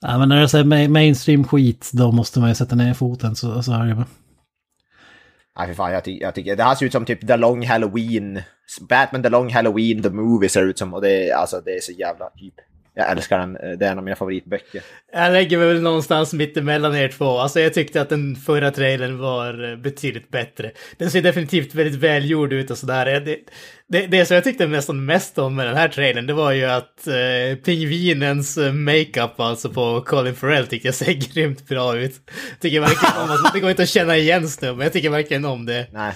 Ja 0.00 0.18
men 0.18 0.28
när 0.28 0.36
det 0.36 0.76
är 0.76 0.88
mainstream 0.88 1.44
skit 1.44 1.90
då 1.92 2.12
måste 2.12 2.40
man 2.40 2.48
ju 2.48 2.54
sätta 2.54 2.74
ner 2.74 2.94
foten 2.94 3.36
så, 3.36 3.62
så 3.62 3.72
är 3.72 3.86
det 3.86 3.94
bara. 3.94 4.06
Nej 5.58 5.68
fy 5.68 5.74
fan, 5.74 5.92
jag, 5.92 6.04
ty- 6.04 6.18
jag 6.20 6.34
tycker 6.34 6.56
det 6.56 6.62
här 6.62 6.74
ser 6.74 6.86
ut 6.86 6.92
som 6.92 7.04
typ 7.04 7.26
The 7.26 7.36
Long 7.36 7.66
Halloween. 7.66 8.42
Batman 8.88 9.22
The 9.22 9.28
Long 9.28 9.50
Halloween, 9.50 10.02
The 10.02 10.10
Movie 10.10 10.48
ser 10.48 10.62
ut 10.62 10.78
som. 10.78 10.94
Och 10.94 11.02
det 11.02 11.28
är, 11.28 11.34
alltså, 11.34 11.60
det 11.64 11.70
är 11.76 11.80
så 11.80 11.92
jävla 11.92 12.30
typ. 12.30 12.54
Jag 12.94 13.10
älskar 13.10 13.38
den, 13.38 13.52
det 13.78 13.86
är 13.86 13.92
en 13.92 13.98
av 13.98 14.04
mina 14.04 14.16
favoritböcker. 14.16 14.82
Jag 15.12 15.32
lägger 15.32 15.58
mig 15.58 15.66
väl 15.66 15.82
någonstans 15.82 16.32
mitt 16.32 16.56
emellan 16.56 16.96
er 16.96 17.08
två. 17.08 17.38
Alltså 17.38 17.60
jag 17.60 17.74
tyckte 17.74 18.00
att 18.00 18.08
den 18.08 18.36
förra 18.36 18.70
trailern 18.70 19.18
var 19.18 19.70
eh, 19.70 19.76
betydligt 19.76 20.30
bättre. 20.30 20.70
Den 20.98 21.10
ser 21.10 21.22
definitivt 21.22 21.74
väldigt 21.74 22.00
välgjord 22.00 22.52
ut 22.52 22.70
och 22.70 22.78
sådär. 22.78 23.20
Det, 23.20 23.38
det, 23.88 24.06
det 24.06 24.26
som 24.26 24.34
jag 24.34 24.44
tyckte 24.44 24.66
nästan 24.66 25.04
mest 25.04 25.38
om 25.38 25.54
med 25.54 25.66
den 25.66 25.76
här 25.76 25.88
trailern, 25.88 26.26
det 26.26 26.32
var 26.32 26.52
ju 26.52 26.64
att 26.64 27.06
eh, 27.06 27.56
pingvinens 27.64 28.58
eh, 28.58 28.72
makeup 28.72 29.40
alltså 29.40 29.68
på 29.68 30.00
Colin 30.00 30.34
Farrell 30.34 30.66
tyckte 30.66 30.88
jag 30.88 30.94
ser 30.94 31.12
grymt 31.34 31.68
bra 31.68 31.98
ut. 31.98 32.14
Tycker 32.60 32.80
verkligen 32.80 33.24
om 33.24 33.30
att 33.30 33.52
det 33.54 33.60
går 33.60 33.70
inte 33.70 33.82
att 33.82 33.88
känna 33.88 34.16
igen 34.16 34.48
snubben, 34.48 34.80
jag 34.84 34.92
tycker 34.92 35.10
verkligen 35.10 35.44
om 35.44 35.66
det. 35.66 35.86
Nej, 35.92 36.12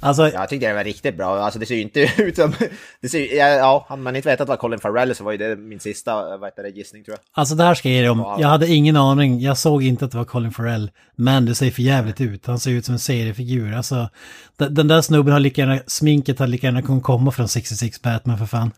Alltså, 0.00 0.28
jag 0.28 0.48
tyckte 0.48 0.68
det 0.68 0.74
var 0.74 0.84
riktigt 0.84 1.16
bra. 1.16 1.38
Alltså 1.38 1.58
det 1.58 1.66
ser 1.66 1.74
ju 1.74 1.82
inte 1.82 2.00
ut 2.22 2.36
som... 2.36 2.52
Det 3.00 3.08
ser, 3.08 3.36
ja, 3.36 3.48
ja, 3.48 3.86
hade 3.88 4.02
man 4.02 4.16
inte 4.16 4.28
vetat 4.28 4.48
vad 4.48 4.58
Colin 4.58 4.78
Farrell 4.78 5.14
så 5.14 5.24
var 5.24 5.32
ju 5.32 5.38
det 5.38 5.56
min 5.56 5.80
sista 5.80 6.36
vad 6.36 6.44
heter 6.44 6.62
det, 6.62 6.68
gissning 6.68 7.04
tror 7.04 7.16
jag. 7.16 7.40
alltså 7.40 7.54
det 7.54 7.64
här 7.64 7.74
ska 7.74 7.88
jag 7.88 7.94
ge 7.94 8.00
dig 8.00 8.10
om. 8.10 8.36
Jag 8.38 8.48
hade 8.48 8.66
ingen 8.66 8.96
aning. 8.96 9.40
Jag 9.40 9.58
såg 9.58 9.82
inte 9.82 10.04
att 10.04 10.10
det 10.10 10.18
var 10.18 10.24
Colin 10.24 10.52
Farrell. 10.52 10.90
Men 11.16 11.46
det 11.46 11.54
ser 11.54 11.70
för 11.70 11.82
jävligt 11.82 12.20
ut. 12.20 12.46
Han 12.46 12.60
ser 12.60 12.70
ut 12.70 12.84
som 12.84 12.92
en 12.92 12.98
seriefigur. 12.98 13.74
Alltså, 13.74 14.08
den, 14.56 14.74
den 14.74 14.88
där 14.88 15.00
snubben 15.00 15.32
har 15.32 15.40
lika 15.40 15.60
gärna, 15.60 15.80
sminket 15.86 16.38
har 16.38 16.46
lika 16.46 16.66
gärna 16.66 16.82
kunnat 16.82 17.02
komma 17.06 17.30
från 17.30 17.48
66 17.48 18.02
Batman 18.02 18.38
för 18.38 18.46
fan. 18.46 18.70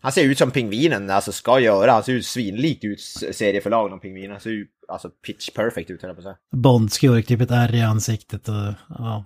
Han 0.00 0.12
ser 0.12 0.24
ut 0.24 0.38
som 0.38 0.50
pingvinen, 0.50 1.10
alltså 1.10 1.32
ska 1.32 1.60
göra. 1.60 1.92
Han 1.92 2.02
ser 2.02 2.12
ut 2.12 2.26
svinlikt 2.26 2.84
ut 2.84 3.00
serieförlagen 3.32 3.92
om 3.92 4.00
pingvinen. 4.00 4.30
Han 4.30 4.40
ser 4.40 4.50
ju 4.50 4.66
alltså 4.88 5.08
pitch 5.26 5.50
perfect 5.50 5.90
ut 5.90 6.02
höll 6.02 6.14
på 6.14 6.28
att. 6.28 6.36
Bondskurk, 6.56 7.26
typ 7.26 7.40
ett 7.40 7.50
ärr 7.50 7.74
i 7.74 7.82
ansiktet 7.82 8.48
och 8.48 8.74
ja. 8.88 9.24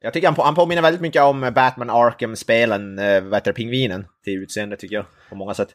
Jag 0.00 0.12
tycker 0.12 0.28
han, 0.28 0.34
på, 0.34 0.42
han 0.42 0.54
påminner 0.54 0.82
väldigt 0.82 1.00
mycket 1.00 1.22
om 1.22 1.52
Batman 1.54 1.90
Arkham-spelen, 1.90 2.98
eh, 2.98 3.20
vad 3.20 3.34
heter 3.34 3.52
det, 3.52 3.56
pingvinen 3.56 4.06
till 4.24 4.42
utseende 4.42 4.76
tycker 4.76 4.96
jag. 4.96 5.06
På 5.28 5.34
många 5.34 5.54
sätt. 5.54 5.68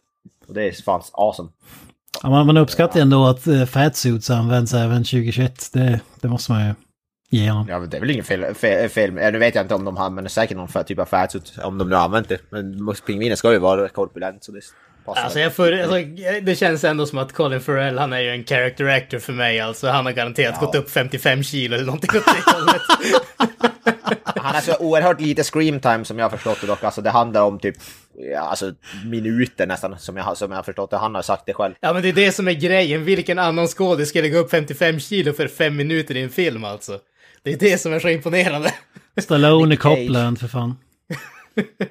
Och 0.48 0.54
det 0.54 0.67
är 0.67 0.72
fan 0.84 1.02
awesome. 1.12 1.50
Ja, 2.24 2.30
Man, 2.30 2.48
man 2.48 2.58
uppskattar 2.58 2.95
ju 2.95 3.02
ändå 3.02 3.28
att 3.28 3.48
uh, 3.48 3.65
fatsuits 3.65 4.30
används 4.30 4.74
även 4.74 5.04
2021. 5.04 5.69
Det, 5.74 6.00
det 6.22 6.28
måste 6.28 6.52
man 6.52 6.67
ju 6.67 6.74
honom. 7.38 7.65
Ja, 7.70 7.80
det 7.80 7.98
är 7.98 8.02
väl 8.02 8.12
ingen 8.12 8.24
fel, 8.26 8.54
fel, 8.56 8.89
fel. 8.89 9.18
eh, 9.18 9.32
Nu 9.32 9.38
vet 9.39 9.56
jag 9.56 9.63
inte 9.63 9.74
om 9.76 9.86
de 9.86 9.98
använder 9.98 10.30
säkert 10.30 10.58
någon 10.58 10.68
för- 10.68 10.84
typ 10.84 11.00
av 11.00 11.06
fatsuit, 11.06 11.54
om 11.63 11.78
de 11.78 11.89
nu 11.89 11.96
har 11.96 12.04
använt 12.04 12.30
det. 12.30 12.39
Men 12.50 12.94
pingvinen 13.06 13.38
ska 13.38 13.52
ju 13.52 13.60
vara 13.60 13.89
korpulent 13.89 14.44
så 14.44 14.52
det 14.52 14.62
passar. 15.06 15.22
Alltså, 15.24 15.39
jag 15.39 15.54
för, 15.54 15.72
alltså, 15.80 15.98
det 16.42 16.56
känns 16.56 16.84
ändå 16.84 17.06
som 17.06 17.18
att 17.20 17.34
Colin 17.34 17.62
Farrell, 17.62 17.98
han 17.98 18.13
är 18.13 18.20
ju 18.20 18.30
en 18.30 18.44
character 18.46 18.86
actor 18.86 19.20
för 19.20 19.34
mig. 19.34 19.60
Alltså, 19.60 19.88
han 19.88 20.06
har 20.06 20.13
garanterat 20.13 20.56
Ja. 20.60 20.65
gått 20.65 20.76
upp 20.76 20.89
55 20.89 21.44
kilo 21.44 21.76
eller 21.76 21.86
någonting 21.86 22.10
åt 22.20 22.26
det 22.26 22.52
hållet. 22.52 22.82
Han 24.36 24.56
har 24.56 24.62
så 24.62 24.76
oerhört 24.80 25.22
lite 25.22 25.44
scream 25.44 25.80
time 25.80 26.06
som 26.06 26.20
jag 26.20 26.26
har 26.26 26.30
förstått 26.38 26.58
det 26.62 26.68
dock. 26.68 26.84
Alltså 26.84 27.02
det 27.02 27.10
handlar 27.10 27.42
om 27.44 27.60
typ, 27.60 27.76
ja, 28.34 28.39
alltså 28.39 28.72
minuter 29.06 29.68
nästan 29.68 30.00
som 30.00 30.18
jag, 30.18 30.24
har- 30.24 30.36
som 30.36 30.52
jag 30.52 30.58
har 30.58 30.63
förstått 30.63 30.92
det. 30.92 30.98
Han 30.98 31.15
har 31.15 31.22
sagt 31.22 31.46
det 31.46 31.54
själv. 31.54 31.74
Ja, 31.80 31.94
men 31.94 32.02
det 32.02 32.10
är 32.10 32.13
det 32.13 32.32
som 32.32 32.48
är 32.48 32.52
grejen. 32.54 33.04
Vilken 33.04 33.39
annan 33.39 33.68
skådis 33.68 34.10
skulle 34.10 34.30
gå 34.30 34.38
upp 34.38 34.52
55 34.52 35.00
kilo 35.00 35.34
för 35.34 35.48
fem 35.48 35.76
minuter 35.76 36.15
i 36.18 36.22
en 36.24 36.30
film 36.30 36.63
alltså? 36.63 37.00
Det 37.43 37.54
är 37.54 37.58
det 37.58 37.78
som 37.82 37.93
är 37.93 37.99
så 37.99 38.10
imponerande. 38.10 38.73
Stallone 39.21 39.73
i. 39.73 39.78
Copland 39.78 40.39
för 40.39 40.47
fan. 40.47 40.75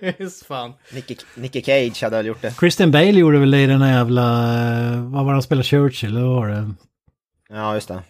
Just 0.19 0.47
fan. 0.47 0.73
Nicky, 0.95 1.17
Nicky 1.35 1.63
Cage 1.63 2.03
hade 2.03 2.17
väl 2.17 2.27
gjort 2.27 2.43
det. 2.43 2.55
Christian 2.61 2.91
Bale 2.91 3.11
gjorde 3.21 3.39
väl 3.39 3.51
det 3.51 3.61
i 3.63 3.67
den 3.67 3.83
här 3.83 3.93
jävla... 3.99 4.23
eh, 4.93 5.03
Vad 5.03 5.25
var 5.25 5.33
det 5.33 5.37
han 5.37 5.43
spelade? 5.43 5.65
Churchill? 5.65 6.17
Eller 6.17 6.27
vad 6.27 6.37
var 6.37 6.49
det? 6.49 6.75
Ja, 7.49 7.75
just 7.75 7.89
det. 7.89 8.03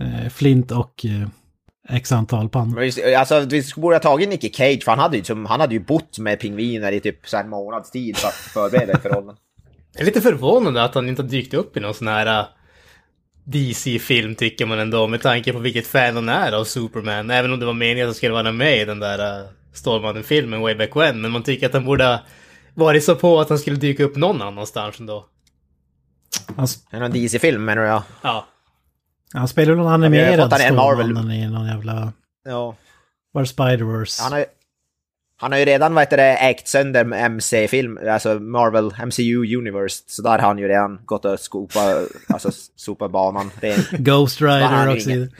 Eh, 0.00 0.28
Flint 0.30 0.72
och 0.72 1.04
eh, 1.06 1.28
x 1.96 2.12
antal 2.12 2.48
pannor. 2.48 2.82
Alltså 3.16 3.40
vi 3.40 3.62
borde 3.76 3.94
ha 3.96 4.00
tagit 4.00 4.28
Nicky 4.28 4.50
Cage 4.52 4.84
för 4.84 4.90
han 4.92 4.98
hade 4.98 5.16
ju, 5.16 5.24
som, 5.24 5.46
han 5.46 5.60
hade 5.60 5.74
ju 5.74 5.80
bott 5.80 6.18
med 6.18 6.40
pingviner 6.40 6.92
i 6.92 7.00
typ 7.00 7.28
så 7.28 7.36
en 7.36 7.48
månads 7.48 7.90
tid 7.90 8.16
för 8.16 8.28
att 8.28 8.34
förbereda 8.34 8.98
för 8.98 9.08
rollen. 9.10 9.36
Jag 9.92 10.00
är 10.00 10.04
lite 10.06 10.20
förvånande 10.20 10.82
att 10.84 10.94
han 10.94 11.08
inte 11.08 11.22
har 11.22 11.28
dykt 11.28 11.54
upp 11.54 11.76
i 11.76 11.80
någon 11.80 11.94
sån 11.94 12.08
här 12.08 12.46
DC-film 13.50 14.34
tycker 14.34 14.66
man 14.66 14.78
ändå 14.78 15.06
med 15.06 15.22
tanke 15.22 15.52
på 15.52 15.58
vilket 15.58 15.86
fan 15.86 16.14
han 16.14 16.28
är 16.28 16.52
av 16.52 16.64
Superman. 16.64 17.30
Även 17.30 17.52
om 17.52 17.60
det 17.60 17.66
var 17.66 17.72
meningen 17.72 18.04
att 18.04 18.08
han 18.08 18.14
skulle 18.14 18.32
vara 18.32 18.52
med 18.52 18.80
i 18.80 18.84
den 18.84 19.00
där 19.00 19.40
uh, 19.40 19.48
Stålmannen-filmen 19.72 20.60
way 20.60 20.74
back 20.74 20.96
when. 20.96 21.20
Men 21.20 21.30
man 21.30 21.42
tycker 21.42 21.66
att 21.66 21.72
han 21.72 21.84
borde 21.84 22.04
ha 22.04 22.20
varit 22.74 23.04
så 23.04 23.14
på 23.16 23.40
att 23.40 23.48
han 23.48 23.58
skulle 23.58 23.76
dyka 23.76 24.04
upp 24.04 24.16
någon 24.16 24.42
annanstans 24.42 25.00
ändå. 25.00 25.26
Han, 26.56 26.66
En 26.90 27.02
av 27.02 27.10
DC-film 27.10 27.64
menar 27.64 27.82
jag. 27.82 28.02
Ja. 28.22 28.46
han 29.34 29.48
spelade 29.48 29.76
någon 29.76 29.84
vi 29.84 29.88
har 29.88 29.94
animerad. 29.94 30.60
Stålmannen 30.60 31.30
i 31.30 31.48
någon 31.48 31.66
jävla... 31.66 32.12
Ja. 32.44 32.76
Var 33.32 33.44
Spider-Verse? 33.44 34.46
Han 35.40 35.52
har 35.52 35.58
ju, 35.58 35.64
redan, 35.64 35.94
vad 35.94 36.02
heter 36.02 36.16
det, 36.16 36.36
ägt 36.36 36.68
sönder 36.68 37.12
MC-film, 37.14 37.98
alltså 38.10 38.34
Marvel, 38.34 38.92
MCU 39.06 39.56
Universe. 39.58 40.02
Så 40.06 40.22
där 40.22 40.30
har 40.30 40.38
han 40.38 40.58
ju 40.58 40.68
redan 40.68 41.00
gått 41.04 41.24
och 41.24 41.40
skopa, 41.40 42.02
alltså 42.28 42.50
sopa 42.76 43.08
banan 43.08 43.50
ren. 43.60 43.80
Ghost 43.92 44.40
Rider 44.40 44.92
också. 44.94 45.10
ingen- 45.10 45.32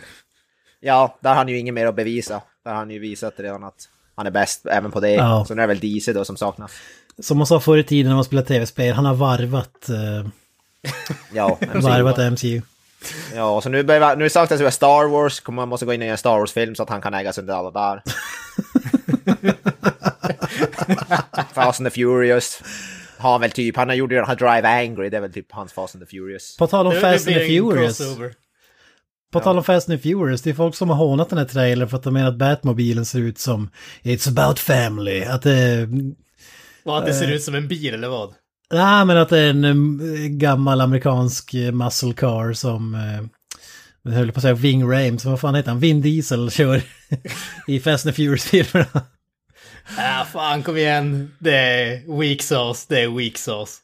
Ja, 0.81 1.19
där 1.21 1.31
har 1.31 1.37
han 1.37 1.49
ju 1.49 1.59
inget 1.59 1.75
mer 1.75 1.87
att 1.87 1.97
bevisa. 1.97 2.41
Där 2.65 2.71
har 2.71 2.79
han 2.79 2.91
ju 2.91 2.99
visat 2.99 3.35
redan 3.37 3.65
att 3.65 3.89
han 4.15 4.27
är 4.27 4.31
bäst 4.31 4.67
även 4.67 4.91
på 4.91 5.01
det. 5.01 5.11
Ja. 5.13 5.45
Så 5.49 5.55
nu 5.55 5.63
är 5.63 5.67
det 5.67 5.75
väl 5.75 5.95
DC 5.95 6.13
då 6.13 6.25
som 6.25 6.37
saknas. 6.37 6.73
Som 7.23 7.39
man 7.39 7.47
sa 7.47 7.61
förr 7.61 7.79
i 7.79 7.85
tiden 7.85 8.09
när 8.09 8.15
man 8.17 8.25
spelade 8.25 8.49
tv-spel, 8.49 8.95
han 8.95 9.05
har 9.05 9.15
varvat, 9.15 9.89
eh, 9.89 10.29
Ja, 11.33 11.59
MCU. 11.61 11.81
varvat 11.81 12.19
MCU. 12.19 12.63
Ja, 13.35 13.61
så 13.61 13.69
nu, 13.69 13.83
behöver, 13.83 14.17
nu 14.17 14.31
saknas 14.31 14.61
det 14.61 14.71
Star 14.71 15.09
Wars, 15.09 15.41
kommer 15.41 15.63
man 15.63 15.69
måste 15.69 15.87
gå 15.87 15.93
in 15.93 16.01
göra 16.03 16.13
en 16.13 16.19
Star 16.19 16.39
Wars-film 16.39 16.75
så 16.75 16.83
att 16.83 16.89
han 16.91 17.01
kan 17.01 17.15
äga 17.15 17.33
sig 17.33 17.43
under 17.43 17.55
alla 17.55 17.71
där. 17.71 18.03
Fast 21.55 21.81
and 21.81 21.87
the 21.87 21.91
Furious. 21.91 22.63
Har 23.19 23.33
han 23.33 23.41
väl 23.41 23.51
typ, 23.51 23.77
han 23.77 23.97
gjort 23.97 24.13
ju 24.13 24.17
den 24.17 24.27
här 24.27 24.37
Drive 24.37 24.69
Angry, 24.69 25.11
det 25.11 25.17
är 25.17 25.21
väl 25.21 25.33
typ 25.33 25.53
hans 25.53 25.73
Fast 25.73 25.95
and 25.95 26.05
the 26.05 26.11
Furious. 26.11 26.57
På 26.57 26.67
tal 26.67 26.87
om 26.87 26.95
Det- 26.95 27.01
Fast 27.01 27.27
and 27.29 27.37
the 27.37 27.47
Furious. 27.47 28.01
På 29.33 29.41
tal 29.41 29.59
om 29.59 29.65
Fast 29.65 29.89
and 29.89 29.99
the 30.03 30.09
Furious, 30.09 30.43
det 30.43 30.51
är 30.51 30.55
folk 30.55 30.75
som 30.75 30.89
har 30.91 30.97
hånat 30.97 31.29
den 31.31 31.39
här 31.39 31.47
trailern 31.47 31.89
för 31.89 31.97
att 31.97 32.03
de 32.03 32.15
menar 32.15 32.29
att 32.29 32.39
Batmobilen 32.39 33.05
ser 33.05 33.19
ut 33.19 33.39
som 33.39 33.71
It's 34.03 34.29
about 34.29 34.59
family. 34.59 35.23
Att 35.25 35.43
det... 35.43 35.89
Och 36.85 36.99
att 36.99 37.07
det 37.07 37.15
ser 37.15 37.31
ut 37.33 37.43
som 37.43 37.55
en 37.55 37.69
bil 37.69 37.95
eller 37.95 38.09
vad? 38.09 38.35
Nej, 38.73 39.05
men 39.05 39.17
att 39.17 39.29
det 39.29 39.39
är 39.39 39.51
en 39.51 39.65
um, 39.65 40.01
gammal 40.39 40.81
amerikansk 40.81 41.55
eh, 41.55 41.73
muscle 41.73 42.13
car 42.13 42.53
som... 42.53 42.97
Jag 44.03 44.13
höll 44.13 44.33
på 44.33 44.39
att 44.39 44.43
säga 44.43 44.55
Ving 44.55 44.91
Rhames, 44.93 45.25
vad 45.25 45.41
fan 45.41 45.55
heter 45.55 45.71
han? 45.71 45.81
Vin 45.81 46.03
Diesel 46.03 46.51
kör 46.51 46.83
i 47.67 47.81
Fast 47.81 48.07
and 48.07 48.15
the 48.15 48.23
Furious-filmerna. 48.23 49.03
Ja, 49.97 50.27
fan 50.33 50.63
kom 50.63 50.77
igen. 50.77 51.35
Det 51.39 51.57
är 51.57 52.19
weak 52.21 52.43
sauce, 52.43 52.87
det 52.89 53.01
är 53.01 53.09
weak 53.09 53.37
sauce. 53.37 53.83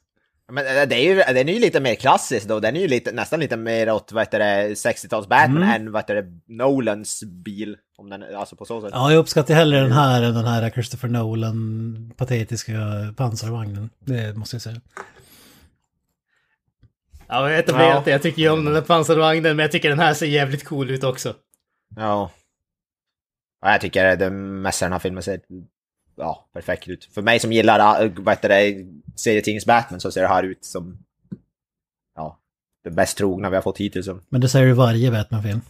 Men 0.53 0.67
eh, 0.67 0.89
det 0.89 0.95
är 0.97 1.03
ju, 1.03 1.15
den 1.35 1.49
är 1.49 1.53
ju 1.53 1.61
lite 1.61 1.81
mer 1.81 1.95
klassisk 1.95 2.49
då, 2.49 2.61
den 2.61 2.77
är 2.77 2.81
ju 2.81 2.89
lite, 2.89 3.13
nästan 3.13 3.41
lite 3.41 3.57
mer 3.57 3.91
åt, 3.91 4.13
vad 4.13 4.23
heter 4.23 4.39
det, 4.39 4.75
60-tals 4.75 5.27
Batman 5.29 5.63
än, 5.63 5.93
vad 5.93 6.03
heter 6.03 6.15
det, 6.15 6.41
Nolans 6.47 7.25
bil. 7.25 7.77
Om 7.97 8.11
den, 8.11 8.37
alltså 8.37 8.57
på 8.57 8.65
så 8.65 8.81
sätt. 8.81 8.91
Ja, 8.93 9.11
jag 9.13 9.19
uppskattar 9.19 9.55
hellre 9.55 9.81
den 9.81 9.93
här 9.93 10.23
än 10.23 10.35
den 10.35 10.45
här 10.45 10.71
Christopher 10.71 11.09
Nolan 11.09 12.13
patetiska 12.17 12.73
pansarvagnen. 13.17 13.91
Det 13.99 14.37
måste 14.37 14.55
jag 14.57 14.63
säga. 14.63 14.81
Ja, 17.27 17.51
jag 17.51 17.57
vet 17.57 17.69
inte 17.69 17.83
Ja. 17.83 18.03
jag 18.07 18.23
tycker 18.23 18.43
ju 18.43 18.49
om 18.49 18.65
den 18.65 18.75
där 18.75 18.81
pansarvagnen, 18.81 19.57
men 19.57 19.59
jag 19.59 19.73
tycker 19.73 19.89
den 19.89 19.99
här 19.99 20.15
ser 20.15 20.27
jävligt 20.27 20.65
cool 20.65 20.91
ut 20.91 21.05
också. 21.05 21.35
Ja. 21.97 22.31
ja 23.63 23.73
jag 23.73 23.81
tycker 23.81 24.17
det 24.17 24.31
mesta 24.31 24.85
den 24.85 24.93
här 24.93 24.99
filmen 24.99 25.23
ser 25.23 25.41
ja, 26.17 26.49
perfekt 26.53 26.89
ut. 26.89 27.05
För 27.15 27.23
mig 27.23 27.39
som 27.39 27.53
gillar 27.53 28.05
äh, 28.05 28.11
vad 28.17 28.35
heter 28.35 28.49
det, 28.49 28.87
serietidnings 29.17 29.67
Batman 29.67 30.01
så 30.01 30.11
ser 30.13 30.23
det 30.23 30.29
här 30.29 30.43
ut 30.43 30.65
som 30.65 30.99
ja, 32.17 32.39
det 32.85 32.91
bäst 32.91 33.19
trogna 33.19 33.51
vi 33.51 33.57
har 33.57 33.63
fått 33.63 33.79
hittills. 33.79 34.09
Men 34.29 34.41
det 34.41 34.49
säger 34.49 34.67
ju 34.67 34.73
varje 34.73 35.11
Batman-film. 35.11 35.61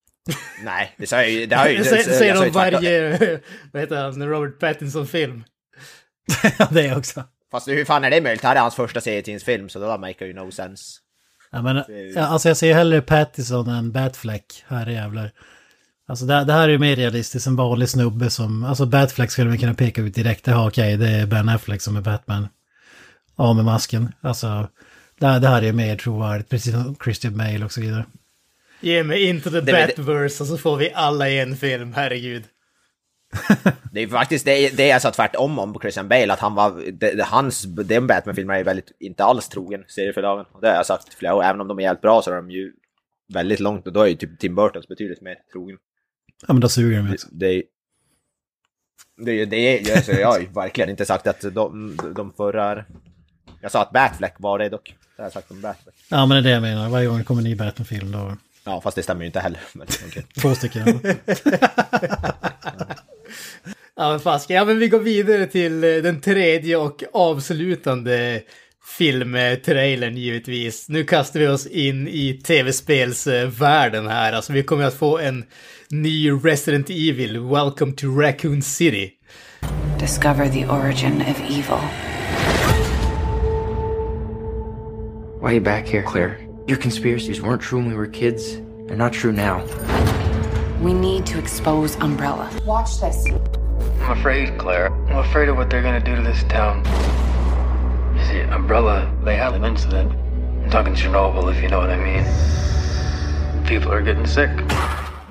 Nej, 0.64 0.94
det 0.98 1.06
säger 1.06 1.40
ju... 1.40 1.46
Det 1.46 1.56
har 1.56 1.68
ju 1.68 1.78
Det 1.78 1.84
säger- 1.84 2.18
säger 2.18 2.34
de 2.34 2.50
varje, 2.50 3.40
vad 3.72 3.82
heter 3.82 3.96
han, 4.02 4.28
Robert 4.28 4.58
Pattinson-film. 4.60 5.44
ja, 6.58 6.68
det 6.70 6.96
också. 6.96 7.24
Fast 7.50 7.68
hur 7.68 7.84
fan 7.84 8.04
är 8.04 8.10
det 8.10 8.20
möjligt? 8.20 8.42
Det 8.42 8.48
här 8.48 8.56
är 8.56 8.60
hans 8.60 8.74
första 8.74 9.00
serietidningsfilm, 9.00 9.68
så 9.68 9.78
det 9.78 9.86
där 9.86 9.98
make 9.98 10.26
ju 10.26 10.32
no 10.32 10.50
sense. 10.50 10.84
Ja, 11.50 11.62
men, 11.62 11.76
alltså 12.16 12.48
jag 12.48 12.56
ser 12.56 12.74
hellre 12.74 13.00
Pattison 13.00 13.68
än 13.68 13.92
Batfleck. 13.92 14.64
Här 14.66 14.86
jävlar. 14.86 15.32
Alltså 16.08 16.24
det, 16.24 16.44
det 16.44 16.52
här 16.52 16.62
är 16.64 16.68
ju 16.72 16.78
mer 16.78 16.96
realistiskt. 16.96 17.46
En 17.46 17.56
vanlig 17.56 17.88
snubbe 17.88 18.30
som... 18.30 18.64
Alltså 18.64 18.86
Batfleck 18.86 19.30
skulle 19.30 19.48
man 19.48 19.58
kunna 19.58 19.74
peka 19.74 20.00
ut 20.02 20.14
direkt. 20.14 20.46
Ja, 20.46 20.68
okej, 20.68 20.96
det 20.96 21.08
är 21.08 21.26
Ben 21.26 21.48
Affleck 21.48 21.82
som 21.82 21.96
är 21.96 22.00
Batman. 22.00 22.48
Ja, 23.36 23.52
med 23.52 23.64
masken. 23.64 24.12
Alltså... 24.20 24.68
Det, 25.18 25.38
det 25.38 25.48
här 25.48 25.62
är 25.62 25.66
ju 25.66 25.72
mer 25.72 25.96
trovärdigt. 25.96 26.48
Precis 26.50 26.72
som 26.72 26.96
Christian 27.04 27.36
Bale 27.36 27.64
och 27.64 27.72
så 27.72 27.80
vidare. 27.80 28.04
Ge 28.80 29.04
mig 29.04 29.24
into 29.24 29.50
the 29.50 29.60
Det- 29.60 29.72
det- 29.72 29.96
Batverse 29.96 30.42
och 30.42 30.46
så 30.48 30.58
får 30.58 30.76
vi 30.76 30.92
alla 30.94 31.28
i 31.28 31.38
en 31.38 31.56
film, 31.56 31.92
herregud. 31.92 32.44
Det 33.92 34.00
är 34.00 34.04
ju 34.04 34.08
faktiskt 34.08 34.44
det, 34.44 34.68
det 34.76 34.86
jag 34.86 35.02
sa 35.02 35.10
tvärtom 35.10 35.58
om 35.58 35.72
på 35.72 35.80
Christian 35.80 36.08
Bale, 36.08 36.32
att 36.32 36.38
han 36.40 36.54
var... 36.54 36.70
Det, 36.92 37.12
det, 37.14 37.24
hans... 37.24 37.62
Den 37.62 38.06
Batman-filmen 38.06 38.54
är 38.54 38.58
ju 38.58 38.64
väldigt, 38.64 38.92
inte 39.00 39.24
alls 39.24 39.48
trogen 39.48 39.84
serieförlagen. 39.88 40.46
Och 40.52 40.60
det 40.60 40.68
har 40.68 40.74
jag 40.74 40.86
sagt 40.86 41.14
flera 41.14 41.34
år. 41.34 41.42
Även 41.44 41.60
om 41.60 41.68
de 41.68 41.78
är 41.78 41.82
jävligt 41.82 42.02
bra 42.02 42.22
så 42.22 42.30
är 42.30 42.36
de 42.36 42.50
ju 42.50 42.72
väldigt 43.32 43.60
långt. 43.60 43.86
Och 43.86 43.92
då 43.92 44.02
är 44.02 44.06
ju 44.06 44.14
typ 44.14 44.38
Tim 44.38 44.54
Burtons 44.54 44.88
betydligt 44.88 45.22
mer 45.22 45.36
trogen. 45.52 45.76
Ja, 46.46 46.52
men 46.54 46.60
då 46.60 46.68
suger 46.68 46.96
de 46.96 47.06
ut. 47.12 47.26
Det 47.32 47.46
är 47.46 47.62
det, 49.16 49.44
det, 49.44 49.56
är- 49.90 49.96
alltså, 49.96 50.12
jag 50.12 50.28
har 50.28 50.38
ju 50.40 50.46
verkligen 50.46 50.90
inte 50.90 51.04
sagt 51.06 51.26
att 51.26 51.40
de, 51.54 51.98
de 52.16 52.32
förra... 52.32 52.84
Jag 53.60 53.72
sa 53.72 53.82
att 53.82 53.92
Batfleck 53.92 54.34
var 54.38 54.58
det 54.58 54.68
dock. 54.68 54.94
Det 55.16 55.22
har 55.22 55.24
jag 55.24 55.32
sagt 55.32 55.50
om 55.50 55.60
Batfleck. 55.60 55.94
Ja, 56.08 56.26
men 56.26 56.28
det 56.28 56.38
är 56.38 56.42
det 56.42 56.50
jag 56.50 56.62
menar. 56.62 56.88
Varje 56.88 57.06
gång 57.06 57.18
det 57.18 57.24
kommer 57.24 57.40
en 57.40 57.44
ny 57.44 57.54
Batman-film 57.56 58.12
då... 58.12 58.36
Ja, 58.64 58.80
fast 58.80 58.94
det 58.96 59.02
stämmer 59.02 59.20
ju 59.20 59.26
inte 59.26 59.40
heller. 59.40 59.60
Men, 59.72 59.86
okej. 60.08 60.26
Två 60.40 60.54
stycken. 60.54 61.00
Ja 63.96 64.10
men 64.10 64.20
fasken, 64.20 64.56
ja 64.56 64.64
men 64.64 64.78
vi 64.78 64.88
går 64.88 64.98
vidare 64.98 65.46
till 65.46 65.84
eh, 65.84 65.90
den 65.90 66.20
tredje 66.20 66.76
och 66.76 67.02
avslutande 67.12 68.42
filmtrailern 68.98 70.16
givetvis. 70.16 70.88
Nu 70.88 71.04
kastar 71.04 71.40
vi 71.40 71.46
oss 71.48 71.66
in 71.66 72.08
i 72.08 72.32
tv-spelsvärlden 72.32 74.06
här. 74.08 74.32
Alltså 74.32 74.52
vi 74.52 74.62
kommer 74.62 74.84
att 74.84 74.94
få 74.94 75.18
en 75.18 75.44
ny 75.90 76.28
Resident 76.28 76.90
Evil, 76.90 77.46
Welcome 77.46 77.94
to 77.94 78.10
Raccoon 78.10 78.60
City. 78.60 79.18
Discover 79.96 80.50
the 80.50 80.66
origin 80.66 81.22
of 81.22 81.40
evil. 81.40 81.78
Why 85.40 85.50
are 85.50 85.54
you 85.54 85.60
back 85.62 85.86
here, 85.86 86.02
Claire? 86.02 86.46
Your 86.66 86.76
conspiracies 86.76 87.40
weren't 87.40 87.62
true 87.62 87.78
when 87.78 87.88
we 87.88 87.94
were 87.94 88.06
kids. 88.06 88.58
They're 88.86 88.98
not 88.98 89.14
true 89.14 89.32
now. 89.32 89.64
We 90.82 90.92
need 90.92 91.24
to 91.24 91.38
expose 91.38 91.96
Umbrella. 91.96 92.50
Watch 92.66 93.00
this. 93.00 93.24
I'm 94.02 94.18
afraid, 94.18 94.58
Claire. 94.58 94.92
I'm 95.08 95.18
afraid 95.18 95.48
of 95.48 95.56
what 95.56 95.70
they're 95.70 95.82
gonna 95.82 96.04
do 96.04 96.14
to 96.14 96.22
this 96.22 96.42
town. 96.44 96.84
You 98.14 98.24
see, 98.26 98.40
Umbrella, 98.40 99.10
they 99.24 99.36
had 99.36 99.54
an 99.54 99.64
incident. 99.64 100.12
I'm 100.12 100.70
talking 100.70 100.92
Chernobyl, 100.92 101.50
if 101.50 101.62
you 101.62 101.68
know 101.68 101.78
what 101.78 101.88
I 101.88 101.96
mean. 101.96 103.64
People 103.64 103.90
are 103.90 104.02
getting 104.02 104.26
sick. 104.26 104.50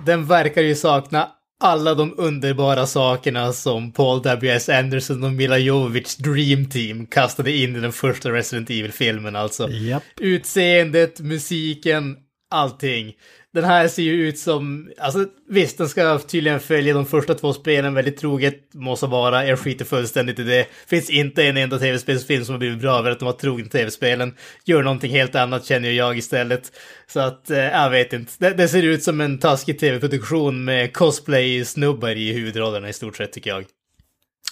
Den 0.07 0.25
verkar 0.25 0.61
ju 0.61 0.75
sakna 0.75 1.29
alla 1.59 1.95
de 1.95 2.13
underbara 2.17 2.85
sakerna 2.85 3.53
som 3.53 3.91
Paul 3.91 4.21
W.S. 4.23 4.69
Anderson 4.69 5.23
och 5.23 5.31
Mila 5.31 5.57
Jovovich 5.57 6.15
Dream 6.15 6.69
Team 6.69 7.05
kastade 7.05 7.51
in 7.51 7.75
i 7.75 7.79
den 7.79 7.91
första 7.91 8.31
Resident 8.31 8.69
Evil-filmen 8.69 9.35
alltså. 9.35 9.69
Japp. 9.69 10.03
Utseendet, 10.19 11.19
musiken, 11.19 12.15
allting. 12.51 13.13
Den 13.57 13.65
här 13.65 13.87
ser 13.87 14.03
ju 14.03 14.27
ut 14.27 14.39
som, 14.39 14.91
alltså 14.97 15.25
visst, 15.49 15.77
den 15.77 15.89
ska 15.89 16.19
tydligen 16.19 16.59
följa 16.59 16.93
de 16.93 17.05
första 17.05 17.33
två 17.33 17.53
spelen 17.53 17.93
väldigt 17.93 18.17
troget, 18.17 18.73
måste 18.73 19.05
vara, 19.05 19.45
jag 19.45 19.59
skiter 19.59 19.85
fullständigt 19.85 20.39
i 20.39 20.43
det. 20.43 20.67
Finns 20.87 21.09
inte 21.09 21.43
en 21.43 21.57
enda 21.57 21.79
tv-spelsfilm 21.79 22.45
som 22.45 22.53
har 22.53 22.59
blivit 22.59 22.81
bra 22.81 22.99
över 22.99 23.11
att 23.11 23.19
de 23.19 23.25
har 23.25 23.33
trogen 23.33 23.69
tv-spelen. 23.69 24.33
Gör 24.65 24.83
någonting 24.83 25.11
helt 25.11 25.35
annat 25.35 25.65
känner 25.65 25.91
jag 25.91 26.17
istället. 26.17 26.71
Så 27.07 27.19
att, 27.19 27.49
eh, 27.49 27.57
jag 27.57 27.89
vet 27.89 28.13
inte. 28.13 28.31
Det, 28.37 28.53
det 28.53 28.67
ser 28.67 28.83
ut 28.83 29.03
som 29.03 29.21
en 29.21 29.37
taskig 29.37 29.79
tv-produktion 29.79 30.65
med 30.65 30.93
cosplay-snubbar 30.93 32.15
i 32.17 32.33
huvudrollerna 32.33 32.89
i 32.89 32.93
stort 32.93 33.17
sett 33.17 33.33
tycker 33.33 33.49
jag. 33.49 33.65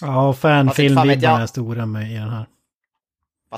Ja, 0.00 0.32
fanfilmvibbarna 0.32 1.14
jag. 1.14 1.42
är 1.42 1.46
stora 1.46 1.86
med 1.86 2.10
i 2.10 2.14
den 2.14 2.28
här. 2.28 2.46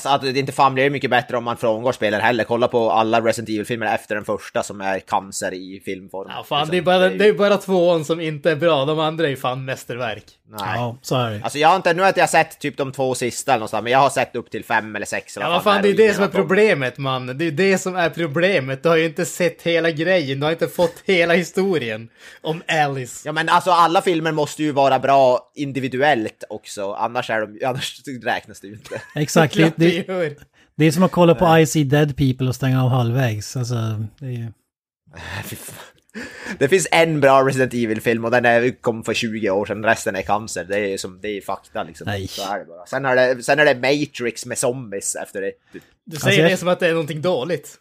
Fast 0.02 0.06
att 0.06 0.34
det 0.34 0.38
inte 0.38 0.52
fan 0.52 0.74
blir 0.74 0.90
mycket 0.90 1.10
bättre 1.10 1.36
om 1.36 1.44
man 1.44 1.56
frångår 1.56 1.92
spelen 1.92 2.20
heller. 2.20 2.44
Kolla 2.44 2.68
på 2.68 2.90
alla 2.90 3.20
Resident 3.20 3.48
Evil-filmer 3.48 3.94
efter 3.94 4.14
den 4.14 4.24
första 4.24 4.62
som 4.62 4.80
är 4.80 5.00
cancer 5.00 5.54
i 5.54 5.82
filmform. 5.84 6.28
Ja, 6.36 6.44
fan, 6.44 6.58
Liksom, 6.60 6.70
det 6.70 6.78
är, 6.78 6.82
bara, 6.82 7.08
det 7.08 7.26
är 7.26 7.32
bara 7.32 7.56
tvåan 7.56 8.04
som 8.04 8.20
inte 8.20 8.50
är 8.50 8.56
bra. 8.56 8.84
De 8.84 8.98
andra 8.98 9.24
är 9.24 9.30
ju 9.30 9.36
fan 9.36 9.64
mästerverk. 9.64 10.24
Nej. 10.50 10.60
Ja, 10.74 10.98
så 11.02 11.16
är 11.16 11.30
det. 11.30 11.40
Alltså 11.42 11.58
jag 11.58 11.68
har 11.68 11.76
inte, 11.76 11.94
nu 11.94 12.02
har 12.02 12.08
inte 12.08 12.20
jag 12.20 12.30
sett 12.30 12.58
typ 12.58 12.76
de 12.76 12.92
två 12.92 13.14
sista 13.14 13.52
eller 13.52 13.58
någonstans, 13.58 13.82
men 13.82 13.92
jag 13.92 13.98
har 13.98 14.10
sett 14.10 14.36
upp 14.36 14.50
till 14.50 14.64
fem 14.64 14.96
eller 14.96 15.06
sex 15.06 15.36
eller 15.36 15.46
Ja, 15.46 15.52
vad 15.52 15.62
fan, 15.62 15.82
det 15.82 15.88
är 15.88 15.94
det 15.94 16.14
som 16.14 16.24
är 16.24 16.28
problemet, 16.28 16.98
man. 16.98 17.38
Det 17.38 17.44
är 17.44 17.50
det 17.50 17.78
som 17.78 17.96
är 17.96 18.10
problemet. 18.10 18.82
Du 18.82 18.88
har 18.88 18.96
ju 18.96 19.04
inte 19.04 19.24
sett 19.24 19.62
hela 19.62 19.90
grejen. 19.90 20.40
Du 20.40 20.44
har 20.44 20.52
inte 20.52 20.68
fått 20.68 21.02
hela 21.04 21.34
historien 21.34 22.08
om 22.40 22.62
Alice. 22.68 23.28
Ja 23.28 23.32
men 23.32 23.48
alltså 23.48 23.70
alla 23.70 24.02
filmer 24.02 24.32
måste 24.32 24.62
ju 24.62 24.72
vara 24.72 24.98
bra 24.98 25.52
individuellt 25.54 26.44
också, 26.48 26.92
annars, 26.92 27.30
är 27.30 27.40
de, 27.40 27.60
annars 27.66 28.00
räknas 28.22 28.60
det 28.60 28.66
ju 28.66 28.72
inte. 28.72 29.02
Exakt. 29.14 29.54
Det, 29.54 29.72
det 29.76 30.36
det, 30.76 30.84
är 30.84 30.90
som 30.90 31.02
att 31.02 31.12
kolla 31.12 31.34
på 31.34 31.58
I 31.58 31.66
See 31.66 31.84
Dead 31.84 32.16
People 32.16 32.48
och 32.48 32.54
stänga 32.54 32.84
av 32.84 32.90
halvvägs. 32.90 33.56
Alltså, 33.56 33.74
det 34.20 34.26
är 34.26 34.30
ju... 34.30 34.52
Fy 35.44 35.56
fan. 35.56 35.97
Det 36.58 36.68
finns 36.68 36.88
en 36.90 37.20
bra 37.20 37.42
Resident 37.46 37.74
Evil-film 37.74 38.24
och 38.24 38.30
den 38.30 38.44
är, 38.44 38.80
kom 38.80 39.04
för 39.04 39.14
20 39.14 39.50
år 39.50 39.66
sedan, 39.66 39.84
resten 39.84 40.16
är 40.16 40.22
cancer. 40.22 40.64
Det 40.64 40.78
är 40.78 40.96
som, 40.98 41.20
det 41.20 41.28
är 41.28 41.40
fakta 41.40 41.82
liksom. 41.82 42.04
Nej. 42.06 42.28
Så 42.28 42.52
är 42.52 42.58
det 42.58 42.64
bara. 42.64 42.86
Sen 42.86 43.04
är 43.04 43.16
det, 43.16 43.42
sen 43.42 43.58
är 43.58 43.64
det 43.64 43.74
Matrix 43.74 44.46
med 44.46 44.58
zombies 44.58 45.16
efter 45.16 45.40
det. 45.40 45.52
typ. 45.72 45.82
Du 46.06 46.16
säger 46.16 46.42
jag- 46.42 46.50
det 46.50 46.56
som 46.56 46.68
att 46.68 46.80
det 46.80 46.86
är 46.86 46.90
någonting 46.92 47.20
dåligt. 47.22 47.76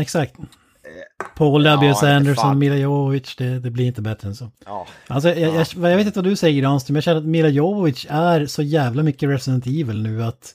Exakt. 0.00 0.34
Paul 1.36 1.64
W. 1.64 1.86
Ja, 1.86 2.00
det 2.02 2.08
är 2.08 2.16
Anderson, 2.16 2.42
fan. 2.42 2.58
Mila 2.58 2.76
Jovovich, 2.76 3.36
det, 3.36 3.58
det 3.58 3.70
blir 3.70 3.84
inte 3.86 4.02
bättre 4.02 4.28
än 4.28 4.34
så. 4.36 4.50
Ja. 4.64 4.86
Alltså, 5.06 5.28
jag, 5.28 5.54
jag, 5.54 5.90
jag 5.90 5.96
vet 5.96 6.06
inte 6.06 6.18
vad 6.18 6.24
du 6.24 6.36
säger 6.36 6.60
Granström, 6.62 6.92
men 6.92 6.96
jag 6.96 7.04
känner 7.04 7.18
att 7.20 7.26
Mila 7.26 7.48
Jovovich 7.48 8.06
är 8.10 8.46
så 8.46 8.62
jävla 8.62 9.02
mycket 9.02 9.28
Resident 9.28 9.66
Evil 9.66 10.02
nu 10.02 10.22
att 10.24 10.54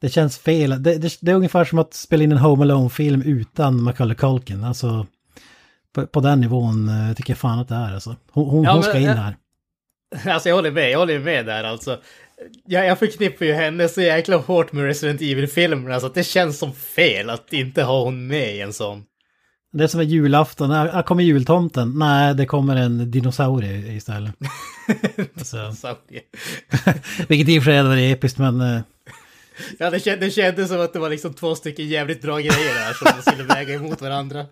det 0.00 0.08
känns 0.08 0.38
fel. 0.38 0.82
Det, 0.82 0.94
det, 0.98 1.18
det 1.20 1.30
är 1.30 1.34
ungefär 1.34 1.64
som 1.64 1.78
att 1.78 1.94
spela 1.94 2.24
in 2.24 2.32
en 2.32 2.38
Home 2.38 2.62
Alone-film 2.64 3.22
utan 3.22 3.82
Macaulay 3.82 4.16
Culkin. 4.16 4.64
Alltså, 4.64 5.06
på, 5.94 6.06
på 6.06 6.20
den 6.20 6.40
nivån 6.40 6.88
eh, 6.88 7.14
tycker 7.14 7.30
jag 7.30 7.38
fan 7.38 7.58
att 7.58 7.68
det 7.68 7.74
är 7.74 7.94
alltså. 7.94 8.16
Hon, 8.30 8.48
hon, 8.48 8.64
Ja, 8.64 8.72
hon 8.72 8.82
ska 8.82 8.98
in 8.98 9.04
ja. 9.04 9.12
här. 9.12 9.36
Alltså 10.32 10.48
jag 10.48 10.56
håller 10.56 10.70
med, 10.70 10.90
jag 10.90 10.98
håller 10.98 11.18
med 11.18 11.46
där 11.46 11.64
alltså. 11.64 11.98
Jag, 12.66 12.86
jag 12.86 12.98
förknippar 12.98 13.46
ju 13.46 13.52
henne 13.52 13.88
så 13.88 14.00
jäkla 14.00 14.36
hårt 14.36 14.72
med 14.72 14.84
Resident 14.84 15.20
Evil-filmerna 15.20 16.00
så 16.00 16.06
att 16.06 16.14
det 16.14 16.24
känns 16.24 16.58
som 16.58 16.72
fel 16.72 17.30
att 17.30 17.52
inte 17.52 17.82
ha 17.82 18.04
hon 18.04 18.26
med 18.26 18.56
i 18.56 18.60
en 18.60 18.72
sån. 18.72 19.04
Det 19.72 19.84
är 19.84 19.88
som 19.88 20.00
är 20.00 20.04
julafton, 20.04 20.70
här 20.70 21.02
kommer 21.02 21.22
jultomten. 21.22 21.92
Nej, 21.98 22.34
det 22.34 22.46
kommer 22.46 22.76
en 22.76 23.10
dinosaurie 23.10 23.92
istället. 23.96 24.34
alltså, 25.36 25.72
Så, 25.72 25.96
vilket 27.28 27.48
i 27.48 27.58
och 27.58 27.62
för 27.62 27.70
sig 27.70 27.76
hade 27.76 27.88
varit 27.88 28.16
episkt, 28.16 28.38
men... 28.38 28.60
eh, 28.60 28.80
ja, 29.78 29.90
det, 29.90 30.00
känd, 30.00 30.20
det 30.20 30.30
kändes 30.30 30.68
som 30.68 30.80
att 30.80 30.92
det 30.92 30.98
var 30.98 31.10
liksom 31.10 31.34
två 31.34 31.54
stycken 31.54 31.88
jävligt 31.88 32.22
bra 32.22 32.38
grejer 32.38 32.74
där 32.74 32.92
som 32.92 33.32
skulle 33.32 33.48
väga 33.54 33.74
emot 33.74 34.02
varandra. 34.02 34.46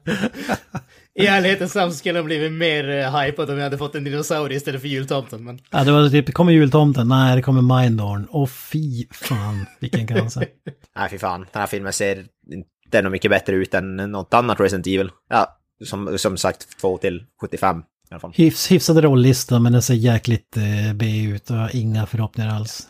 I 1.15 1.27
ärlighetens 1.27 1.75
namn 1.75 1.93
skulle 1.93 2.19
de 2.19 2.23
blivit 2.23 2.53
mer 2.53 2.89
uh, 2.89 3.17
hypad 3.17 3.51
om 3.51 3.57
jag 3.57 3.65
hade 3.65 3.79
fått 3.79 3.95
en 3.95 4.05
dinosaurie 4.05 4.57
istället 4.57 4.81
för 4.81 4.89
jultomten. 4.89 5.45
Men 5.45 5.59
Ja, 5.71 5.85
det 5.85 5.93
var 5.93 6.09
typ, 6.09 6.27
det 6.27 6.33
kommer 6.33 6.53
jultomten, 6.53 7.09
nej 7.09 7.37
det 7.37 7.43
kommer 7.43 7.83
Mindorn. 7.83 8.25
Och 8.31 8.51
fy 8.51 9.07
fan, 9.11 9.67
vilken 9.81 10.07
cancer. 10.07 10.47
Nej 10.97 11.09
fy 11.11 11.19
fan, 11.19 11.41
den 11.53 11.61
här 11.61 11.67
filmen 11.67 11.93
ser 11.93 12.25
inte 12.53 13.03
något 13.03 13.13
mycket 13.13 13.31
bättre 13.31 13.57
ut 13.57 13.75
än 13.75 13.97
något 13.97 14.35
annat 14.35 14.61
Resident 14.61 14.87
Evil. 14.87 15.11
Ja, 15.29 15.59
som, 15.85 16.19
som 16.19 16.37
sagt 16.37 16.81
2 16.81 16.99
till 16.99 17.25
75 17.41 17.79
i 17.79 17.83
alla 18.11 18.21
fall. 18.21 18.33
Hyfs, 18.35 18.71
hyfsad 18.71 18.99
rollista, 19.05 19.59
men 19.59 19.73
den 19.73 19.83
ser 19.83 19.95
jäkligt 19.95 20.57
eh, 20.57 20.95
B 20.95 21.25
ut 21.25 21.51
och 21.51 21.57
jag 21.57 21.61
har 21.61 21.77
inga 21.77 22.07
förhoppningar 22.07 22.55
alls. 22.55 22.89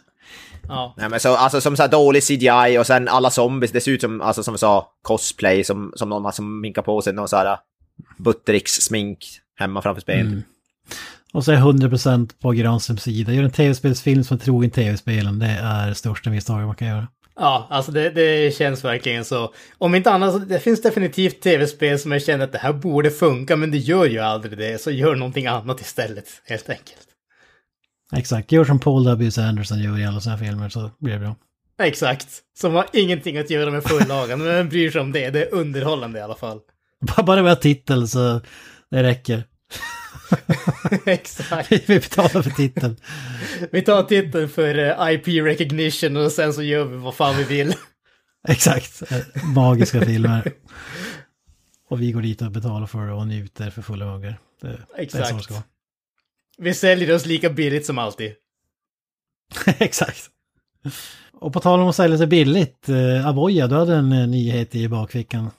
ja, 0.69 0.95
Nej 0.97 1.09
men 1.09 1.21
så, 1.21 1.37
alltså 1.37 1.61
som 1.61 1.77
så 1.77 1.83
här 1.83 1.91
dålig 1.91 2.23
CGI 2.23 2.79
och 2.79 2.87
sen 2.87 3.09
alla 3.09 3.31
zombies, 3.31 3.73
det 3.73 3.81
ser 3.81 3.93
ut 3.93 4.01
som, 4.01 4.21
alltså 4.21 4.43
som 4.43 4.55
vi 4.55 4.59
sa, 4.59 4.89
cosplay, 5.03 5.65
som, 5.65 5.93
som 5.97 6.09
någon 6.09 6.25
har 6.25 6.33
som 6.33 6.61
minkar 6.61 6.83
på 6.83 7.03
sig 7.03 7.13
någon 7.13 7.29
så 7.29 7.37
här 7.37 7.57
Buttericks-smink 8.19 9.19
hemma 9.59 9.83
framför 9.83 10.01
spegeln. 10.01 10.29
Mm. 10.29 10.43
Och 11.33 11.45
så 11.45 11.53
är 11.53 11.57
jag 11.57 11.75
100% 11.75 12.31
på 12.41 12.51
Granströms 12.51 13.03
sida. 13.03 13.33
Gör 13.33 13.43
en 13.43 13.51
tv-spelsfilm 13.51 14.25
som 14.25 14.39
tror 14.39 14.65
in 14.65 14.71
tv-spelen, 14.71 15.39
det 15.39 15.47
är 15.47 15.95
största 15.95 16.31
misstaget 16.31 16.67
man 16.67 16.77
kan 16.77 16.89
göra. 16.89 17.09
ja 17.37 17.67
alltså 17.71 17.93
det, 17.93 18.11
det 18.11 18.57
känns 18.57 18.85
verkligen 18.85 19.25
så. 19.25 19.55
Om 19.79 19.95
inte 19.95 20.11
annat, 20.11 20.49
det 20.49 20.61
finns 20.61 20.83
definitivt 20.83 21.41
tv-spel 21.41 21.99
som 21.99 22.13
jag 22.13 22.23
känner 22.23 22.45
att 22.45 22.53
det 22.53 22.59
här 22.59 22.73
borde 22.73 23.11
funka, 23.11 23.57
men 23.57 23.71
det 23.71 23.79
gör 23.79 24.07
ju 24.07 24.19
aldrig 24.19 24.59
det. 24.59 24.81
Så 24.81 24.91
gör 24.91 25.15
någonting 25.15 25.47
annat 25.47 25.81
istället, 25.81 26.27
helt 26.45 26.71
enkelt. 26.71 27.09
Exakt, 28.17 28.53
gör 28.53 28.65
som 28.65 28.79
Paul 28.79 29.05
W. 29.05 29.43
Anderson 29.43 29.79
gör 29.79 29.99
i 29.99 30.07
alla 30.07 30.21
sina 30.21 30.39
filmer 30.39 30.69
så 30.69 30.91
blir 30.99 31.13
det 31.13 31.19
bra. 31.19 31.37
Exakt. 31.83 32.29
Som 32.59 32.75
har 32.75 32.87
ingenting 32.93 33.39
att 33.39 33.51
göra 33.51 33.71
med 33.71 33.85
fullagan, 33.85 34.39
men 34.43 34.49
vem 34.49 34.69
bryr 34.69 34.91
sig 34.91 35.01
om 35.01 35.13
det? 35.13 35.31
Det 35.31 35.43
är 35.43 35.55
underhållande 35.55 36.19
i 36.19 36.23
alla 36.23 36.35
fall. 36.35 36.61
Bara 37.27 37.43
med 37.43 37.61
titel 37.61 38.09
så 38.09 38.41
det 38.91 39.03
räcker. 39.03 39.45
Exakt. 41.07 41.73
Vi 41.89 41.99
betalar 42.01 42.43
för 42.43 42.51
titeln. 42.51 42.97
Vi 43.73 43.83
tar 43.83 44.03
titeln 44.03 44.49
för 44.49 44.79
eh, 44.79 45.13
IP 45.15 45.29
recognition 45.29 46.17
och 46.17 46.33
sen 46.33 46.55
så 46.55 46.63
gör 46.63 46.85
vi 46.85 46.97
vad 46.97 47.15
fan 47.15 47.37
vi 47.37 47.45
vill. 47.45 47.75
Exakt. 48.49 49.13
Eh, 49.13 49.45
Magiska 49.45 50.01
filmer. 50.01 50.53
Och 51.91 52.03
vi 52.03 52.13
går 52.13 52.23
dit 52.23 52.43
och 52.43 52.51
betalar 52.51 52.87
för 52.87 53.07
det 53.07 53.13
och 53.13 53.27
njuter 53.27 53.71
för 53.71 53.83
fulla 53.83 54.05
huggar. 54.05 54.39
Det, 54.61 54.69
det 54.69 54.75
är 54.75 55.03
Exakt. 55.03 55.45
ska. 55.45 55.55
Vi 56.59 56.75
säljer 56.75 57.15
oss 57.15 57.27
lika 57.27 57.51
billigt 57.51 57.87
som 57.87 57.99
alltid. 57.99 58.33
Exakt. 59.79 60.31
Och 61.33 61.53
på 61.53 61.61
tal 61.61 61.81
om 61.81 61.89
att 61.89 61.97
sälja 61.97 62.19
sig 62.19 62.27
billigt, 62.27 62.89
eh, 62.89 63.27
Avoya, 63.27 63.67
du 63.67 63.75
hade 63.75 63.97
en 63.97 64.13
eh, 64.13 64.27
nyhet 64.27 64.75
i 64.75 64.89
bakfickan. 64.89 65.51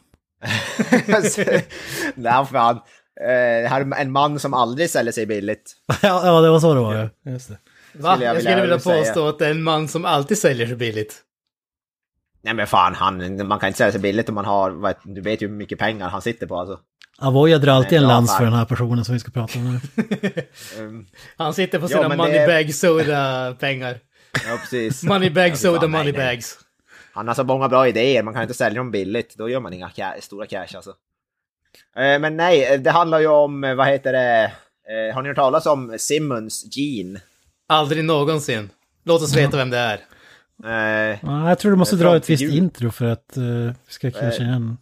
Nej, 2.15 2.45
fan. 2.45 2.75
Eh, 3.21 3.69
här 3.69 3.81
är 3.81 4.01
en 4.01 4.11
man 4.11 4.39
som 4.39 4.53
aldrig 4.53 4.89
säljer 4.89 5.11
sig 5.13 5.25
billigt. 5.25 5.71
ja, 6.01 6.25
ja, 6.25 6.41
det 6.41 6.49
var 6.49 6.59
så 6.59 6.73
det 6.73 6.79
var. 6.79 6.95
Ja. 6.95 7.31
Just 7.31 7.47
det. 7.49 7.57
Va? 7.93 8.11
Skulle 8.11 8.25
jag 8.25 8.35
jag 8.35 8.43
skulle 8.43 8.61
vilja 8.61 8.75
påstå 8.75 9.03
säga. 9.13 9.29
att 9.29 9.39
det 9.39 9.45
är 9.47 9.51
en 9.51 9.63
man 9.63 9.87
som 9.87 10.05
alltid 10.05 10.37
säljer 10.37 10.67
sig 10.67 10.75
billigt. 10.75 11.21
Nej 12.43 12.53
men 12.53 12.67
fan, 12.67 12.95
han, 12.95 13.47
man 13.47 13.59
kan 13.59 13.67
inte 13.67 13.77
sälja 13.77 13.91
sig 13.91 14.01
billigt 14.01 14.29
om 14.29 14.35
man 14.35 14.45
har, 14.45 14.71
vad- 14.71 14.95
du 15.03 15.21
vet 15.21 15.41
ju 15.41 15.47
hur 15.47 15.55
mycket 15.55 15.79
pengar 15.79 16.09
han 16.09 16.21
sitter 16.21 16.47
på 16.47 16.59
alltså. 16.59 16.79
Avoya 17.19 17.57
drar 17.57 17.73
alltid 17.73 17.97
en 17.97 18.03
lans 18.07 18.37
för 18.37 18.43
den 18.43 18.53
här 18.53 18.65
personen 18.65 19.05
som 19.05 19.13
vi 19.13 19.19
ska 19.19 19.31
prata 19.31 19.59
om 19.59 19.71
nu. 19.73 19.79
Um, 20.79 21.05
Han 21.37 21.53
sitter 21.53 21.79
på 21.79 21.83
Ja, 21.85 21.87
sina 21.87 22.01
men 22.09 22.09
det- 22.09 22.17
moneybag 22.17 22.73
soda-pengar. 22.75 23.99
ja 24.47 24.57
precis. 24.61 25.03
Moneybag 25.03 25.47
Ja, 25.51 25.55
soda 25.55 25.87
moneybags. 25.87 26.57
Han 27.13 27.27
har 27.27 27.35
så 27.35 27.43
många 27.43 27.69
bra 27.69 27.87
idéer, 27.87 28.23
man 28.23 28.33
kan 28.33 28.41
inte 28.43 28.53
sälja 28.53 28.77
dem 28.77 28.91
billigt. 28.91 29.35
Då 29.35 29.49
gör 29.49 29.59
man 29.59 29.73
inga 29.73 29.87
ca- 29.89 30.19
stora 30.21 30.45
cash 30.45 30.75
alltså. 30.75 30.89
Eh, 31.95 32.19
men 32.19 32.37
nej, 32.37 32.77
det 32.77 32.91
handlar 32.91 33.19
ju 33.19 33.27
om, 33.27 33.63
eh, 33.63 33.75
vad 33.75 33.87
heter 33.87 34.13
det, 34.13 34.43
eh, 35.09 35.15
har 35.15 35.21
ni 35.21 35.27
hört 35.29 35.35
talas 35.37 35.65
om 35.65 35.95
Simmons 35.99 36.77
Gene? 36.77 37.21
Aldrig 37.67 38.05
någonsin. 38.05 38.69
Låt 39.03 39.21
oss 39.21 39.35
veta 39.35 39.57
vem 39.57 39.69
det 39.69 39.77
är. 39.77 39.99
Eh, 40.63 41.19
Ja, 41.21 41.49
jag 41.49 41.59
tror 41.59 41.71
du 41.71 41.77
måste 41.77 41.95
Eh, 41.95 41.99
dra 41.99 42.15
ett 42.17 42.29
visst 42.29 42.43
intro 42.43 42.91
för 42.91 43.05
att 43.05 43.37
eh, 43.37 43.43
vi 43.43 43.73
ska 43.87 44.11
känna 44.11 44.33
igen. 44.33 44.77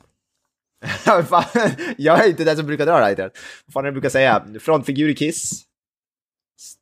jag 1.97 2.23
är 2.25 2.29
inte 2.29 2.43
den 2.43 2.57
som 2.57 2.65
brukar 2.65 2.85
dra 2.85 2.99
det 2.99 3.05
här. 3.05 3.15
Vad 3.65 3.73
fan 3.73 3.79
är 3.79 3.83
det 3.83 3.87
jag 3.87 3.93
brukar 3.93 4.09
säga? 4.09 4.45
Frontfigur 4.59 5.09
i 5.09 5.15
Kiss? 5.15 5.63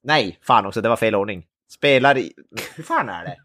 Nej, 0.04 0.40
fan 0.42 0.66
också, 0.66 0.82
det 0.82 0.90
var 0.90 0.96
fel 0.96 1.16
ordning. 1.16 1.46
Spelar 1.72 2.18
i... 2.18 2.32
Hur 2.76 2.84
fan 2.84 3.10
är 3.10 3.26
det? 3.26 3.38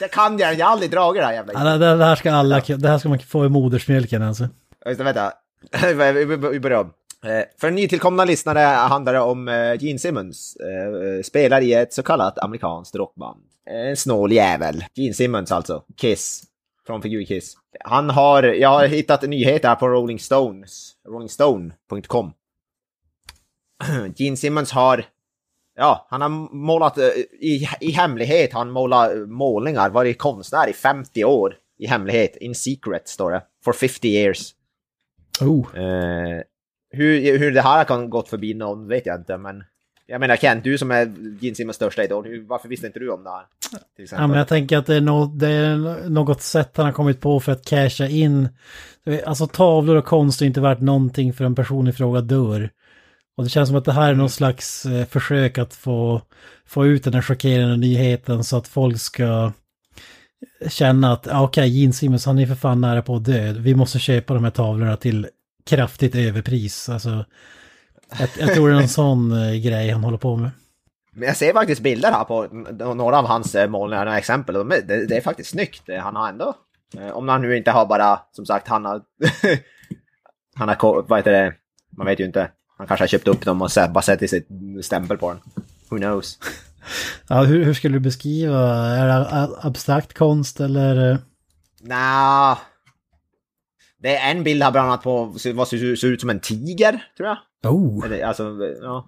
Det 0.00 0.08
kan 0.08 0.38
jag, 0.38 0.54
jag 0.54 0.66
har 0.66 0.72
aldrig 0.72 0.90
dragit 0.90 1.22
det 1.22 1.26
här 1.26 1.32
jävla... 1.32 1.52
Ja, 1.52 1.76
det, 1.78 1.96
det 1.96 2.04
här 2.04 2.16
ska 2.16 2.32
alla, 2.32 2.60
det 2.60 2.88
här 2.88 2.98
ska 2.98 3.08
man 3.08 3.18
få 3.18 3.44
i 3.44 3.48
modersmjölken 3.48 4.22
alltså. 4.22 4.48
Just 4.86 4.98
det, 4.98 5.04
vänta. 5.04 5.32
Vi- 6.52 6.60
börjar 6.60 6.80
om. 6.80 6.92
Eh, 7.24 7.44
För 7.60 7.70
nytillkomna 7.70 8.24
lyssnare 8.24 8.58
handlar 8.60 9.12
det 9.12 9.20
om 9.20 9.48
eh, 9.48 9.74
Gene 9.84 9.98
Simmons. 9.98 10.56
eh, 10.56 11.22
Spelar 11.22 11.60
i 11.60 11.72
ett 11.74 11.92
så 11.92 12.02
kallat 12.02 12.38
amerikanskt 12.38 12.94
rockband. 12.96 13.40
En 13.70 13.96
snål 13.96 14.32
jävel. 14.32 14.84
Gene 14.94 15.14
Simmons 15.14 15.52
alltså. 15.52 15.82
Kiss. 15.96 16.42
Från 16.86 17.02
figur 17.02 17.24
Kiss. 17.24 17.54
Han 17.84 18.10
har, 18.10 18.42
jag 18.42 18.68
har 18.68 18.86
hittat 18.86 19.22
nyheter 19.22 19.68
här 19.68 19.76
på 19.76 19.88
Rolling 19.88 20.18
Stones. 20.18 20.92
Rollingstone.com. 21.08 22.32
Gene 24.16 24.36
Simmons 24.36 24.72
har, 24.72 25.04
ja, 25.78 26.06
han 26.10 26.20
har 26.20 26.28
målat 26.54 26.98
eh, 26.98 27.04
i, 27.40 27.68
i 27.80 27.90
hemlighet. 27.90 28.52
Han 28.52 28.70
målar 28.70 29.16
eh, 29.16 29.26
målningar, 29.26 29.90
varit 29.90 30.18
konstnär 30.18 30.68
i 30.68 30.72
50 30.72 31.24
år. 31.24 31.54
I 31.78 31.86
hemlighet, 31.86 32.36
in 32.36 32.54
secret 32.54 33.08
står 33.08 33.30
det. 33.30 33.42
For 33.64 33.72
50 33.72 34.08
years. 34.08 34.54
Oh. 35.40 35.76
Eh, 35.76 36.42
hur, 36.90 37.38
hur 37.38 37.50
det 37.50 37.60
här 37.60 37.84
kan 37.84 38.10
gått 38.10 38.28
förbi 38.28 38.54
någon 38.54 38.88
vet 38.88 39.06
jag 39.06 39.20
inte, 39.20 39.36
men 39.36 39.64
jag 40.06 40.20
menar 40.20 40.36
Kent, 40.36 40.64
du 40.64 40.78
som 40.78 40.90
är 40.90 41.12
Gene 41.40 41.54
Simmons 41.54 41.76
största 41.76 42.04
idol, 42.04 42.24
hur, 42.24 42.46
varför 42.46 42.68
visste 42.68 42.86
inte 42.86 42.98
du 42.98 43.10
om 43.10 43.24
det 43.24 43.30
här? 43.30 43.46
Ja, 44.10 44.26
men 44.26 44.38
jag 44.38 44.48
tänker 44.48 44.78
att 44.78 44.86
det 44.86 44.94
är, 44.94 45.00
något, 45.00 45.38
det 45.38 45.48
är 45.48 46.08
något 46.08 46.42
sätt 46.42 46.76
han 46.76 46.86
har 46.86 46.92
kommit 46.92 47.20
på 47.20 47.40
för 47.40 47.52
att 47.52 47.64
casha 47.64 48.06
in. 48.06 48.48
Alltså 49.26 49.46
tavlor 49.46 49.96
och 49.96 50.04
konst 50.04 50.42
är 50.42 50.46
inte 50.46 50.60
värt 50.60 50.80
någonting 50.80 51.32
för 51.32 51.44
en 51.44 51.54
person 51.54 51.88
i 51.88 51.92
fråga 51.92 52.20
dör. 52.20 52.70
Och 53.38 53.44
det 53.44 53.50
känns 53.50 53.68
som 53.68 53.78
att 53.78 53.84
det 53.84 53.92
här 53.92 54.10
är 54.10 54.14
någon 54.14 54.30
slags 54.30 54.86
eh, 54.86 55.06
försök 55.06 55.58
att 55.58 55.74
få, 55.74 56.22
få 56.66 56.86
ut 56.86 57.04
den 57.04 57.14
här 57.14 57.22
chockerande 57.22 57.76
nyheten 57.76 58.44
så 58.44 58.56
att 58.56 58.68
folk 58.68 59.00
ska 59.00 59.52
känna 60.68 61.12
att 61.12 61.26
ja, 61.26 61.42
okej, 61.42 61.68
Gene 61.68 61.92
Simmons 61.92 62.26
han 62.26 62.38
är 62.38 62.46
för 62.46 62.54
fan 62.54 62.80
nära 62.80 63.02
på 63.02 63.16
att 63.16 63.24
dö. 63.24 63.52
Vi 63.52 63.74
måste 63.74 63.98
köpa 63.98 64.34
de 64.34 64.44
här 64.44 64.50
tavlorna 64.50 64.96
till 64.96 65.28
kraftigt 65.66 66.14
överpris. 66.14 66.88
Alltså, 66.88 67.24
jag, 68.18 68.28
jag 68.38 68.54
tror 68.54 68.68
det 68.68 68.76
är 68.76 68.80
en 68.80 68.88
sån 68.88 69.32
eh, 69.32 69.54
grej 69.54 69.90
han 69.90 70.04
håller 70.04 70.18
på 70.18 70.36
med. 70.36 70.50
Men 71.12 71.26
jag 71.28 71.36
ser 71.36 71.52
faktiskt 71.52 71.80
bilder 71.80 72.12
här 72.12 72.24
på 72.24 72.46
några 72.94 73.18
av 73.18 73.26
hans 73.26 73.54
eh, 73.54 73.68
målningar, 73.68 74.04
några 74.04 74.18
exempel. 74.18 74.68
Det, 74.68 75.06
det 75.06 75.16
är 75.16 75.20
faktiskt 75.20 75.50
snyggt. 75.50 75.82
Han 76.00 76.16
har 76.16 76.28
ändå, 76.28 76.54
om 77.12 77.28
han 77.28 77.42
nu 77.42 77.56
inte 77.56 77.70
har 77.70 77.86
bara, 77.86 78.20
som 78.32 78.46
sagt, 78.46 78.68
han 78.68 78.84
har, 78.84 79.02
han 80.54 80.68
har, 80.68 81.04
vad 81.08 81.18
heter 81.18 81.32
det, 81.32 81.54
man 81.96 82.06
vet 82.06 82.20
ju 82.20 82.24
inte. 82.24 82.50
Han 82.78 82.86
kanske 82.86 83.02
har 83.02 83.08
köpt 83.08 83.28
upp 83.28 83.44
dem 83.44 83.62
och 83.62 83.70
bara 83.90 84.02
sett 84.02 84.30
sitt 84.30 84.48
stämpel 84.82 85.18
på 85.18 85.28
den. 85.28 85.40
Who 85.88 85.96
knows? 85.98 86.38
Ja, 87.28 87.42
hur, 87.42 87.64
hur 87.64 87.74
skulle 87.74 87.94
du 87.96 88.00
beskriva? 88.00 88.58
Är 88.76 89.06
det 89.06 89.48
abstrakt 89.60 90.14
konst 90.14 90.60
eller? 90.60 91.10
eh, 91.10 91.18
Nja. 91.82 92.58
Det 94.02 94.16
är 94.16 94.30
en 94.30 94.44
bild 94.44 94.62
här 94.62 94.70
bland 94.70 94.88
annat 94.88 95.02
på 95.02 95.24
vad 95.54 95.68
ser, 95.68 95.96
ser 95.96 96.08
ut 96.08 96.20
som 96.20 96.30
en 96.30 96.40
tiger, 96.40 97.04
tror 97.16 97.28
jag. 97.28 97.38
Oh, 97.72 98.06
Eller, 98.06 98.24
alltså, 98.24 98.56
ja. 98.82 99.06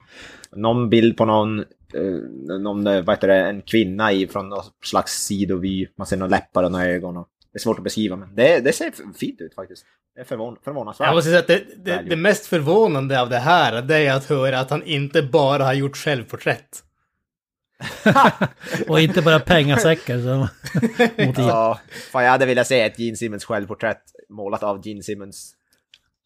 Någon 0.56 0.90
bild 0.90 1.16
på 1.16 1.24
någon, 1.24 1.58
eh, 1.58 2.58
någon 2.60 2.86
eh, 2.86 3.02
vad 3.02 3.16
heter 3.16 3.28
det, 3.28 3.48
en 3.48 3.62
kvinna 3.62 4.12
i, 4.12 4.26
från 4.28 4.48
någon 4.48 4.64
slags 4.84 5.12
sidovy. 5.12 5.86
Man 5.98 6.06
ser 6.06 6.16
några 6.16 6.30
läppar 6.30 6.64
och 6.64 6.72
några 6.72 6.86
ögon. 6.86 7.16
Och, 7.16 7.28
det 7.52 7.58
är 7.58 7.60
svårt 7.60 7.78
att 7.78 7.84
beskriva, 7.84 8.16
men 8.16 8.34
det, 8.34 8.60
det 8.60 8.72
ser 8.72 8.92
fint 9.18 9.40
ut 9.40 9.54
faktiskt. 9.54 9.84
Det 10.14 10.20
är 10.20 10.24
förvån, 10.24 10.56
förvånansvärt. 10.64 11.06
Jag 11.06 11.14
måste 11.14 11.30
säga 11.30 11.40
att 11.40 11.46
det, 11.46 11.62
det, 11.84 12.02
det 12.08 12.16
mest 12.16 12.46
förvånande 12.46 13.20
av 13.20 13.28
det 13.28 13.38
här, 13.38 13.82
det 13.82 13.96
är 13.96 14.12
att 14.14 14.24
höra 14.24 14.60
att 14.60 14.70
han 14.70 14.82
inte 14.82 15.22
bara 15.22 15.64
har 15.64 15.74
gjort 15.74 15.96
självporträtt. 15.96 16.82
och 18.88 19.00
inte 19.00 19.22
bara 19.22 19.40
pengasäckar 19.40 20.18
som 20.18 20.38
motiv. 21.26 21.44
Ja, 21.44 21.48
Ja, 21.48 21.78
fan 22.12 22.24
jag 22.24 22.30
hade 22.30 22.46
velat 22.46 22.66
se 22.66 22.80
ett 22.80 22.98
Gene 22.98 23.16
Simmons 23.16 23.44
självporträtt 23.44 24.02
målat 24.28 24.62
av 24.62 24.86
Gene 24.86 25.02
Simmons. 25.02 25.54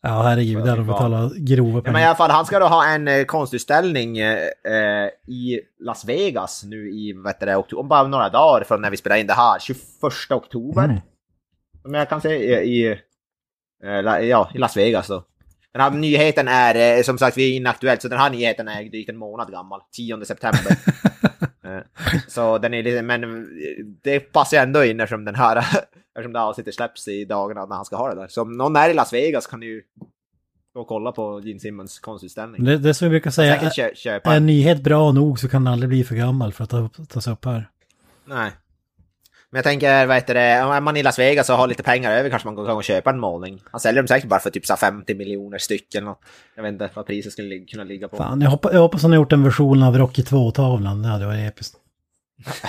herregud, 0.03 0.57
det 0.65 0.71
hade 0.71 0.81
de 0.83 0.87
betalat 0.87 1.33
grova 1.37 1.69
Ja, 1.71 1.83
men 1.83 1.91
i 1.91 1.95
pengar. 1.95 2.07
alla 2.07 2.17
fall, 2.17 2.31
han 2.31 2.47
ska 2.47 2.59
då 2.59 2.67
ha 2.67 2.87
en 2.87 3.09
eh, 3.09 3.25
konstutställning 3.25 4.19
eh, 4.19 4.49
i 5.29 5.61
Las 5.81 6.05
Vegas 6.05 6.65
nu 6.65 6.91
i, 6.91 7.13
vet 7.25 7.41
du 7.41 7.47
det, 7.47 7.57
oktober, 7.57 7.81
om 7.83 7.89
bara 7.89 8.09
några 8.09 8.29
dagar 8.29 8.65
från 8.65 8.81
när 8.81 8.91
vi 8.91 8.97
spelar 8.97 9.17
in 9.17 9.27
det 9.27 9.35
här, 9.35 9.59
21 9.59 9.79
oktober. 10.31 10.85
Mm. 10.85 10.97
Men 11.85 11.99
jag 11.99 12.09
kan 12.09 12.21
säga 12.21 12.63
i, 12.63 12.81
i, 12.81 12.87
eh, 13.85 14.27
ja, 14.29 14.51
i 14.55 14.59
Las 14.59 14.77
Vegas 14.77 15.09
då. 15.09 15.25
Den 15.73 15.83
här 15.83 15.91
nyheten 15.91 16.49
är, 16.49 16.99
eh, 16.99 17.03
som 17.03 17.19
sagt, 17.19 17.37
vi 17.37 17.53
är 17.53 17.57
inaktuellt, 17.57 18.03
så 18.03 18.09
den 18.09 18.19
här 18.19 18.31
nyheten 18.31 18.69
är 18.69 18.85
drygt 18.85 19.11
en 19.11 19.17
månad 19.17 19.51
gammal, 19.51 19.81
10 19.97 20.25
september. 20.25 20.77
Eh, 21.65 21.81
så 22.29 22.59
den 22.59 22.75
är 22.75 22.83
lite, 22.83 23.03
men 23.03 23.49
det 24.03 24.21
passar 24.21 24.57
ändå 24.57 24.85
in 24.85 25.01
eftersom 25.01 25.25
den 25.25 25.35
här, 25.35 25.57
eftersom 26.15 26.33
det 26.33 26.39
här 26.39 26.47
avsnittet 26.47 26.75
släpps 26.75 27.09
i 27.09 27.25
dagarna 27.25 27.67
när 27.67 27.77
han 27.77 27.85
ska 27.85 27.97
ha 27.97 28.15
det 28.15 28.21
där. 28.21 28.29
Så 28.29 28.43
om 28.43 28.53
någon 28.53 28.77
är 28.77 28.91
i 28.91 28.95
Las 28.95 29.13
Vegas 29.13 29.47
kan 29.47 29.63
ju 29.63 29.83
gå 30.75 30.81
och 30.81 30.89
kolla 30.89 31.13
på 31.13 31.41
Gene 31.45 31.61
Simmons 31.61 31.99
konstutställning. 31.99 32.65
Det, 32.65 32.79
det 32.79 32.89
är 32.89 32.93
som 32.93 33.07
vi 33.07 33.11
brukar 33.11 33.31
säga, 33.31 33.71
köpa 33.95 34.33
är 34.33 34.37
en 34.37 34.47
nyhet 34.47 34.83
bra 34.83 35.13
nog 35.13 35.39
så 35.39 35.49
kan 35.49 35.65
den 35.65 35.73
aldrig 35.73 35.89
bli 35.89 36.05
för 36.05 36.15
gammal 36.15 36.53
för 36.53 36.65
att 36.65 36.71
ta, 36.71 36.89
tas 37.09 37.27
upp 37.27 37.45
här. 37.45 37.71
Nej. 38.25 38.51
Men 39.55 39.59
jag 39.59 39.65
tänker, 39.65 40.07
vad 40.07 40.17
heter 40.17 40.35
det, 40.35 40.63
om 40.79 40.85
man 40.85 40.97
i 40.97 41.03
Las 41.03 41.19
Vegas 41.19 41.51
och 41.51 41.57
har 41.57 41.67
lite 41.67 41.83
pengar 41.83 42.11
över 42.13 42.31
kanske 42.31 42.49
man 42.49 42.67
kan 42.67 42.83
köpa 42.83 43.11
en 43.11 43.21
målning. 43.21 43.63
Han 43.71 43.81
säljer 43.81 44.03
dem 44.03 44.09
säkert 44.09 44.29
bara 44.29 44.41
för 44.41 44.51
typ 44.51 44.67
så 44.67 44.73
här 44.73 44.79
50 44.79 45.15
miljoner 45.15 45.59
styck 45.59 45.95
eller 45.95 46.07
något. 46.07 46.21
Jag 46.55 46.63
vet 46.63 46.73
inte 46.73 46.91
vad 46.95 47.07
priset 47.07 47.33
skulle 47.33 47.59
kunna 47.59 47.85
ligga 47.85 48.09
på. 48.09 48.17
Fan, 48.17 48.41
jag 48.41 48.51
hoppas, 48.51 48.73
jag 48.73 48.81
hoppas 48.81 49.03
han 49.03 49.11
har 49.11 49.17
gjort 49.17 49.33
en 49.33 49.45
version 49.45 49.83
av 49.83 49.99
Rocky 49.99 50.23
2-tavlan. 50.23 51.03
Det 51.03 51.09
hade 51.09 51.27
varit 51.27 51.49
episkt. 51.49 51.77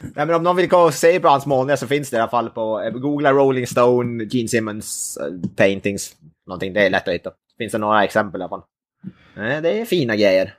Nej 0.00 0.26
men 0.26 0.34
om 0.34 0.42
någon 0.42 0.56
vill 0.56 0.68
gå 0.68 0.78
och 0.78 0.94
se 0.94 1.20
på 1.20 1.28
hans 1.28 1.46
målningar 1.46 1.76
så 1.76 1.86
finns 1.86 2.10
det 2.10 2.16
i 2.16 2.20
alla 2.20 2.30
fall 2.30 2.50
på, 2.50 2.80
eh, 2.80 2.90
googla 2.90 3.32
Rolling 3.32 3.66
Stone, 3.66 4.24
Gene 4.24 4.48
Simmons 4.48 5.18
eh, 5.20 5.50
paintings, 5.56 6.16
någonting, 6.46 6.72
det 6.72 6.86
är 6.86 6.90
lätt 6.90 7.08
att 7.08 7.14
hitta. 7.14 7.30
Finns 7.58 7.72
det 7.72 7.78
några 7.78 8.04
exempel 8.04 8.40
i 8.40 8.44
alla 8.44 8.48
fall. 8.48 8.62
Eh, 9.36 9.62
Det 9.62 9.80
är 9.80 9.84
fina 9.84 10.16
grejer. 10.16 10.54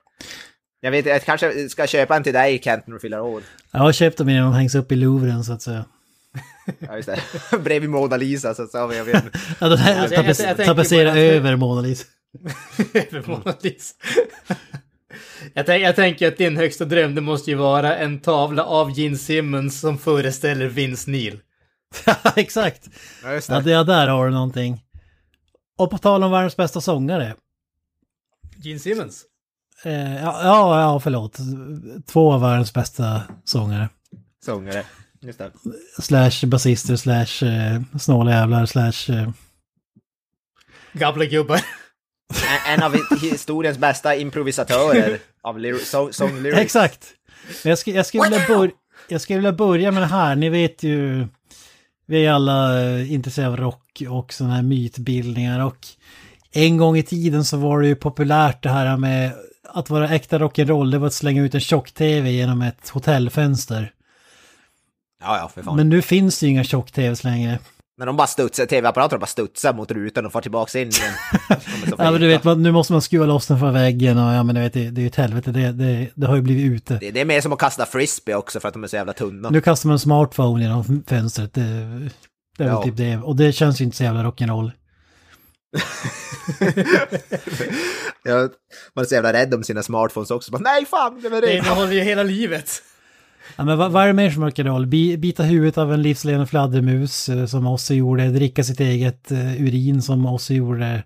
Jag 0.81 0.91
vet, 0.91 1.05
jag 1.05 1.23
kanske 1.23 1.69
ska 1.69 1.87
köpa 1.87 2.15
en 2.15 2.23
till 2.23 2.33
dig 2.33 2.61
Kent 2.63 2.87
när 2.87 2.93
du 2.93 2.99
fyller 2.99 3.21
år. 3.21 3.43
Jag 3.71 3.79
har 3.79 3.91
köpt 3.91 4.17
dem 4.17 4.29
innan 4.29 4.43
de 4.43 4.53
hängs 4.53 4.75
upp 4.75 4.91
i 4.91 4.95
Louvren 4.95 5.43
så 5.43 5.53
att 5.53 5.61
säga. 5.61 5.85
Ja 6.79 6.95
just 6.95 7.09
det, 7.51 7.57
bredvid 7.63 7.89
Mona 7.89 8.17
Lisa 8.17 8.53
så, 8.53 8.67
så 8.67 8.77
jag 8.77 9.05
vet 9.05 9.15
inte. 9.25 9.39
Ja, 9.59 9.69
den 9.69 9.77
här 9.77 9.99
Alltså, 10.01 10.15
jag- 10.15 10.25
jag- 10.25 10.59
jag 10.59 10.65
tapetsera 10.67 11.11
att- 11.11 11.17
över 11.17 11.55
Mona 11.55 11.81
Lisa. 11.81 12.05
Över 12.93 13.27
Mona 13.27 13.53
Lisa. 13.61 13.93
Jag, 15.53 15.65
tänk, 15.65 15.83
jag 15.83 15.95
tänker 15.95 16.27
att 16.27 16.37
din 16.37 16.57
högsta 16.57 16.85
dröm 16.85 17.15
det 17.15 17.21
måste 17.21 17.51
ju 17.51 17.57
vara 17.57 17.97
en 17.97 18.19
tavla 18.19 18.63
av 18.63 18.99
Gene 18.99 19.17
Simmons 19.17 19.79
som 19.79 19.97
föreställer 19.97 20.65
Vince 20.67 21.11
Neil. 21.11 21.39
Exakt. 22.35 22.89
Ja, 23.23 23.33
just 23.33 23.49
Ja, 23.49 23.59
det. 23.59 23.71
det, 23.77 23.83
där 23.83 24.07
har 24.07 24.25
du 24.25 24.31
någonting. 24.33 24.81
Och 25.77 25.89
på 25.91 25.97
tal 25.97 26.23
om 26.23 26.31
världens 26.31 26.57
bästa 26.57 26.81
sångare. 26.81 27.35
Gene 28.57 28.79
Simmons? 28.79 29.25
Eh, 29.83 30.15
ja, 30.15 30.41
ja, 30.43 30.81
ja, 30.81 30.99
förlåt. 30.99 31.37
Två 32.05 32.33
av 32.33 32.41
världens 32.41 32.73
bästa 32.73 33.21
sångare. 33.43 33.89
Sångare. 34.45 34.83
Just 35.21 35.39
det. 35.39 35.51
Slash 36.01 36.47
basister, 36.47 36.95
slash 36.95 37.47
eh, 37.47 37.81
snåla 37.99 38.31
jävlar, 38.31 38.65
slash... 38.65 39.15
Eh, 39.15 39.29
Gamla 40.93 41.25
gubbar. 41.25 41.61
En, 42.67 42.73
en 42.73 42.83
av 42.83 42.95
historiens 43.21 43.77
bästa 43.77 44.15
improvisatörer 44.15 45.19
av 45.43 45.79
sång, 45.83 46.13
sång 46.13 46.41
lyrics. 46.41 46.61
Exakt. 46.61 47.13
Jag, 47.63 47.77
ska, 47.77 47.91
jag, 47.91 48.05
skulle 48.05 48.23
vilja 48.23 48.47
bör, 48.47 48.71
jag 49.07 49.21
skulle 49.21 49.37
vilja 49.37 49.53
börja 49.53 49.91
med 49.91 50.01
det 50.03 50.07
här. 50.07 50.35
Ni 50.35 50.49
vet 50.49 50.83
ju, 50.83 51.27
vi 52.05 52.25
är 52.25 52.31
alla 52.31 52.81
eh, 52.81 53.11
intresserade 53.13 53.51
av 53.51 53.57
rock 53.57 54.03
och 54.09 54.33
sådana 54.33 54.55
här 54.55 54.63
mytbildningar. 54.63 55.65
Och 55.65 55.87
en 56.51 56.77
gång 56.77 56.97
i 56.97 57.03
tiden 57.03 57.45
så 57.45 57.57
var 57.57 57.81
det 57.81 57.87
ju 57.87 57.95
populärt 57.95 58.63
det 58.63 58.69
här 58.69 58.97
med 58.97 59.33
att 59.79 59.89
vara 59.89 60.09
äkta 60.09 60.39
rock'n'roll. 60.39 60.91
Det 60.91 60.97
var 60.97 61.07
att 61.07 61.13
slänga 61.13 61.41
ut 61.41 61.53
en 61.55 61.61
tjock-tv 61.61 62.31
genom 62.31 62.61
ett 62.61 62.89
hotellfönster. 62.89 63.91
Ja, 65.23 65.37
ja, 65.37 65.51
för 65.53 65.63
fan. 65.63 65.75
Men 65.75 65.89
nu 65.89 66.01
finns 66.01 66.39
det 66.39 66.45
ju 66.45 66.51
inga 66.51 66.63
tjock-tvs 66.63 67.23
längre. 67.23 67.59
När 67.97 68.05
de 68.05 68.17
bara 68.17 68.27
studsar, 68.27 68.65
tv-apparaterna 68.65 69.19
bara 69.19 69.25
studsar 69.25 69.73
mot 69.73 69.91
rutan 69.91 70.25
och 70.25 70.31
får 70.31 70.41
tillbaka 70.41 70.79
in 70.79 70.87
igen. 70.89 71.13
Ja, 71.97 72.11
men 72.11 72.21
du 72.21 72.27
vet, 72.27 72.43
nu 72.43 72.71
måste 72.71 72.93
man 72.93 73.01
skruva 73.01 73.25
loss 73.25 73.47
den 73.47 73.59
från 73.59 73.73
väggen 73.73 74.17
och 74.17 74.33
ja 74.33 74.43
men 74.43 74.55
du 74.55 74.61
vet, 74.61 74.73
det, 74.73 74.89
det 74.89 74.99
är 74.99 75.03
ju 75.03 75.07
ett 75.07 75.15
helvete. 75.15 75.51
Det, 75.51 75.71
det, 75.71 76.07
det 76.15 76.27
har 76.27 76.35
ju 76.35 76.41
blivit 76.41 76.71
ute. 76.71 76.97
det, 77.01 77.11
det 77.11 77.21
är 77.21 77.25
mer 77.25 77.41
som 77.41 77.53
att 77.53 77.59
kasta 77.59 77.85
frisbee 77.85 78.35
också 78.35 78.59
för 78.59 78.67
att 78.67 78.73
de 78.73 78.83
är 78.83 78.87
så 78.87 78.95
jävla 78.95 79.13
tunna. 79.13 79.49
Nu 79.49 79.61
kastar 79.61 79.87
man 79.87 79.93
en 79.93 79.99
smartphone 79.99 80.63
genom 80.63 81.03
fönstret. 81.07 81.53
Det, 81.53 81.61
är 81.61 81.85
väl 82.57 82.67
Ja. 82.67 82.83
typ 82.83 82.97
det. 82.97 83.17
Och 83.17 83.35
det 83.35 83.51
känns 83.51 83.81
ju 83.81 83.85
inte 83.85 83.97
så 83.97 84.03
jävla 84.03 84.23
rock'n'roll. 84.23 84.71
Ja, 88.23 88.49
man 88.93 89.03
är 89.03 89.07
så 89.07 89.15
jävla 89.15 89.33
rädd 89.33 89.53
om 89.53 89.63
sina 89.63 89.83
smartphones 89.83 90.31
också. 90.31 90.51
Bara, 90.51 90.61
Nej 90.63 90.85
fan, 90.85 91.21
det 91.21 91.29
var 91.29 91.41
Det 91.41 91.57
innehåller 91.57 91.91
ju 91.91 92.01
hela 92.01 92.23
livet. 92.23 92.83
Ja, 93.55 93.63
men 93.65 93.77
vad, 93.77 93.91
vad 93.91 94.03
är 94.03 94.07
det 94.07 94.13
mer 94.13 94.31
som 94.31 94.43
är 94.43 94.49
rock'n'roll? 94.49 94.85
Bi, 94.85 95.17
bita 95.17 95.43
huvudet 95.43 95.77
av 95.77 95.93
en 95.93 96.01
livslevande 96.01 96.47
fladdermus 96.47 97.29
eh, 97.29 97.45
som 97.45 97.67
Ozzy 97.67 97.95
gjorde. 97.95 98.29
Dricka 98.29 98.63
sitt 98.63 98.79
eget 98.79 99.31
eh, 99.31 99.61
urin 99.61 100.01
som 100.01 100.25
Ozzy 100.25 100.55
gjorde. 100.55 101.03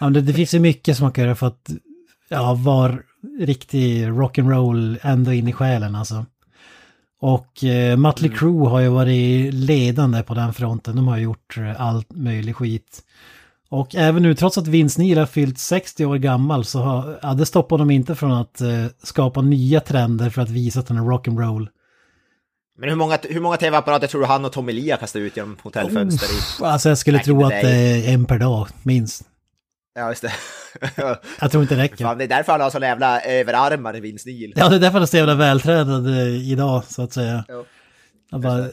Ja, 0.00 0.06
men 0.06 0.12
det, 0.12 0.20
det 0.20 0.32
finns 0.32 0.54
ju 0.54 0.60
mycket 0.60 0.96
som 0.96 1.04
man 1.04 1.12
kan 1.12 1.24
göra 1.24 1.34
för 1.34 1.46
att 1.46 1.70
ja, 2.28 2.54
vara 2.54 2.98
riktig 3.40 4.06
rock'n'roll 4.06 4.98
ända 5.02 5.34
in 5.34 5.48
i 5.48 5.52
själen 5.52 5.94
alltså. 5.94 6.26
Och 7.20 7.64
eh, 7.64 7.96
Mötley 7.96 8.30
Crüe 8.30 8.68
har 8.68 8.80
ju 8.80 8.88
varit 8.88 9.54
ledande 9.54 10.22
på 10.22 10.34
den 10.34 10.52
fronten. 10.52 10.96
De 10.96 11.08
har 11.08 11.18
gjort 11.18 11.56
eh, 11.58 11.80
allt 11.80 12.12
möjligt 12.12 12.56
skit. 12.56 13.02
Och 13.70 13.94
även 13.94 14.22
nu, 14.22 14.34
trots 14.34 14.58
att 14.58 14.66
Vince 14.66 15.00
Neil 15.00 15.18
har 15.18 15.26
fyllt 15.26 15.58
60 15.58 16.04
år 16.04 16.16
gammal, 16.16 16.64
så 16.64 16.78
har, 16.78 17.18
ja, 17.22 17.34
det 17.34 17.46
stoppar 17.46 17.78
de 17.78 17.90
inte 17.90 18.14
från 18.14 18.32
att 18.32 18.60
eh, 18.60 18.84
skapa 19.02 19.42
nya 19.42 19.80
trender 19.80 20.30
för 20.30 20.42
att 20.42 20.50
visa 20.50 20.80
att 20.80 20.86
den 20.86 20.96
är 20.96 21.02
rock'n'roll. 21.02 21.68
Men 22.78 22.88
hur 22.88 22.96
många, 22.96 23.18
hur 23.22 23.40
många 23.40 23.56
tv-apparater 23.56 24.06
tror 24.06 24.20
du 24.20 24.26
han 24.26 24.44
och 24.44 24.52
Tommy 24.52 24.72
Lee 24.72 24.92
har 24.92 24.98
kastat 24.98 25.20
ut 25.20 25.36
genom 25.36 25.56
hotellfönster 25.62 26.26
i? 26.26 26.64
Alltså 26.64 26.88
jag 26.88 26.98
skulle 26.98 27.18
tro 27.18 27.44
att 27.44 27.50
det 27.50 27.70
är 27.70 28.14
en 28.14 28.24
per 28.24 28.38
dag, 28.38 28.68
minst. 28.82 29.22
Ja, 29.94 30.08
just 30.08 30.22
det. 30.22 30.32
Jag 31.40 31.50
tror 31.50 31.62
inte 31.62 31.74
det 31.74 31.82
räcker. 31.82 32.04
Fan, 32.04 32.18
det 32.18 32.24
är 32.24 32.28
därför 32.28 32.52
han 32.52 32.60
har 32.60 32.70
så 32.70 32.78
jävla 32.78 33.20
överarmar 33.20 33.94
Vince 33.94 34.28
Neil. 34.28 34.52
Ja, 34.56 34.68
det 34.68 34.76
är 34.76 34.80
därför 34.80 34.92
han 34.92 35.02
är 35.02 35.06
så 35.06 35.16
jävla 35.16 35.34
vältränad 35.34 36.06
eh, 36.06 36.50
idag, 36.52 36.84
så 36.84 37.02
att 37.02 37.12
säga. 37.12 37.44
Ja. 37.48 38.38
Bara, 38.38 38.68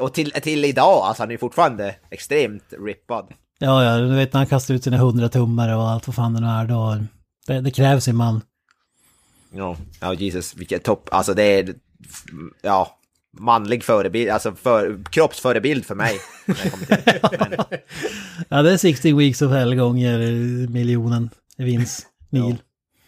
Och 0.00 0.14
till, 0.14 0.30
till 0.30 0.64
idag, 0.64 1.04
alltså 1.04 1.22
han 1.22 1.30
är 1.30 1.36
fortfarande 1.36 1.94
extremt 2.10 2.64
rippad. 2.86 3.32
Ja, 3.58 3.84
ja, 3.84 3.98
du 3.98 4.14
vet 4.14 4.32
när 4.32 4.40
han 4.40 4.46
kastar 4.46 4.74
ut 4.74 4.84
sina 4.84 4.96
hundra 4.96 5.28
tummare 5.28 5.76
och 5.76 5.88
allt 5.90 6.06
vad 6.06 6.16
fan 6.16 6.34
det 6.34 6.40
nu 6.40 6.46
är 6.46 6.66
då. 6.66 6.98
Det, 7.46 7.60
det 7.60 7.70
krävs 7.70 8.08
en 8.08 8.16
man. 8.16 8.40
Ja, 9.50 9.76
ja 10.00 10.14
Jesus, 10.14 10.54
vilket 10.56 10.84
topp, 10.84 11.08
alltså 11.12 11.34
det 11.34 11.42
är, 11.42 11.74
ja, 12.62 12.98
manlig 13.38 13.84
förebild, 13.84 14.30
alltså 14.30 14.54
för, 14.54 14.98
kroppsförebild 15.10 15.86
för 15.86 15.94
mig. 15.94 16.18
Men, 16.46 17.56
Ja, 18.48 18.62
det 18.62 18.72
är 18.72 18.76
60 18.76 19.12
weeks 19.12 19.42
of 19.42 19.52
hell 19.52 19.74
gånger 19.74 20.18
miljonen 20.68 21.30
Vince 21.56 22.02
Neil. 22.30 22.56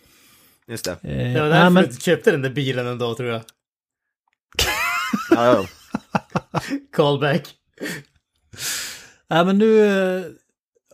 just 0.69 0.85
det. 0.85 0.91
Eh, 0.91 1.33
Det 1.35 1.41
var 1.41 1.49
därför 1.49 1.71
men, 1.71 1.85
du 1.89 1.97
köpte 2.01 2.31
den 2.31 2.43
där 2.43 2.51
bilen 2.51 2.87
en 2.87 2.99
dag 2.99 3.17
tror 3.17 3.29
jag. 3.29 3.43
Ja, 5.31 5.45
ja. 5.47 5.67
Callback. 6.93 7.55
Nej, 9.31 9.45
men 9.45 9.59
nu 9.59 9.87
eh, 9.87 10.25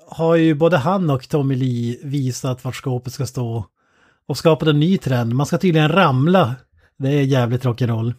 har 0.07 0.37
ju 0.37 0.55
både 0.55 0.77
han 0.77 1.11
och 1.11 1.29
Tommy 1.29 1.57
Lee 1.57 1.99
visat 2.03 2.65
vart 2.65 2.77
skåpet 2.77 3.13
ska 3.13 3.27
stå. 3.27 3.67
Och 4.27 4.39
skapat 4.39 4.69
en 4.69 4.81
ny 4.81 4.99
trend. 4.99 5.35
Man 5.35 5.47
ska 5.47 5.59
tydligen 5.59 5.89
ramla. 5.89 6.55
Det 6.99 7.09
är 7.09 7.23
jävligt 7.23 7.65
rock'n'roll. 7.65 8.15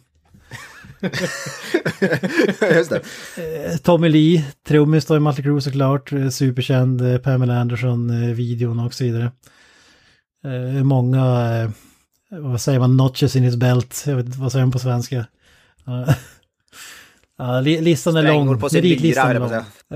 just 2.74 2.90
det. 2.90 3.02
Eh, 3.36 3.76
Tommy 3.76 4.08
Lee, 4.08 4.44
trummis 4.66 5.06
då 5.06 5.16
i 5.16 5.20
Mötley 5.20 5.44
Crüe 5.44 5.60
såklart, 5.60 6.12
eh, 6.12 6.28
superkänd, 6.28 7.22
Pamela 7.22 7.60
Anderson-videon 7.60 8.80
och 8.80 8.94
så 8.94 9.04
vidare. 9.04 9.30
Många, 10.84 11.22
vad 12.30 12.60
säger 12.60 12.78
man, 12.78 12.96
notches 12.96 13.36
in 13.36 13.42
his 13.42 13.56
belt, 13.56 14.04
jag 14.06 14.16
vet 14.16 14.26
inte 14.26 14.38
vad 14.38 14.52
säger 14.52 14.64
man 14.64 14.72
på 14.72 14.78
svenska. 14.78 15.26
Ja. 17.38 17.54
Ja, 17.54 17.60
li- 17.60 17.80
listan 17.80 18.16
är 18.16 18.22
lång, 18.22 18.46
på 18.60 18.68
sin 18.68 18.82
lyra, 19.02 19.22
lång. 19.38 19.50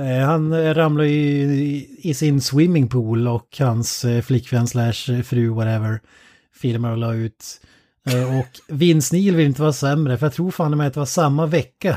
Eh, 0.06 0.26
Han 0.26 0.52
eh, 0.52 0.74
ramlar 0.74 1.04
ju 1.04 1.18
i, 1.54 1.96
i 2.02 2.14
sin 2.14 2.40
swimmingpool 2.40 3.28
och 3.28 3.56
hans 3.58 4.04
eh, 4.04 4.22
flickvän 4.22 4.66
slash 4.68 5.22
fru, 5.24 5.48
whatever, 5.48 6.00
filmar 6.54 6.90
och 6.90 6.98
la 6.98 7.14
ut. 7.14 7.44
Eh, 8.10 8.38
Och 8.38 8.46
Vince 8.68 9.14
Neil 9.16 9.36
vill 9.36 9.46
inte 9.46 9.62
vara 9.62 9.72
sämre, 9.72 10.18
för 10.18 10.26
jag 10.26 10.32
tror 10.32 10.50
fan 10.50 10.76
med 10.76 10.86
att 10.86 10.94
det 10.94 11.00
var 11.00 11.06
samma 11.06 11.46
vecka 11.46 11.96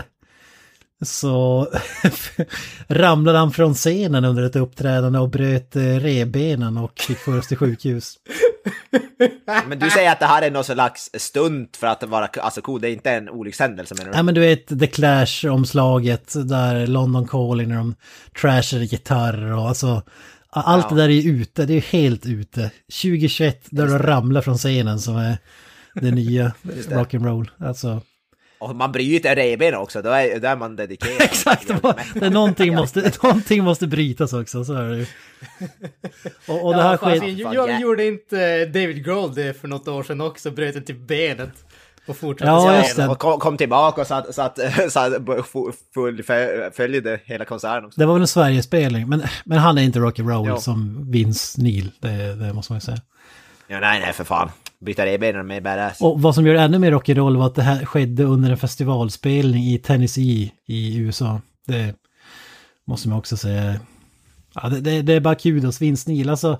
så 1.05 1.67
ramlade 2.87 3.37
han 3.37 3.51
från 3.51 3.73
scenen 3.73 4.25
under 4.25 4.43
ett 4.43 4.55
uppträdande 4.55 5.19
och 5.19 5.29
bröt 5.29 5.75
revbenen 5.75 6.77
och 6.77 6.99
fick 6.99 7.17
föras 7.17 7.47
till 7.47 7.57
sjukhus. 7.57 8.15
Men 9.67 9.79
du 9.79 9.89
säger 9.89 10.11
att 10.11 10.19
det 10.19 10.25
här 10.25 10.41
är 10.41 10.51
någon 10.51 10.63
slags 10.63 11.09
stunt 11.13 11.77
för 11.77 11.87
att 11.87 12.03
vara 12.03 12.25
alltså, 12.25 12.61
cool, 12.61 12.81
det 12.81 12.89
är 12.89 12.93
inte 12.93 13.11
en 13.11 13.29
olyckshändelse 13.29 13.95
menar 13.95 14.09
du? 14.11 14.15
Nej 14.15 14.23
men 14.23 14.35
du 14.35 14.41
vet 14.41 14.79
The 14.79 14.87
Clash-omslaget 14.87 16.33
där 16.49 16.87
London 16.87 17.27
Calling 17.27 17.69
när 17.69 17.75
de 17.75 17.95
trashar 18.41 18.77
gitarr 18.77 19.51
och 19.51 19.67
alltså 19.67 20.01
allt 20.49 20.85
Ja. 20.89 20.95
det 20.95 21.01
där 21.01 21.09
är 21.09 21.13
ju 21.13 21.41
ute, 21.41 21.65
det 21.65 21.73
är 21.73 21.75
ju 21.75 21.81
helt 21.81 22.25
ute. 22.25 22.71
2021 23.01 23.65
där 23.69 23.87
du 23.87 23.97
ramlar 23.97 24.41
från 24.41 24.57
scenen 24.57 24.99
som 24.99 25.17
är 25.17 25.37
det 25.93 26.11
nya 26.11 26.51
rock'n'roll. 26.63 27.49
Alltså 27.57 28.01
Och 28.63 28.75
man 28.75 28.91
bryter 28.91 29.35
revben 29.35 29.75
också, 29.75 30.01
då 30.01 30.09
är, 30.09 30.39
då 30.39 30.47
är 30.47 30.55
man 30.55 30.75
dedikerad. 30.75 31.15
exakt, 31.21 31.67
det 32.13 32.25
är 32.25 32.29
någonting 32.29 32.75
måste, 32.75 33.11
någonting 33.23 33.63
måste 33.63 33.87
brytas 33.87 34.33
också, 34.33 34.65
så 34.65 34.73
är 34.73 34.89
det 34.89 34.97
ju. 34.97 35.05
Och, 36.47 36.65
och 36.65 36.73
det 36.73 36.81
här 36.81 36.91
ja, 36.91 36.97
fan, 36.97 37.17
sker... 37.17 37.27
jag, 37.27 37.55
jag 37.55 37.81
gjorde 37.81 38.07
inte 38.07 38.65
David 38.65 39.05
Grohl 39.05 39.35
det 39.35 39.61
för 39.61 39.67
något 39.67 39.87
år 39.87 40.03
sedan 40.03 40.21
också, 40.21 40.51
bröt 40.51 40.87
typ 40.87 41.07
benet. 41.07 41.65
Och 42.05 42.17
fortsatte 42.17 42.51
Ja, 42.51 42.77
just 42.77 42.95
det. 42.95 43.07
Och 43.07 43.19
kom, 43.19 43.39
kom 43.39 43.57
tillbaka 43.57 44.01
och 44.01 44.07
satt, 44.07 44.35
satt, 44.35 44.59
satt 44.89 45.13
fullföljde 45.93 47.19
hela 47.25 47.45
konserten 47.45 47.85
också. 47.85 47.99
Det 47.99 48.05
var 48.05 48.13
väl 48.13 48.21
en 48.21 48.27
Sverigespelning, 48.27 49.09
men, 49.09 49.23
men 49.45 49.57
han 49.57 49.77
är 49.77 49.81
inte 49.81 49.99
rock'n'roll 49.99 50.47
Ja. 50.47 50.57
som 50.57 51.11
Vince 51.11 51.61
Neil, 51.61 51.91
det, 51.99 52.35
det 52.35 52.53
måste 52.53 52.71
man 52.71 52.77
ju 52.77 52.81
säga. 52.81 53.01
Ja, 53.67 53.79
nej, 53.79 53.99
nej, 53.99 54.13
för 54.13 54.23
fan. 54.23 54.49
Byta 54.83 55.05
revbenen 55.05 55.47
med 55.47 55.63
badass. 55.63 56.01
Och 56.01 56.21
vad 56.21 56.35
som 56.35 56.47
gör 56.47 56.53
det 56.53 56.61
ännu 56.61 56.79
mer 56.79 56.91
rock'n'roll 56.91 57.37
var 57.37 57.45
att 57.45 57.55
det 57.55 57.63
här 57.63 57.85
skedde 57.85 58.23
under 58.23 58.51
en 58.51 58.57
festivalspelning 58.57 59.63
i 59.63 59.77
Tennessee 59.77 60.51
i 60.65 60.97
USA. 60.97 61.41
Det 61.67 61.95
måste 62.87 63.09
man 63.09 63.17
också 63.17 63.37
säga. 63.37 63.79
Ja, 64.55 64.69
det, 64.69 64.79
det, 64.79 65.01
det 65.01 65.13
är 65.13 65.19
bara 65.19 65.35
kudos, 65.35 65.81
Vince 65.81 66.11
Neil. 66.11 66.29
Alltså, 66.29 66.59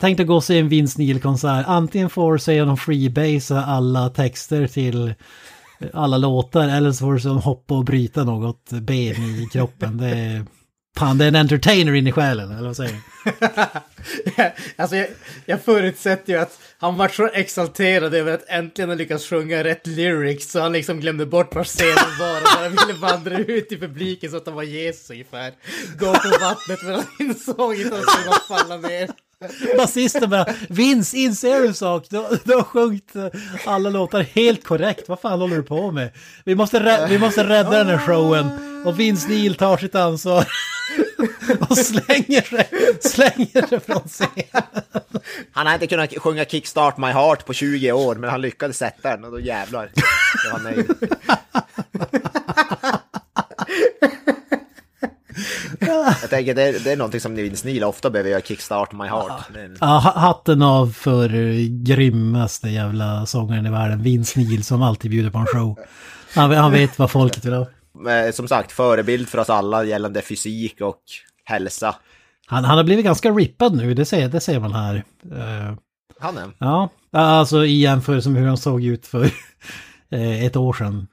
tänk 0.00 0.16
dig 0.16 0.26
gå 0.26 0.34
och 0.34 0.44
se 0.44 0.58
en 0.58 0.68
Vince 0.68 1.02
Neil-konsert. 1.02 1.64
Antingen 1.68 2.10
får 2.10 2.32
du 2.32 2.38
se 2.38 2.60
honom 2.60 2.76
freebasea 2.76 3.64
alla 3.64 4.08
texter 4.08 4.66
till 4.66 5.08
eh, 5.08 5.86
alla 5.92 6.18
låtar, 6.18 6.68
eller 6.68 6.92
så 6.92 6.98
får 6.98 7.14
du 7.14 7.20
se 7.20 7.28
honom 7.28 7.42
hoppa 7.42 7.74
och 7.74 7.84
bryta 7.84 8.24
något 8.24 8.70
ben 8.70 9.22
i 9.22 9.48
kroppen. 9.52 9.96
Det 9.96 10.08
är, 10.08 10.44
fan, 10.96 11.18
det 11.18 11.24
är 11.24 11.28
en 11.28 11.36
entertainer 11.36 11.94
in 11.94 12.06
i 12.06 12.12
själen, 12.12 12.50
eller 12.50 12.66
vad 12.66 12.76
säger 12.76 12.92
du? 12.92 13.00
alltså 14.76 14.96
jag, 14.96 15.06
jag 15.46 15.62
förutsätter 15.62 16.32
ju 16.32 16.38
att 16.38 16.58
han 16.78 16.96
var 16.96 17.08
så 17.08 17.26
exalterad 17.26 18.14
över 18.14 18.34
att 18.34 18.48
äntligen 18.48 18.88
ha 18.90 18.96
lyckats 18.96 19.28
sjunga 19.28 19.64
rätt 19.64 19.86
lyrics 19.86 20.50
så 20.50 20.60
han 20.60 20.72
liksom 20.72 21.00
glömde 21.00 21.26
bort 21.26 21.54
var 21.54 21.64
scenen 21.64 22.18
var 22.18 22.36
och 22.36 22.48
bara 22.56 22.68
ville 22.68 23.00
vandra 23.00 23.38
ut 23.38 23.72
i 23.72 23.78
publiken 23.78 24.30
så 24.30 24.36
att 24.36 24.46
han 24.46 24.54
var 24.54 24.62
Jesus 24.62 25.10
ungefär. 25.10 25.52
Gå 25.98 26.06
på 26.06 26.28
vattnet 26.40 26.82
men 26.82 26.94
han 26.94 27.04
insåg 27.18 27.74
inte 27.74 27.98
att 27.98 28.04
han 28.06 28.20
skulle 28.20 28.58
falla 28.58 28.76
ner. 28.76 29.10
Basisten 29.76 30.30
bara, 30.30 30.46
Vince, 30.68 31.16
inser 31.16 31.60
du 31.60 31.66
en 31.66 31.74
sak? 31.74 32.06
Du, 32.10 32.24
du 32.44 32.54
har 32.54 32.62
sjungit 32.62 33.16
eh, 33.16 33.26
alla 33.66 33.90
låtar 33.90 34.20
helt 34.20 34.64
korrekt. 34.64 35.08
Vad 35.08 35.20
fan 35.20 35.40
håller 35.40 35.56
du 35.56 35.62
på 35.62 35.90
med? 35.90 36.10
Vi 36.44 36.54
måste, 36.54 37.06
vi 37.08 37.18
måste 37.18 37.44
rädda 37.44 37.70
den 37.70 37.86
här 37.86 37.98
showen. 37.98 38.50
Och 38.84 39.00
Vince 39.00 39.28
Neil 39.28 39.54
tar 39.54 39.76
sitt 39.76 39.94
ansvar. 39.94 40.46
och 41.68 41.78
slänger 41.78 42.42
sig, 42.42 42.68
slänger 43.00 43.66
sig 43.66 43.80
från 43.80 44.08
scenen. 44.08 44.62
Han 45.52 45.66
har 45.66 45.74
inte 45.74 45.86
kunnat 45.86 46.18
sjunga 46.18 46.44
Kickstart 46.44 46.98
My 46.98 47.06
Heart 47.06 47.46
på 47.46 47.52
20 47.52 47.92
år, 47.92 48.14
men 48.14 48.30
han 48.30 48.40
lyckades 48.40 48.78
sätta 48.78 49.10
den 49.10 49.24
och 49.24 49.30
då 49.30 49.40
jävlar. 49.40 49.90
Då 50.44 50.52
var 50.52 50.58
nöjd. 50.58 50.90
Jag 56.20 56.30
tänker 56.30 56.54
det, 56.54 56.84
det 56.84 56.92
är 56.92 56.96
någonting 56.96 57.20
som 57.20 57.34
Vince 57.34 57.66
Neil 57.68 57.84
ofta 57.84 58.10
behöver 58.10 58.30
göra, 58.30 58.40
Kickstart 58.40 58.92
My 58.92 59.04
Heart. 59.04 59.42
Det 59.54 59.60
är 59.60 59.64
en- 59.64 59.76
Ja, 59.80 59.86
ha- 59.86 60.20
hatten 60.20 60.62
av 60.62 60.92
för 60.92 61.34
eh, 61.34 61.66
grymmaste 61.68 62.68
jävla 62.68 63.26
sångaren 63.26 63.66
i 63.66 63.70
världen. 63.70 64.02
Vince 64.02 64.38
Neil 64.40 64.64
som 64.64 64.82
alltid 64.82 65.10
bjuder 65.10 65.30
på 65.30 65.38
en 65.38 65.46
show. 65.46 65.78
Han, 66.34 66.50
han 66.50 66.72
vet 66.72 66.98
vad 66.98 67.10
folket 67.10 67.44
vill 67.44 67.52
ha. 67.52 67.66
Men 67.94 68.32
som 68.32 68.48
sagt, 68.48 68.72
förebild 68.72 69.28
för 69.28 69.38
oss 69.38 69.50
alla 69.50 69.84
gällande 69.84 70.22
fysik 70.22 70.80
och 70.80 71.00
hälsa. 71.44 71.94
Han, 72.46 72.64
han 72.64 72.76
har 72.76 72.84
blivit 72.84 73.04
ganska 73.04 73.30
rippad 73.30 73.76
nu, 73.76 73.94
det 73.94 74.04
säger, 74.04 74.28
det 74.28 74.40
säger 74.40 74.60
man 74.60 74.72
här. 74.72 74.94
Eh, 75.32 75.74
Han 76.20 76.38
är. 76.38 76.50
ja, 76.58 76.88
alltså 77.12 77.64
i 77.64 77.80
jämförelse 77.80 78.28
med 78.30 78.40
hur 78.42 78.48
han 78.48 78.56
såg 78.56 78.84
ut 78.84 79.06
för 79.06 79.24
eh, 80.10 80.44
ett 80.44 80.56
år 80.56 80.72
sedan. 80.72 81.06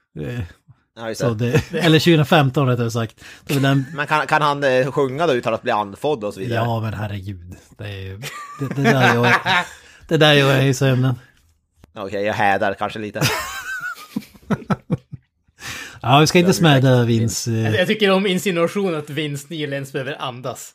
Ja, 0.96 1.14
så 1.14 1.34
det. 1.34 1.62
det, 1.70 1.78
eller 1.78 1.98
2015 1.98 2.66
rättare 2.68 2.90
sagt. 2.90 3.24
Den, 3.44 3.86
Men 3.94 4.06
kan, 4.06 4.26
kan 4.26 4.42
han 4.42 4.64
eh, 4.64 4.92
sjunga 4.92 5.26
då 5.26 5.32
utan 5.34 5.54
att 5.54 5.62
bli 5.62 5.70
andfådd 5.72 6.24
och 6.24 6.34
så 6.34 6.40
vidare? 6.40 6.64
ja 6.64 6.80
men 6.80 6.94
herregud. 6.94 7.56
Det, 7.78 7.84
är, 7.84 7.98
ju- 8.00 8.20
det, 8.60 8.74
det 8.74 8.82
där 8.82 9.14
gör 9.14 9.24
jag, 9.26 9.64
det 10.08 10.16
där 10.16 10.32
gör 10.32 10.54
jag 10.54 10.68
i 10.68 10.74
sömnen. 10.74 11.14
Okej, 11.94 12.22
jag 12.24 12.34
hädar 12.34 12.74
kanske 12.74 12.98
lite. 12.98 13.20
Ja, 16.02 16.18
vi 16.20 16.26
ska 16.26 16.38
inte 16.38 16.52
smäda 16.52 17.04
Vince. 17.04 17.50
Jag, 17.50 17.66
Eh, 17.74 17.78
jag 17.78 17.86
tycker 17.86 18.10
om 18.10 18.26
insinuationen 18.26 18.94
att 18.94 19.10
Vince 19.10 19.46
Neil 19.50 19.72
ens 19.72 19.92
behöver 19.92 20.16
andas. 20.22 20.72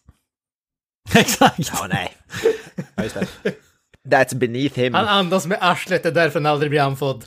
exakt. 1.16 1.55
Ja, 1.74 1.88
nej. 1.89 2.18
Ja, 2.95 3.03
just 3.03 3.16
det. 3.16 3.28
That's 4.09 4.36
beneath 4.36 4.76
him. 4.80 4.93
Han 4.93 5.07
andas 5.07 5.45
med 5.45 5.57
arslet, 5.61 6.03
det 6.03 6.09
är 6.09 6.13
därför 6.13 6.39
han 6.39 6.45
aldrig 6.45 6.70
blir 6.72 6.82
andfådd. 6.82 7.26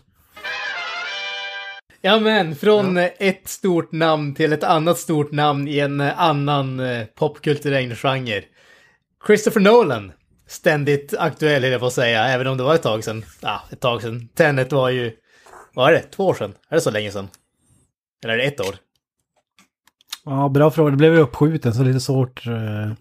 Ja 2.00 2.20
men, 2.20 2.56
från 2.56 2.96
eh, 2.96 3.10
ett 3.18 3.48
stort 3.48 3.92
namn 3.92 4.34
till 4.34 4.52
ett 4.52 4.64
annat 4.64 4.98
stort 4.98 5.32
namn 5.32 5.68
i 5.68 5.78
en 5.78 6.00
eh, 6.00 6.20
annan 6.20 6.80
eh, 6.80 7.04
popkulturell 7.06 7.94
genre. 7.94 8.42
Christopher 9.26 9.60
Nolan. 9.60 10.12
Ständigt 10.46 11.14
aktuell, 11.18 11.62
höll 11.62 11.72
jag 11.72 11.80
på 11.80 11.86
att 11.86 11.92
säga, 11.92 12.24
även 12.24 12.46
om 12.46 12.56
det 12.56 12.62
var 12.62 12.74
ett 12.74 12.82
tag 12.82 13.04
sedan. 13.04 13.24
Ja, 13.40 13.62
ett 13.70 13.80
tag 13.80 14.02
sedan. 14.02 14.28
Tenet 14.28 14.72
var 14.72 14.88
ju... 14.90 15.12
Vad 15.74 15.88
är 15.88 15.92
det? 15.92 16.02
Två 16.02 16.26
år 16.26 16.34
sedan? 16.34 16.54
Är 16.68 16.74
det 16.74 16.80
så 16.80 16.90
länge 16.90 17.10
sedan? 17.12 17.28
Eller 18.24 18.34
är 18.34 18.38
det 18.38 18.44
ett 18.44 18.60
år? 18.60 18.74
Ja, 20.24 20.48
bra 20.48 20.70
fråga. 20.70 20.90
Det 20.90 20.96
blev 20.96 21.14
ju 21.14 21.20
uppskjuten 21.20 21.74
så 21.74 21.82
lite 21.82 22.00
svårt. 22.00 22.46
eh, 22.46 22.92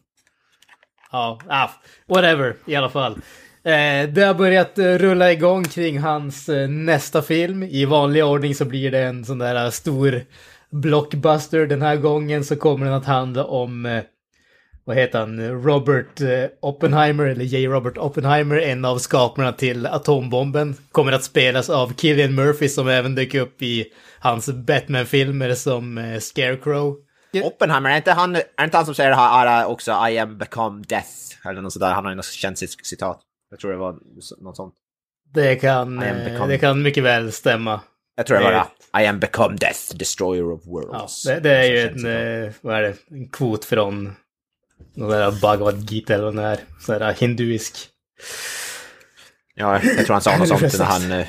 Ja, 1.12 1.40
ah, 1.48 1.70
whatever 2.08 2.56
i 2.66 2.76
alla 2.76 2.90
fall. 2.90 3.22
Eh, 3.68 4.10
det 4.10 4.24
har 4.24 4.34
börjat 4.34 4.78
eh, 4.78 4.86
rulla 4.86 5.32
igång 5.32 5.64
kring 5.64 6.00
hans 6.00 6.50
eh, 6.50 6.70
nästa 6.70 7.22
film. 7.22 7.64
I 7.64 7.86
vanlig 7.86 8.26
ordning 8.26 8.56
så 8.56 8.66
blir 8.66 8.92
det 8.92 9.00
en 9.00 9.26
sån 9.26 9.38
där 9.38 9.66
eh, 9.66 9.70
stor 9.70 10.22
blockbuster. 10.70 11.66
Den 11.66 11.82
här 11.82 11.96
gången 11.96 12.44
så 12.44 12.56
kommer 12.56 12.86
den 12.86 12.96
att 12.96 13.06
handla 13.06 13.46
om, 13.46 14.02
vad 14.86 14.96
heter 14.96 15.20
han, 15.20 15.64
Robert 15.64 16.22
Oppenheimer, 16.62 17.26
eller 17.26 17.46
J. 17.46 17.68
Robert 17.68 17.98
Oppenheimer, 17.98 18.58
en 18.58 18.86
av 18.86 18.98
skaparna 18.98 19.52
till 19.52 19.86
atombomben. 19.86 20.76
Kommer 20.92 21.12
att 21.12 21.24
spelas 21.24 21.70
av 21.70 21.94
Killian 21.94 22.36
Murphy 22.36 22.70
som 22.70 22.88
även 22.88 23.16
dök 23.16 23.36
upp 23.36 23.62
i 23.62 23.86
hans 24.20 24.50
Batman-filmer 24.50 25.54
som 25.54 26.18
Scarecrow. 26.20 26.96
Oppenheimer, 27.44 27.90
är 27.90 27.98
inte 27.98 28.12
han, 28.12 28.36
är 28.36 28.64
inte 28.64 28.78
han 28.78 28.86
som 28.86 28.96
säger 28.96 29.10
det 29.10 29.16
här 29.16 29.66
också 29.66 29.92
I 30.10 30.18
am 30.18 30.38
become 30.38 30.84
death? 30.88 31.10
Eller 31.46 31.62
något 31.62 31.74
sådär, 31.74 31.94
han 31.94 32.06
har 32.06 32.12
ju 32.12 32.16
något 32.16 32.26
känsligt 32.26 32.86
citat. 32.86 33.27
Jag 33.50 33.60
tror 33.60 33.72
det 33.72 33.78
var 33.78 34.00
något 34.44 34.56
sånt. 34.56 34.74
Det 35.34 35.56
kan, 35.56 36.04
eh, 36.04 36.16
become- 36.16 36.48
det 36.48 36.58
kan 36.58 36.82
mycket 36.82 37.04
väl 37.04 37.32
stämma. 37.32 37.82
Jag 38.16 38.26
tror 38.28 38.38
det 38.38 38.44
var 38.44 38.52
Det. 38.52 39.02
I 39.04 39.08
am 39.08 39.20
become 39.20 39.56
death, 39.56 39.96
destroyer 39.96 40.52
of 40.52 40.62
Ja, 40.66 40.72
worlds. 40.72 41.24
det, 41.24 41.40
det 41.40 41.58
är 41.58 41.64
ju 41.64 41.80
en, 41.80 42.46
eh, 42.46 42.54
vad 42.62 42.76
är 42.76 42.82
det, 42.82 42.96
en 43.10 43.30
kvot 43.30 43.66
från 43.66 44.16
någon 44.96 45.10
där 45.10 45.42
Bhagavad 45.42 45.92
Gita 45.92 46.14
eller 46.14 46.24
vad 46.26 46.36
det 46.36 46.42
är, 46.44 46.60
sån 46.80 47.00
där 47.00 47.14
hinduisk. 47.14 47.90
Ja, 49.56 49.80
jag 49.84 50.06
tror 50.06 50.14
han 50.14 50.22
sa 50.22 50.38
något 50.38 50.48
sånt 50.60 50.78
när 50.80 50.86
han... 50.86 51.12
eh, 51.12 51.28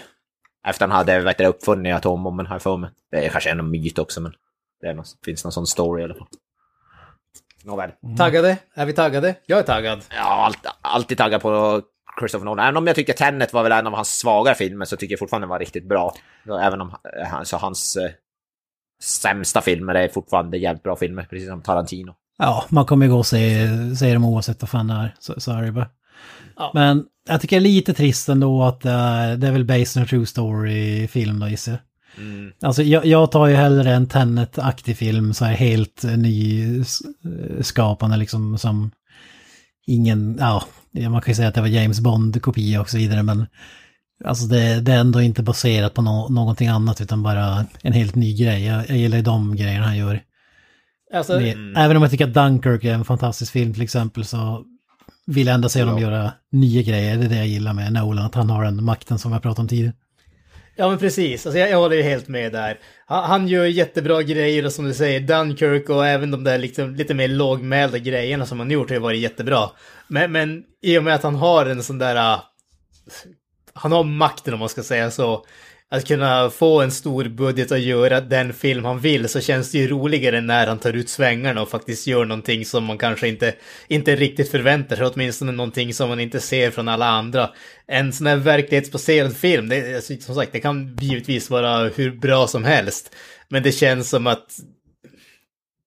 Efter 0.67 0.87
han 0.87 0.97
hade 0.97 1.21
vet 1.21 1.39
du, 1.39 1.45
uppfunnit 1.47 1.95
atombomben, 1.95 2.47
har 2.47 2.55
jag 2.55 2.63
för 2.63 2.77
mig. 2.77 2.91
Det 3.11 3.25
är 3.27 3.29
kanske 3.29 3.51
en 3.51 3.71
myt 3.71 3.99
också, 3.99 4.21
men 4.21 4.33
det 4.81 4.95
något, 4.95 5.07
finns 5.25 5.45
någon 5.45 5.53
sån 5.53 5.67
story 5.67 6.01
i 6.03 6.05
alla 6.05 6.15
fall. 6.15 6.29
Nåväl. 7.65 7.91
Taggade? 8.19 8.57
Är 8.75 8.87
vi 8.87 8.93
taggade? 8.93 9.35
Jag 9.47 9.59
är 9.59 9.63
taggad. 9.63 10.01
Ja, 10.11 10.45
allt, 10.45 10.59
alltid 10.81 11.19
taggad 11.19 11.43
på 11.43 11.83
Christopher 12.19 12.45
Nolan. 12.45 12.67
Även 12.67 12.77
om 12.77 12.87
jag 12.87 12.97
tycker 12.97 13.13
Tenet 13.13 13.53
var 13.53 13.63
väl 13.63 13.73
en 13.73 13.87
av 13.87 13.95
hans 13.95 14.19
svagare 14.19 14.55
filmer 14.55 14.85
så 14.85 14.97
tycker 14.97 15.13
jag 15.13 15.19
fortfarande 15.19 15.45
den 15.45 15.51
var 15.51 15.59
riktigt 15.59 15.89
bra. 15.89 16.15
Även 16.63 16.81
om 16.81 16.95
alltså, 17.33 17.57
hans 17.57 17.97
eh, 17.97 18.11
sämsta 19.03 19.61
filmer 19.61 19.95
är 19.95 20.09
fortfarande 20.09 20.59
jävligt 20.59 20.83
bra 20.83 20.97
filmer, 20.97 21.27
precis 21.31 21.49
som 21.49 21.63
Tarantino. 21.63 22.15
Ja, 22.39 22.65
man 22.69 22.85
kommer 22.85 23.07
ju 23.07 23.13
gå 23.13 23.19
och 23.19 23.27
se, 23.27 23.69
se 23.97 24.13
dem 24.15 24.25
oavsett 24.25 24.63
vad 24.63 24.69
fan 24.69 24.87
det 24.87 24.95
är. 24.95 25.15
Så, 25.19 25.41
så 25.41 25.53
är 25.53 25.63
det 25.63 25.73
bara. 25.73 25.89
Ja. 26.57 26.71
Men 26.75 27.05
jag 27.29 27.41
tycker 27.41 27.57
det 27.57 27.61
är 27.61 27.73
lite 27.73 27.95
trist 27.95 28.29
ändå 28.29 28.63
att 28.63 28.81
det 28.81 28.91
är, 28.91 29.37
det 29.37 29.47
är 29.47 29.53
väl 29.53 29.65
based 29.65 29.97
on 29.97 30.03
a 30.03 30.07
true 30.11 30.27
story-film 30.27 31.41
då 31.41 31.49
gissar 31.49 31.73
jag. 31.73 31.81
Mm. 32.25 32.53
Alltså 32.63 32.83
jag, 32.83 33.07
jag 33.07 33.31
tar 33.31 33.47
ju 33.47 33.55
hellre 33.55 33.95
en 33.95 34.07
Tenet-aktig 34.07 34.97
film 34.97 35.35
så 35.35 35.45
här 35.45 35.55
helt 35.55 36.03
nyskapande 37.23 38.17
liksom 38.17 38.59
som 38.59 38.91
ingen, 39.87 40.37
ja, 40.41 40.65
man 40.99 41.21
kan 41.21 41.31
ju 41.33 41.35
säga 41.37 41.49
att 41.49 41.55
det 41.55 41.61
var 41.61 41.69
James 41.69 42.01
Bond-kopia 42.01 42.81
och 42.81 42.91
så 42.91 42.97
vidare 42.97 43.23
men 43.23 43.47
alltså 44.25 44.47
det, 44.47 44.81
det 44.81 44.93
är 44.93 44.99
ändå 45.01 45.23
inte 45.23 45.43
baserat 45.43 45.95
på 45.95 46.03
nå- 46.03 46.29
någonting 46.29 46.69
annat 46.69 47.01
utan 47.01 47.23
bara 47.23 47.67
en 47.83 47.93
helt 47.93 48.15
ny 48.15 48.37
grej. 48.37 48.65
Jag, 48.65 48.91
jag 48.91 48.99
gillar 48.99 49.17
ju 49.17 49.23
de 49.23 49.57
grejerna 49.57 49.87
han 49.87 49.97
gör. 49.97 50.21
Alltså, 51.15 51.41
Med, 51.41 51.75
Även 51.77 51.97
om 51.97 52.03
jag 52.03 52.11
tycker 52.11 52.27
att 52.29 52.35
Dunkirk 52.35 52.85
är 52.85 52.95
en 52.95 53.05
fantastisk 53.05 53.53
film 53.53 53.73
till 53.73 53.83
exempel 53.83 54.25
så 54.25 54.65
vill 55.27 55.47
jag 55.47 55.55
ändå 55.55 55.69
se 55.69 55.83
honom 55.83 55.99
göra 55.99 56.33
nya 56.53 56.83
grejer. 56.83 57.17
Det 57.17 57.25
är 57.25 57.29
det 57.29 57.37
jag 57.37 57.47
gillar 57.47 57.73
med 57.73 57.93
Nolan, 57.93 58.27
att 58.27 58.35
han 58.35 58.51
har 58.51 58.65
den 58.65 58.85
makten 58.85 59.19
som 59.19 59.33
jag 59.33 59.43
pratade 59.43 59.61
om 59.61 59.69
tidigare 59.69 59.93
ja 60.79 60.89
men 60.89 60.99
precis, 60.99 61.47
alltså, 61.47 61.59
jag, 61.59 61.71
jag 61.71 61.79
håller 61.79 61.97
ju 61.97 62.03
helt 62.03 62.29
med 62.29 62.53
där. 62.53 62.79
Han, 63.07 63.25
han 63.25 63.49
gör 63.49 63.65
jättebra 63.65 64.23
grejer 64.23 64.67
och 64.67 64.73
som 64.73 64.85
du 64.85 64.95
säger, 64.95 65.21
Dunkirk 65.21 65.89
och 65.89 66.07
även 66.07 66.31
de 66.31 66.45
där 66.45 66.59
liksom, 66.59 66.95
lite 66.95 67.15
mer 67.15 67.29
lågmälda 67.29 67.99
grejerna 67.99 68.47
som 68.47 68.59
han 68.59 68.71
gjort 68.71 68.89
har 68.89 68.95
ju 68.95 69.01
varit 69.01 69.21
jättebra. 69.21 69.71
Men, 70.09 70.33
men 70.33 70.65
i 70.83 70.99
och 70.99 71.05
med 71.05 71.15
att 71.15 71.23
han 71.23 71.35
har 71.35 71.67
en 71.67 71.83
sån 71.83 71.99
där... 71.99 72.15
Uh, 72.15 72.41
han 73.73 73.93
har 73.93 74.05
makten 74.05 74.55
om 74.55 74.61
man 74.61 74.69
ska 74.69 74.83
säga 74.83 75.11
så. 75.11 75.45
Att 75.91 76.09
kunna 76.09 76.51
få 76.51 76.81
en 76.81 76.91
stor 76.91 77.25
budget 77.25 77.71
och 77.71 77.79
göra 77.79 78.21
den 78.21 78.53
film 78.53 78.85
han 78.85 79.01
vill 79.01 79.29
så 79.29 79.41
känns 79.41 79.73
det 79.73 79.79
ju 79.79 79.89
roligare 79.89 80.41
när 80.41 80.67
han 80.67 80.79
tar 80.79 80.93
ut 80.93 81.09
svängarna 81.09 81.63
och 81.63 81.71
faktiskt 81.71 82.07
gör 82.07 82.25
någonting 82.25 82.65
som 82.65 82.85
man 82.85 82.99
kanske 82.99 83.29
inte, 83.29 83.55
inte 83.89 84.17
riktigt 84.17 84.51
förväntar 84.51 84.97
sig, 84.97 85.07
åtminstone 85.07 85.53
någonting 85.53 85.95
som 85.95 86.09
man 86.09 86.21
inte 86.21 86.41
ser 86.41 86.71
från 86.71 86.89
alla 86.89 87.07
andra. 87.07 87.51
En 87.87 88.13
sån 88.13 88.27
här 88.27 88.37
verklighetsbaserad 88.37 89.37
film, 89.37 89.69
det, 89.69 89.97
alltså, 89.97 90.17
som 90.21 90.35
sagt, 90.35 90.53
det 90.53 90.61
kan 90.61 90.97
givetvis 91.01 91.51
vara 91.51 91.89
hur 91.89 92.11
bra 92.11 92.47
som 92.47 92.65
helst. 92.65 93.15
Men 93.49 93.63
det 93.63 93.73
känns 93.73 94.11
som 94.11 94.27
att 94.27 94.47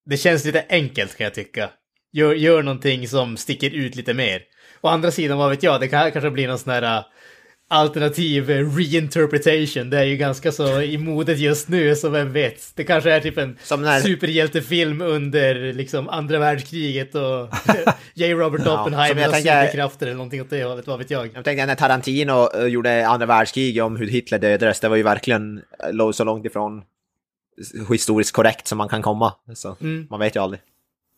det 0.05 0.17
känns 0.17 0.45
lite 0.45 0.65
enkelt 0.69 1.17
kan 1.17 1.23
jag 1.23 1.33
tycka. 1.33 1.69
Gör, 2.13 2.33
gör 2.33 2.63
någonting 2.63 3.07
som 3.07 3.37
sticker 3.37 3.69
ut 3.69 3.95
lite 3.95 4.13
mer. 4.13 4.41
Å 4.81 4.87
andra 4.87 5.11
sidan, 5.11 5.37
vad 5.37 5.49
vet 5.49 5.63
jag, 5.63 5.81
det 5.81 5.87
kan 5.87 6.11
kanske 6.11 6.31
blir 6.31 6.47
någon 6.47 6.59
sån 6.59 6.73
här 6.73 7.03
alternativ 7.71 8.49
reinterpretation. 8.49 9.89
Det 9.89 9.97
är 9.99 10.03
ju 10.03 10.17
ganska 10.17 10.51
så 10.51 10.81
i 10.81 10.97
modet 10.97 11.39
just 11.39 11.67
nu, 11.69 11.95
så 11.95 12.09
vem 12.09 12.33
vet. 12.33 12.71
Det 12.75 12.83
kanske 12.83 13.11
är 13.11 13.19
typ 13.19 13.37
en 13.37 13.57
när- 13.77 13.99
superhjältefilm 13.99 15.01
under 15.01 15.73
liksom 15.73 16.09
andra 16.09 16.39
världskriget 16.39 17.15
och 17.15 17.49
J. 18.13 18.33
Robert 18.33 18.67
Oppenheimer 18.67 19.23
har 19.25 19.31
tänker- 19.31 19.61
superkrafter 19.61 20.05
eller 20.05 20.15
någonting 20.15 20.41
åt 20.41 20.49
det 20.49 20.63
hållet, 20.63 20.87
vad 20.87 20.99
vet 20.99 21.11
jag. 21.11 21.29
Jag 21.33 21.43
tänkte 21.45 21.65
när 21.65 21.75
Tarantino 21.75 22.49
eh, 22.55 22.65
gjorde 22.67 23.07
andra 23.07 23.25
världskriget 23.25 23.83
om 23.83 23.95
hur 23.95 24.07
Hitler 24.07 24.39
dödades, 24.39 24.79
det 24.79 24.89
var 24.89 24.95
ju 24.95 25.03
verkligen 25.03 25.57
eh, 25.83 25.93
låg 25.93 26.15
så 26.15 26.23
långt 26.23 26.45
ifrån 26.45 26.81
historiskt 27.89 28.31
korrekt 28.31 28.67
som 28.67 28.77
man 28.77 28.89
kan 28.89 29.01
komma. 29.01 29.33
Så 29.55 29.77
Mm. 29.81 30.07
man 30.09 30.19
vet 30.19 30.35
ju 30.35 30.39
aldrig. 30.39 30.61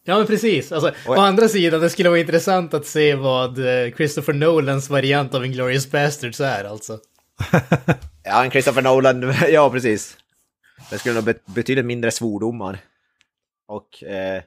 Ja 0.05 0.17
men 0.17 0.27
precis. 0.27 0.71
Alltså, 0.71 0.91
å 1.07 1.13
andra 1.13 1.47
sidan, 1.47 1.81
det 1.81 1.89
skulle 1.89 2.09
vara 2.09 2.19
intressant 2.19 2.73
att 2.73 2.85
se 2.85 3.15
vad 3.15 3.59
eh, 3.59 3.93
Christopher 3.97 4.33
Nolans 4.33 4.89
variant 4.89 5.33
av 5.35 5.45
Inglourious 5.45 5.91
Basterds 5.91 6.39
är 6.41 6.63
alltså. 6.63 6.97
Ja, 8.25 8.43
en 8.45 8.51
Christopher 8.51 8.81
Nolan, 8.81 9.33
ja 9.51 9.69
precis. 9.69 10.17
Det 10.89 10.97
skulle 10.99 11.15
nog 11.15 11.23
be- 11.23 11.33
betydligt 11.45 11.85
mindre 11.85 12.11
svordomar. 12.11 12.79
Och, 13.67 14.03
eh, 14.03 14.43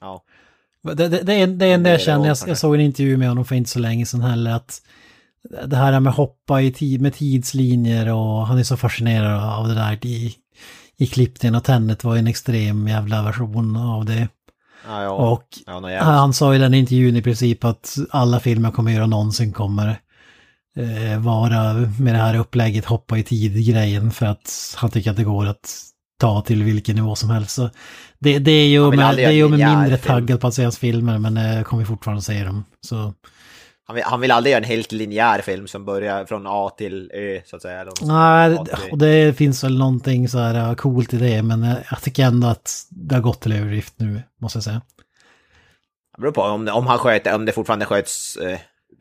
ja. 0.00 0.22
Det, 0.82 0.94
det, 0.94 1.08
det, 1.08 1.32
är- 1.34 1.46
det 1.46 1.66
är 1.66 1.78
det 1.78 1.88
är 1.88 1.92
jag 1.92 2.00
känner, 2.00 2.26
jag, 2.28 2.36
jag 2.46 2.58
såg 2.58 2.74
en 2.74 2.80
intervju 2.80 3.16
med 3.16 3.28
honom 3.28 3.44
för 3.44 3.54
inte 3.54 3.70
så 3.70 3.78
länge 3.78 4.06
sedan 4.06 4.20
heller, 4.20 4.50
att 4.50 4.82
det 5.66 5.76
här 5.76 6.00
med 6.00 6.12
hoppa 6.12 6.60
i 6.62 6.72
tid, 6.72 7.00
med 7.00 7.14
tidslinjer 7.14 8.12
och 8.14 8.46
han 8.46 8.58
är 8.58 8.62
så 8.62 8.76
fascinerad 8.76 9.42
av 9.58 9.68
det 9.68 9.74
där 9.74 10.06
i, 10.06 10.34
i 10.96 11.06
klippningen 11.06 11.54
och 11.54 11.64
Tenet 11.64 12.04
var 12.04 12.16
en 12.16 12.26
extrem 12.26 12.88
jävla 12.88 13.22
version 13.22 13.76
av 13.76 14.04
det. 14.04 14.28
Ja, 14.86 15.02
ja. 15.02 15.10
Och 15.10 15.46
ja, 15.66 16.02
han 16.02 16.32
sa 16.32 16.54
i 16.54 16.58
den 16.58 16.74
intervjun 16.74 17.16
i 17.16 17.22
princip 17.22 17.64
att 17.64 17.98
alla 18.10 18.40
filmer 18.40 18.70
kommer 18.70 18.92
göra 18.92 19.06
någonsin 19.06 19.52
kommer 19.52 20.00
eh, 20.76 21.20
vara 21.20 21.72
med 21.98 22.14
det 22.14 22.18
här 22.18 22.36
upplägget 22.38 22.84
hoppa 22.84 23.18
i 23.18 23.22
tid-grejen 23.22 24.10
för 24.10 24.26
att 24.26 24.74
han 24.76 24.90
tycker 24.90 25.10
att 25.10 25.16
det 25.16 25.24
går 25.24 25.46
att 25.46 25.70
ta 26.20 26.40
till 26.40 26.62
vilken 26.62 26.96
nivå 26.96 27.14
som 27.14 27.30
helst. 27.30 27.50
Så 27.50 27.70
det, 28.18 28.38
det 28.38 28.52
är 28.52 28.68
ju 28.68 28.90
med, 28.90 29.16
det 29.16 29.24
är 29.24 29.30
ju 29.30 29.48
med 29.48 29.58
mindre 29.58 29.96
taggad 29.96 30.40
på 30.40 30.46
att 30.46 30.54
se 30.54 30.62
hans 30.62 30.78
filmer 30.78 31.18
men 31.18 31.36
eh, 31.36 31.56
jag 31.56 31.66
kommer 31.66 31.84
fortfarande 31.84 32.22
se 32.22 32.44
dem. 32.44 32.64
Så 32.80 33.14
Han, 33.90 33.94
vill, 33.94 34.04
han 34.04 34.20
vill 34.20 34.30
aldrig 34.30 34.50
göra 34.52 34.62
en 34.62 34.68
helt 34.68 34.92
linjär 34.92 35.40
film 35.42 35.66
som 35.68 35.84
börjar 35.84 36.24
från 36.24 36.44
A 36.46 36.70
till 36.76 37.10
Ö, 37.14 37.40
så 37.44 37.56
att 37.56 37.62
säga. 37.62 37.86
nej, 38.02 38.58
och 38.90 38.98
det 38.98 39.36
finns 39.36 39.64
väl 39.64 39.78
någonting 39.78 40.28
så 40.28 40.38
här 40.38 40.54
eh, 40.68 40.74
coolt 40.74 41.14
i 41.14 41.16
det 41.16 41.42
men 41.42 41.62
jag 41.90 42.02
tycker 42.02 42.24
ändå 42.24 42.46
att 42.46 42.70
det 42.90 43.14
har 43.14 43.22
gått 43.22 43.40
till 43.40 43.52
överdrift 43.52 43.94
nu, 43.96 44.22
måste 44.40 44.56
jag 44.56 44.64
säga. 44.64 44.82
Det 46.16 46.20
beror 46.20 46.32
på 46.32 46.42
om, 46.42 46.68
om 46.68 46.86
han 46.86 46.98
sköt, 46.98 47.26
om 47.26 47.44
det 47.44 47.52
fortfarande 47.52 47.84
sköts... 47.86 48.36
Eh, 48.36 48.58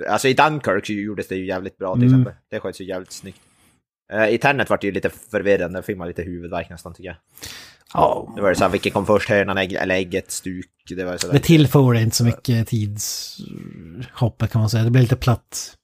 alltså 0.10 0.28
i 0.28 0.34
Dunkirk 0.34 0.86
så 0.86 0.94
gjordes 0.94 1.28
det 1.28 1.36
ju 1.36 1.46
jävligt 1.46 1.78
bra 1.78 1.94
till 1.96 2.04
Mm. 2.04 2.14
exempel. 2.22 2.34
Det 2.52 2.60
sköts 2.60 2.82
ju 2.82 2.86
jävligt 2.86 3.12
snyggt. 3.12 3.42
Eh, 4.14 4.28
I 4.30 4.38
Tenet 4.38 4.70
var 4.70 4.78
det 4.82 4.88
ju 4.88 4.94
lite 4.94 5.10
förvirrande, 5.32 5.84
filmade 5.84 6.08
lite 6.10 6.22
huvudvärk 6.22 6.70
nästan 6.70 6.94
tycker 6.94 7.10
jag. 7.10 7.18
Ja, 7.94 8.34
Det 8.36 8.42
var 8.42 8.50
ju 8.50 8.56
såhär, 8.56 8.72
vilken 8.72 8.92
kom 8.92 9.06
först, 9.06 9.30
hönan 9.30 9.58
eller 9.58 9.96
ägget, 9.96 10.32
stuk? 10.32 10.70
Det 10.96 11.04
var 11.04 11.12
ju 11.12 11.18
sådär. 11.18 11.34
Det 11.34 11.40
tillför 11.40 11.94
inte 11.96 12.16
så 12.16 12.24
mycket 12.24 12.68
tidshoppet 12.68 14.52
kan 14.52 14.62
man 14.62 14.70
säga. 14.70 14.84
Det 14.84 14.92
blir 14.92 15.02
lite 15.02 15.16
platt 15.16 15.76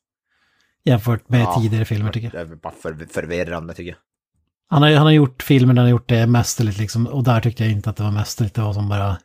jämfört 0.84 1.30
med 1.30 1.42
Ja. 1.42 1.60
tidigare 1.62 1.86
filmer 1.86 2.12
tycker 2.12 2.32
jag. 2.38 2.48
Det 2.48 2.52
är 2.54 2.56
bara 2.56 2.74
för, 2.82 3.08
förvirrande 3.14 3.74
tycker 3.74 3.90
jag. 3.92 3.98
Han 4.70 4.82
har, 4.84 4.92
han 4.92 5.06
har 5.06 5.12
gjort 5.12 5.44
filmer 5.44 5.74
där 5.74 5.82
han 5.82 5.86
har 5.86 5.92
gjort 5.92 6.10
det 6.10 6.28
mästerligt 6.28 6.78
liksom. 6.78 7.08
Och 7.08 7.24
där 7.24 7.42
tyckte 7.42 7.64
jag 7.64 7.72
inte 7.72 7.90
att 7.90 7.96
det 7.98 8.04
var 8.04 8.12
mästerligt. 8.12 8.56
Det 8.56 8.62
var 8.62 8.74
som 8.74 8.90
bara... 8.90 9.18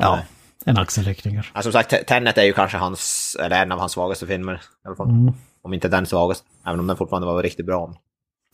Ja, 0.00 0.16
Nej. 0.16 0.24
en 0.64 0.78
axelryckning 0.78 1.34
kanske. 1.34 1.52
Ja, 1.54 1.62
som 1.62 1.72
sagt, 1.72 1.90
Te- 1.90 2.04
Tenet 2.04 2.38
är 2.38 2.42
ju 2.44 2.52
kanske 2.52 2.76
hans, 2.78 3.36
eller 3.40 3.62
en 3.62 3.72
av 3.72 3.78
hans 3.78 3.92
svagaste 3.92 4.26
filmer. 4.26 4.54
I 4.54 4.86
alla 4.88 4.96
fall. 4.96 5.08
Mm. 5.10 5.34
Om 5.62 5.74
inte 5.74 5.88
den 5.88 6.06
svagaste. 6.06 6.46
Även 6.66 6.80
om 6.80 6.86
den 6.86 6.96
fortfarande 6.96 7.26
var 7.26 7.42
riktigt 7.42 7.66
bra. 7.66 7.94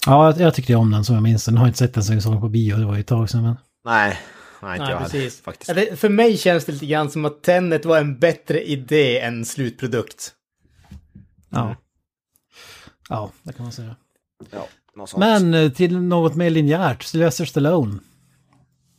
Ja, 0.07 0.27
jag, 0.27 0.41
jag 0.41 0.55
tyckte 0.55 0.75
om 0.75 0.91
den 0.91 1.05
som 1.05 1.15
jag 1.15 1.23
minns 1.23 1.45
den. 1.45 1.55
Jag 1.55 1.61
har 1.61 1.67
inte 1.67 1.79
sett 1.79 1.95
den 1.95 2.05
sen 2.05 2.15
jag 2.15 2.23
såg 2.23 2.41
på 2.41 2.49
bio. 2.49 2.77
Det 2.77 2.85
var 2.85 2.95
ju 2.95 3.01
ett 3.01 3.07
tag 3.07 3.31
sedan. 3.31 3.43
Men... 3.43 3.57
Nej, 3.85 4.19
nej 4.63 4.73
inte 4.73 4.85
Nej, 4.85 4.93
jag 4.93 5.03
precis. 5.03 5.41
faktiskt. 5.41 5.69
Ja, 5.69 5.75
det, 5.75 6.01
för 6.01 6.09
mig 6.09 6.37
känns 6.37 6.65
det 6.65 6.73
lite 6.73 6.87
grann 6.87 7.11
som 7.11 7.25
att 7.25 7.43
Tenet 7.43 7.85
var 7.85 7.99
en 7.99 8.19
bättre 8.19 8.63
idé 8.65 9.21
än 9.21 9.45
slutprodukt. 9.45 10.33
Ja. 11.49 11.77
Ja, 13.09 13.31
det 13.43 13.53
kan 13.53 13.63
man 13.65 13.73
säga. 13.73 13.97
Ja, 14.51 14.69
något 14.97 15.11
sånt. 15.11 15.21
Men 15.21 15.55
eh, 15.55 15.71
till 15.73 16.01
något 16.01 16.35
mer 16.35 16.51
linjärt. 16.51 17.03
Sylvester 17.03 17.45
Stallone. 17.45 17.99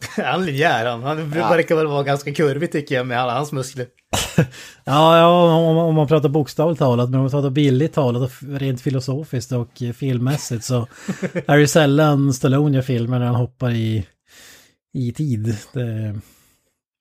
Han 0.18 0.41
är 0.41 0.45
linjär 0.45 0.86
han. 0.86 1.04
Han 1.04 1.34
Ja. 1.36 1.49
verkar 1.49 1.76
väl 1.76 1.88
vara 1.88 2.04
ganska 2.04 2.34
kurvig 2.34 2.72
tycker 2.72 2.95
jag 2.95 3.08
med 3.08 3.20
alla 3.22 3.34
hans 3.34 3.52
muskler. 3.52 3.86
Ja, 4.84 5.18
ja 5.18 5.56
om, 5.58 5.78
om 5.78 5.95
man 5.95 6.08
pratar 6.08 6.30
bokstavligt 6.30 6.80
talat, 6.80 7.10
men 7.10 7.16
om 7.20 7.22
man 7.24 7.32
pratar 7.32 7.49
billigt 7.49 7.93
talat 7.93 8.22
och 8.22 8.32
rent 8.60 8.82
filosofiskt 8.82 9.52
och 9.52 9.82
eh, 9.82 9.91
filmmässigt 9.93 10.64
så 10.64 10.78
är 11.47 11.56
det 11.56 11.60
ju 11.60 11.68
sällan 11.68 12.34
Stallone 12.34 12.76
gör 12.76 12.82
filmer 12.82 13.20
när 13.20 13.26
han 13.26 13.36
hoppar 13.36 13.70
i, 13.72 14.08
i 14.93 15.12
tid. 15.14 15.58
Det 15.74 16.16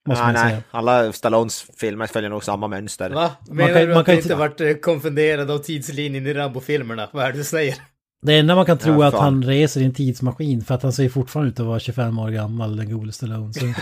måste 0.07 0.23
nej, 0.23 0.33
man 0.33 0.33
nej. 0.33 0.49
säga. 0.51 0.63
Alla 0.71 1.11
Stallones 1.11 1.65
filmer 1.77 2.07
följer 2.07 2.29
nog 2.29 2.43
samma 2.43 2.67
mönster. 2.67 3.09
Va? 3.09 3.31
Menar 3.49 3.73
kan- 3.73 3.81
du 3.81 3.87
man 3.87 3.97
att 3.97 4.05
kan 4.05 4.15
du 4.15 4.21
inte- 4.21 4.27
inte 4.33 4.39
varit 4.39 4.61
eh, 4.61 4.73
konfunderad 4.73 5.51
av 5.51 5.57
tidslinjen 5.57 6.27
i 6.27 6.33
Rambo-filmerna? 6.33 7.09
Vad 7.13 7.25
är 7.25 7.31
det 7.31 7.37
du 7.37 7.43
säger? 7.43 7.75
Det 8.21 8.37
enda 8.39 8.55
man 8.55 8.65
kan 8.65 8.77
tro 8.77 8.93
Ja, 8.93 9.03
är 9.03 9.07
att 9.07 9.13
fan. 9.13 9.23
han 9.23 9.43
reser 9.43 9.81
i 9.81 9.85
en 9.85 9.93
tidsmaskin 9.93 10.61
för 10.63 10.75
att 10.75 10.83
han 10.83 10.93
ser 10.93 11.09
fortfarande 11.09 11.51
ut 11.51 11.59
att 11.59 11.65
vara 11.65 11.79
25 11.79 12.19
år 12.19 12.29
gammal, 12.29 12.77
den 12.77 12.91
gode 12.91 13.11
Stallone. 13.11 13.53
Så. 13.53 13.65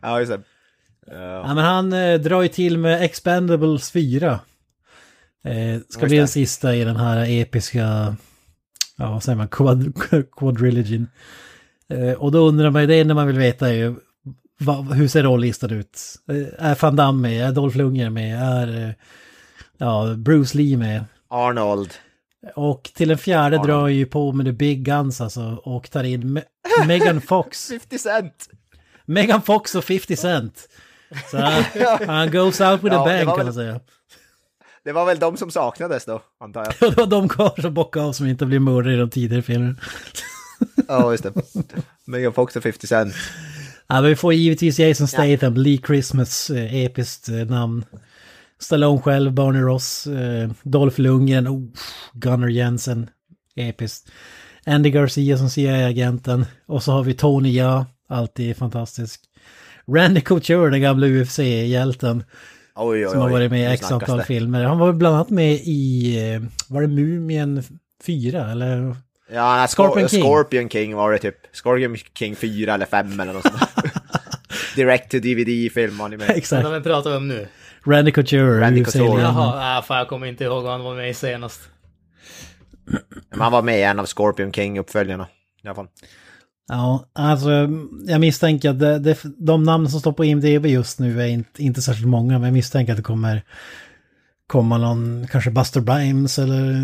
ja, 0.00 0.18
just 0.20 0.32
det. 0.32 0.40
Ja. 1.06 1.16
Ja, 1.16 1.54
men 1.54 1.64
han 1.64 1.92
eh, 1.92 2.20
drar 2.20 2.42
ju 2.42 2.48
till 2.48 2.78
med 2.78 3.02
Expendables 3.02 3.90
4. 3.90 4.40
Eh, 5.44 5.80
ska 5.88 6.06
bli 6.06 6.16
den 6.16 6.28
sista 6.28 6.74
i 6.76 6.84
den 6.84 6.96
här 6.96 7.26
episka, 7.30 8.16
ja 8.96 9.10
vad 9.10 9.22
säger 9.22 9.36
man, 9.36 9.48
quad, 9.48 9.92
quadrilogin. 10.36 11.06
Eh, 11.88 12.12
och 12.12 12.32
då 12.32 12.38
undrar 12.38 12.70
man 12.70 12.82
ju, 12.82 12.86
det 12.88 13.00
enda 13.00 13.14
man 13.14 13.26
vill 13.26 13.38
veta 13.38 13.68
är 13.68 13.72
ju, 13.72 13.94
vad, 14.58 14.92
hur 14.92 15.08
ser 15.08 15.22
rollistan 15.22 15.70
ut? 15.70 16.00
Eh, 16.30 16.66
är 16.70 16.78
Van 16.82 16.96
Damme 16.96 17.28
med? 17.28 17.48
Är 17.48 17.52
Dolph 17.52 17.76
Lundgren 17.76 18.12
med? 18.14 18.42
Är 18.42 18.84
eh, 18.88 18.94
ja, 19.78 20.14
Bruce 20.16 20.58
Lee 20.58 20.76
med? 20.76 21.04
Arnold. 21.28 21.90
Och 22.54 22.90
till 22.94 23.08
den 23.08 23.18
fjärde 23.18 23.56
Ja, 23.56 23.62
drar 23.62 23.88
ju 23.88 24.06
på 24.06 24.32
med 24.32 24.46
The 24.46 24.52
Big 24.52 24.84
Guns 24.84 25.20
alltså 25.20 25.42
och 25.64 25.90
tar 25.90 26.04
in 26.04 26.32
Me 26.32 26.42
Megan 26.86 27.20
Fox. 27.20 27.68
50 27.80 27.98
cent! 27.98 28.48
Megan 29.04 29.42
Fox 29.42 29.74
och 29.74 29.84
50 29.84 30.16
Cent. 30.16 30.68
Så 31.30 31.36
han, 32.06 32.30
goes 32.30 32.60
out 32.60 32.82
with 32.82 32.94
Ja, 32.94 33.02
a 33.02 33.04
bang 33.04 33.26
kan 33.26 33.36
väl- 33.36 33.44
man 33.46 33.54
säga. 33.54 33.80
Det 34.84 34.92
var 34.92 35.06
väl 35.06 35.18
de 35.18 35.36
som 35.36 35.50
saknades 35.50 36.04
då, 36.04 36.22
antar 36.40 36.64
jag. 36.64 36.74
Det 36.90 36.96
var 36.96 37.06
de 37.06 37.28
kvar 37.28 37.60
som 37.60 37.74
bockade 37.74 38.06
av 38.06 38.12
som 38.12 38.26
inte 38.26 38.46
blir 38.46 38.58
mördade 38.58 38.94
i 38.94 38.98
de 38.98 39.10
tidigare 39.10 39.42
filmerna. 39.42 39.74
Ja, 40.88 41.10
just 41.10 41.24
det. 41.24 41.32
Megan 42.04 42.32
Fox 42.32 42.56
och 42.56 42.62
50 42.62 42.86
Cent. 42.86 43.14
Ja, 43.86 43.94
men 43.94 44.04
vi 44.04 44.16
får 44.16 44.34
givetvis 44.34 44.78
Jason 44.78 45.08
Statham, 45.08 45.54
Lee 45.54 45.80
Christmas, 45.86 46.50
eh, 46.50 46.74
episkt 46.84 47.28
eh, 47.28 47.34
namn. 47.34 47.84
Stallone 48.60 49.00
själv, 49.00 49.32
Barney 49.32 49.62
Ross, 49.62 50.06
eh, 50.06 50.50
Dolph 50.62 51.00
Lundgren, 51.00 51.48
oh, 51.48 51.62
Gunnar 52.12 52.48
Jensen, 52.48 53.10
episkt. 53.56 54.10
Andy 54.66 54.90
Garcia 54.90 55.38
som 55.38 55.50
CIA-agenten. 55.50 56.46
Och 56.66 56.82
så 56.82 56.92
har 56.92 57.02
vi 57.02 57.14
Tony 57.14 57.52
Ja, 57.52 57.86
alltid 58.08 58.56
fantastisk. 58.56 59.20
Randy 59.96 60.20
Couture, 60.20 60.70
den 60.70 60.80
gamla 60.80 61.06
UFC-hjälten. 61.06 62.24
Oj, 62.74 62.98
oj, 62.98 63.06
oj. 63.06 63.12
Som 63.12 63.20
har 63.20 63.30
varit 63.30 63.50
med 63.50 63.60
i 63.70 63.74
x 63.74 63.92
antal 63.92 64.22
filmer. 64.22 64.64
Han 64.64 64.78
var 64.78 64.92
bland 64.92 65.14
annat 65.14 65.30
med 65.30 65.52
i, 65.54 66.14
eh, 66.32 66.42
var 66.68 66.82
det 66.82 66.88
Mumien 66.88 67.62
4 68.04 68.50
eller? 68.50 68.96
Ja, 69.32 69.56
nej, 69.56 69.68
Scorpion 69.68 70.08
King. 70.08 70.22
Scorpion 70.22 70.68
King 70.68 70.96
var 70.96 71.12
det 71.12 71.18
typ. 71.18 71.36
Scorpion 71.52 71.96
King 72.18 72.36
4 72.36 72.74
eller 72.74 72.86
5 72.86 73.20
eller 73.20 73.32
något 73.32 73.42
sånt. 73.42 73.62
Direct 74.76 75.10
to 75.10 75.18
DVD-film 75.18 75.98
var 75.98 76.08
ni 76.08 76.16
med. 76.16 76.30
Exakt. 76.30 76.68
Vem 76.68 76.82
pratar 76.82 77.10
vi 77.10 77.16
om 77.16 77.28
nu? 77.28 77.46
Randy 77.88 78.12
Couture, 78.12 78.60
Randy 78.60 78.84
Couture. 78.84 79.22
Jaha, 79.22 79.78
ah, 79.78 79.82
fan 79.82 79.98
jag 79.98 80.08
kommer 80.08 80.26
inte 80.26 80.44
ihåg 80.44 80.62
vad 80.62 80.72
han 80.72 80.84
var 80.84 80.94
med 80.94 81.10
i 81.10 81.14
senast. 81.14 81.60
Men 83.30 83.40
han 83.40 83.52
var 83.52 83.62
med 83.62 83.78
i 83.78 83.82
en 83.82 84.00
av 84.00 84.06
Scorpion 84.06 84.52
King-uppföljarna. 84.52 85.26
I 85.62 85.68
alla 85.68 85.74
fall. 85.74 85.88
Ja, 86.68 87.04
alltså 87.12 87.50
jag 88.06 88.20
misstänker 88.20 88.70
att 88.70 88.78
det, 88.78 88.98
det, 88.98 89.18
de 89.38 89.62
namn 89.62 89.88
som 89.88 90.00
står 90.00 90.12
på 90.12 90.24
IMDB 90.24 90.66
just 90.66 90.98
nu 90.98 91.22
är 91.22 91.26
inte, 91.26 91.62
inte 91.62 91.82
särskilt 91.82 92.08
många, 92.08 92.32
men 92.32 92.42
jag 92.42 92.52
misstänker 92.52 92.92
att 92.92 92.96
det 92.96 93.02
kommer 93.02 93.42
komma 94.46 94.78
någon, 94.78 95.26
kanske 95.30 95.50
Buster 95.50 95.80
Rhymes 95.80 96.38
eller... 96.38 96.74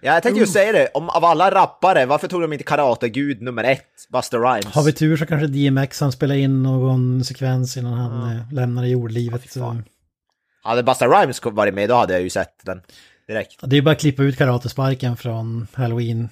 Ja, 0.00 0.14
jag 0.14 0.22
tänkte 0.22 0.40
ju 0.40 0.46
säga 0.46 0.72
det. 0.72 0.88
Om, 0.94 1.08
av 1.08 1.24
alla 1.24 1.50
rappare, 1.50 2.06
varför 2.06 2.28
tog 2.28 2.40
de 2.40 2.52
inte 2.52 2.64
Karate-gud 2.64 3.42
nummer 3.42 3.64
ett? 3.64 4.08
Buster 4.12 4.38
Rhymes. 4.38 4.74
Har 4.74 4.82
vi 4.82 4.92
tur 4.92 5.16
så 5.16 5.26
kanske 5.26 5.46
DMX 5.46 6.00
han 6.00 6.12
spelar 6.12 6.34
in 6.34 6.62
någon 6.62 7.24
sekvens 7.24 7.76
innan 7.76 7.92
han 7.92 8.36
eh, 8.36 8.52
lämnar 8.52 8.84
jordlivet. 8.84 9.56
Ja, 9.56 9.76
Hade 10.68 10.82
Buster 10.82 11.08
Rhymes 11.08 11.40
varit 11.44 11.74
med, 11.74 11.88
då 11.88 11.94
hade 11.94 12.12
jag 12.12 12.22
ju 12.22 12.30
sett 12.30 12.54
den. 12.64 12.82
Direkt. 13.28 13.60
Det 13.60 13.74
är 13.74 13.76
ju 13.76 13.82
bara 13.82 13.90
att 13.90 14.00
klippa 14.00 14.22
ut 14.22 14.38
karatesparken 14.38 15.16
från 15.16 15.66
Halloween. 15.72 16.28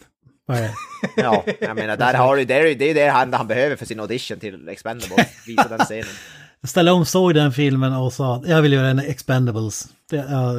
Ja, 1.17 1.45
jag 1.61 1.77
menar, 1.77 1.97
där 1.97 2.15
har 2.15 2.37
du, 2.37 2.45
det 2.45 2.55
är 2.55 2.67
ju 2.67 2.75
det, 2.75 2.91
är 2.91 2.95
det 2.95 3.09
han, 3.09 3.35
han 3.35 3.47
behöver 3.47 3.77
för 3.77 3.87
sin 3.87 4.01
audition 4.01 4.39
till 4.39 4.69
Expendables. 4.69 5.47
Visa 5.47 5.69
den 5.69 5.79
scenen. 5.79 6.05
Stallone 6.65 7.07
såg 7.07 7.35
den 7.35 7.53
filmen 7.53 7.93
och 7.93 8.13
sa 8.13 8.43
jag 8.47 8.63
vill 8.63 8.73
göra 8.73 8.89
en 8.89 8.99
Expendables. 8.99 9.89
Det, 10.11 10.17
ja, 10.17 10.53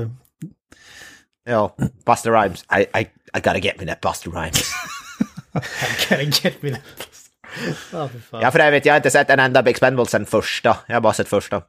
Ja, 1.50 1.76
Buster 2.06 2.32
Rhymes. 2.32 2.66
I, 2.78 3.00
I, 3.00 3.08
I 3.38 3.40
gotta 3.40 3.58
get 3.58 3.80
me 3.80 3.86
that 3.86 4.02
Buster 4.02 4.32
Rhymes. 4.32 4.72
I 6.12 6.44
get 6.44 6.62
me 6.62 6.72
that? 6.72 6.82
Ja, 7.92 8.10
för 8.10 8.20
fan. 8.20 8.42
Ja, 8.42 8.52
för 8.52 8.60
övrigt, 8.60 8.86
jag 8.86 8.94
har 8.94 8.98
inte 8.98 9.12
sett 9.12 9.30
en 9.30 9.40
enda 9.40 9.70
Expendables 9.70 10.10
sen 10.10 10.26
första. 10.26 10.78
Jag 10.88 10.96
har 10.96 11.02
bara 11.02 11.14
sett 11.14 11.28
första. 11.28 11.62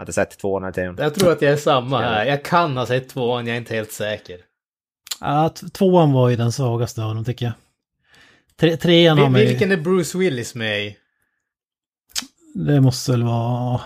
Jag 0.00 0.02
har 0.02 0.06
inte 0.06 0.12
sett 0.12 0.38
tvåan 0.38 0.62
eller 0.62 0.72
trean. 0.72 0.96
Jag 0.98 1.14
tror 1.14 1.32
att 1.32 1.42
jag 1.42 1.52
är 1.52 1.56
samma 1.56 2.00
här. 2.00 2.24
Jag 2.24 2.44
kan 2.44 2.76
ha 2.76 2.86
sett 2.86 3.08
tvåan, 3.08 3.46
jag 3.46 3.54
är 3.54 3.58
inte 3.58 3.74
helt 3.74 3.92
säker. 3.92 4.36
ja, 5.20 5.48
tvåan 5.72 6.12
var 6.12 6.28
ju 6.28 6.36
den 6.36 6.52
svagaste 6.52 7.02
av 7.02 7.14
dem 7.14 7.24
tycker 7.24 7.46
jag. 7.46 7.52
Tre, 8.56 8.76
trean 8.76 9.18
har 9.18 9.28
mig... 9.28 9.46
Vilken 9.46 9.72
är 9.72 9.76
Bruce 9.76 10.18
Willis 10.18 10.54
med 10.54 10.84
i? 10.86 10.96
Det 12.54 12.80
måste 12.80 13.10
väl 13.12 13.22
vara... 13.22 13.80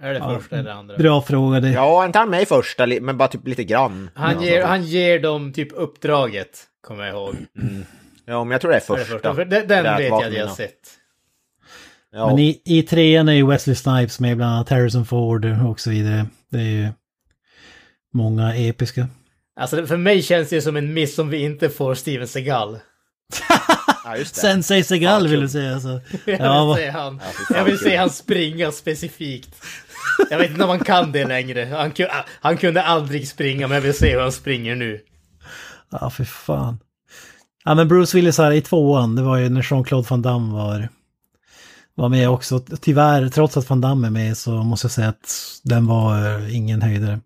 Är 0.00 0.12
det 0.12 0.18
Ja, 0.18 0.38
första 0.40 0.56
eller 0.58 0.70
andra? 0.70 0.96
Bra 0.96 1.22
fråga 1.22 1.60
det. 1.60 1.70
Ja, 1.70 2.04
inte 2.06 2.18
han 2.18 2.30
med 2.30 2.42
i 2.42 2.46
första, 2.46 2.86
men 2.86 3.16
bara 3.18 3.28
typ 3.28 3.46
lite 3.46 3.64
grann. 3.64 4.10
Han, 4.14 4.42
ger, 4.42 4.64
han 4.64 4.82
ger 4.84 5.20
dem 5.20 5.52
typ 5.52 5.68
uppdraget, 5.72 6.64
kommer 6.80 7.04
jag 7.06 7.14
ihåg. 7.14 7.36
Ja, 8.24 8.44
men 8.44 8.50
jag 8.50 8.60
tror 8.60 8.70
det 8.70 8.76
är 8.76 8.92
Är 8.94 8.96
det 8.98 9.04
första. 9.04 9.12
första? 9.14 9.34
För 9.34 9.44
den, 9.44 9.68
den 9.68 9.84
vet 9.96 10.08
jag 10.08 10.24
att 10.24 10.32
jag 10.34 10.46
har 10.46 10.54
sett. 10.54 10.95
Ja. 12.16 12.26
Men 12.26 12.38
i, 12.38 12.60
i 12.64 12.82
trean 12.82 13.28
är 13.28 13.32
ju 13.32 13.46
Wesley 13.46 13.76
Snipes 13.76 14.20
med 14.20 14.36
bland 14.36 14.52
annat 14.54 14.68
Harrison 14.68 15.04
Ford 15.06 15.44
och 15.44 15.80
så 15.80 15.90
vidare. 15.90 16.26
Det 16.50 16.58
är 16.58 16.62
ju 16.64 16.88
många 18.14 18.54
episka. 18.56 19.08
Alltså 19.60 19.86
för 19.86 19.96
mig 19.96 20.22
känns 20.22 20.48
det 20.48 20.62
som 20.62 20.76
en 20.76 20.94
miss 20.94 21.18
om 21.18 21.28
vi 21.30 21.42
inte 21.42 21.68
får 21.68 21.94
Steven 21.94 22.28
Seagal. 22.28 22.78
ja, 24.04 24.16
just 24.16 24.34
det. 24.34 24.40
Sensei 24.40 24.82
Segal 24.84 25.24
Ja, 25.24 25.30
vill 25.30 25.40
du 25.40 25.48
säga 25.48 25.74
alltså. 25.74 25.88
Jag 26.26 26.40
Ja, 26.40 26.74
vill 26.74 26.76
se 26.84 26.90
han, 26.90 27.20
jag 27.50 27.64
vill 27.64 27.78
se 27.78 27.96
han 27.96 28.10
springa 28.10 28.72
specifikt. 28.72 29.64
Jag 30.30 30.38
vet 30.38 30.50
inte 30.50 30.62
om 30.64 30.68
han 30.70 30.78
kan 30.84 31.12
det 31.12 31.26
längre. 31.26 31.64
Han, 31.64 31.92
han 32.40 32.56
kunde 32.56 32.82
aldrig 32.82 33.28
springa, 33.28 33.68
men 33.68 33.74
jag 33.74 33.82
vill 33.82 33.94
se 33.94 34.12
hur 34.12 34.20
han 34.20 34.32
springer 34.32 34.74
nu. 34.74 35.00
Ja, 35.90 36.10
för 36.10 36.24
fan. 36.24 36.78
Ja, 37.64 37.74
men 37.74 37.88
Bruce 37.88 38.16
Willis 38.16 38.38
här 38.38 38.52
i 38.52 38.60
tvåan, 38.60 39.16
det 39.16 39.22
var 39.22 39.36
ju 39.36 39.48
när 39.48 39.62
Jean-Claude 39.62 40.06
Van 40.10 40.22
Damme 40.22 40.54
var, 40.54 40.88
var 41.96 42.08
med 42.08 42.30
också. 42.30 42.60
Tyvärr, 42.80 43.28
trots 43.28 43.56
att 43.56 43.70
Van 43.70 43.80
Damme 43.80 44.06
är 44.06 44.10
med 44.10 44.36
så 44.36 44.50
måste 44.50 44.84
jag 44.84 44.92
säga 44.92 45.08
att 45.08 45.60
den 45.62 45.86
var 45.86 46.38
eh, 46.38 46.56
ingen 46.56 46.82
höjdare. 46.82 47.20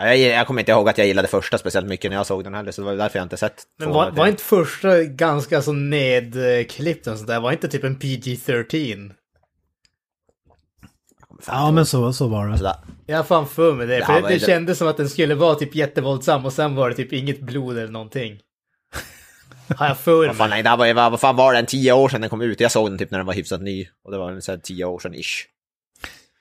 Ja, 0.00 0.14
jag, 0.14 0.18
jag 0.18 0.46
kommer 0.46 0.60
inte 0.60 0.72
ihåg 0.72 0.88
att 0.88 0.98
jag 0.98 1.06
gillade 1.06 1.28
första 1.28 1.58
speciellt 1.58 1.86
mycket 1.86 2.10
när 2.10 2.16
jag 2.16 2.26
såg 2.26 2.44
den 2.44 2.54
heller, 2.54 2.72
så 2.72 2.80
det 2.80 2.86
var 2.86 2.94
därför 2.94 3.18
jag 3.18 3.24
inte 3.24 3.36
sett 3.36 3.62
Men 3.78 3.90
var, 3.90 4.10
var 4.10 4.26
inte 4.26 4.42
första 4.42 5.02
ganska 5.02 5.62
så 5.62 5.72
nedklippt 5.72 7.06
och 7.06 7.18
sådär? 7.18 7.40
Var 7.40 7.52
inte 7.52 7.68
typ 7.68 7.84
en 7.84 7.96
PG-13? 7.96 9.12
Ja, 11.46 11.70
men 11.70 11.86
så, 11.86 12.12
så 12.12 12.28
var 12.28 12.48
det. 12.48 12.58
Sådär. 12.58 12.76
Jag 13.06 13.16
har 13.16 13.24
fan 13.24 13.48
för 13.48 13.72
mig 13.72 13.86
det. 13.86 14.06
För 14.06 14.12
det, 14.12 14.20
det 14.20 14.28
det? 14.28 14.40
kändes 14.40 14.78
som 14.78 14.88
att 14.88 14.96
den 14.96 15.08
skulle 15.08 15.34
vara 15.34 15.54
typ 15.54 15.74
jättevåldsam 15.74 16.44
och 16.46 16.52
sen 16.52 16.74
var 16.74 16.88
det 16.88 16.94
typ 16.94 17.12
inget 17.12 17.40
blod 17.40 17.78
eller 17.78 17.92
någonting. 17.92 18.38
Har 19.76 19.86
jag 19.86 19.98
för 19.98 20.26
Vad 20.26 20.36
fan, 20.36 20.48
mig. 20.48 20.56
nej, 20.56 20.62
det 20.62 20.68
här 20.68 20.76
var, 20.76 20.94
vad, 20.94 21.10
vad 21.10 21.20
fan 21.20 21.36
var 21.36 21.54
den? 21.54 21.66
Tio 21.66 21.92
år 21.92 22.08
sedan 22.08 22.20
den 22.20 22.30
kom 22.30 22.40
ut. 22.42 22.60
Jag 22.60 22.72
såg 22.72 22.90
den 22.90 22.98
typ 22.98 23.10
när 23.10 23.18
den 23.18 23.26
var 23.26 23.34
hyfsat 23.34 23.62
ny. 23.62 23.88
Och 24.04 24.12
det 24.12 24.18
var 24.18 24.30
här 24.30 24.56
tio 24.58 24.84
år 24.84 24.98
sedan 24.98 25.14
ish. 25.14 25.44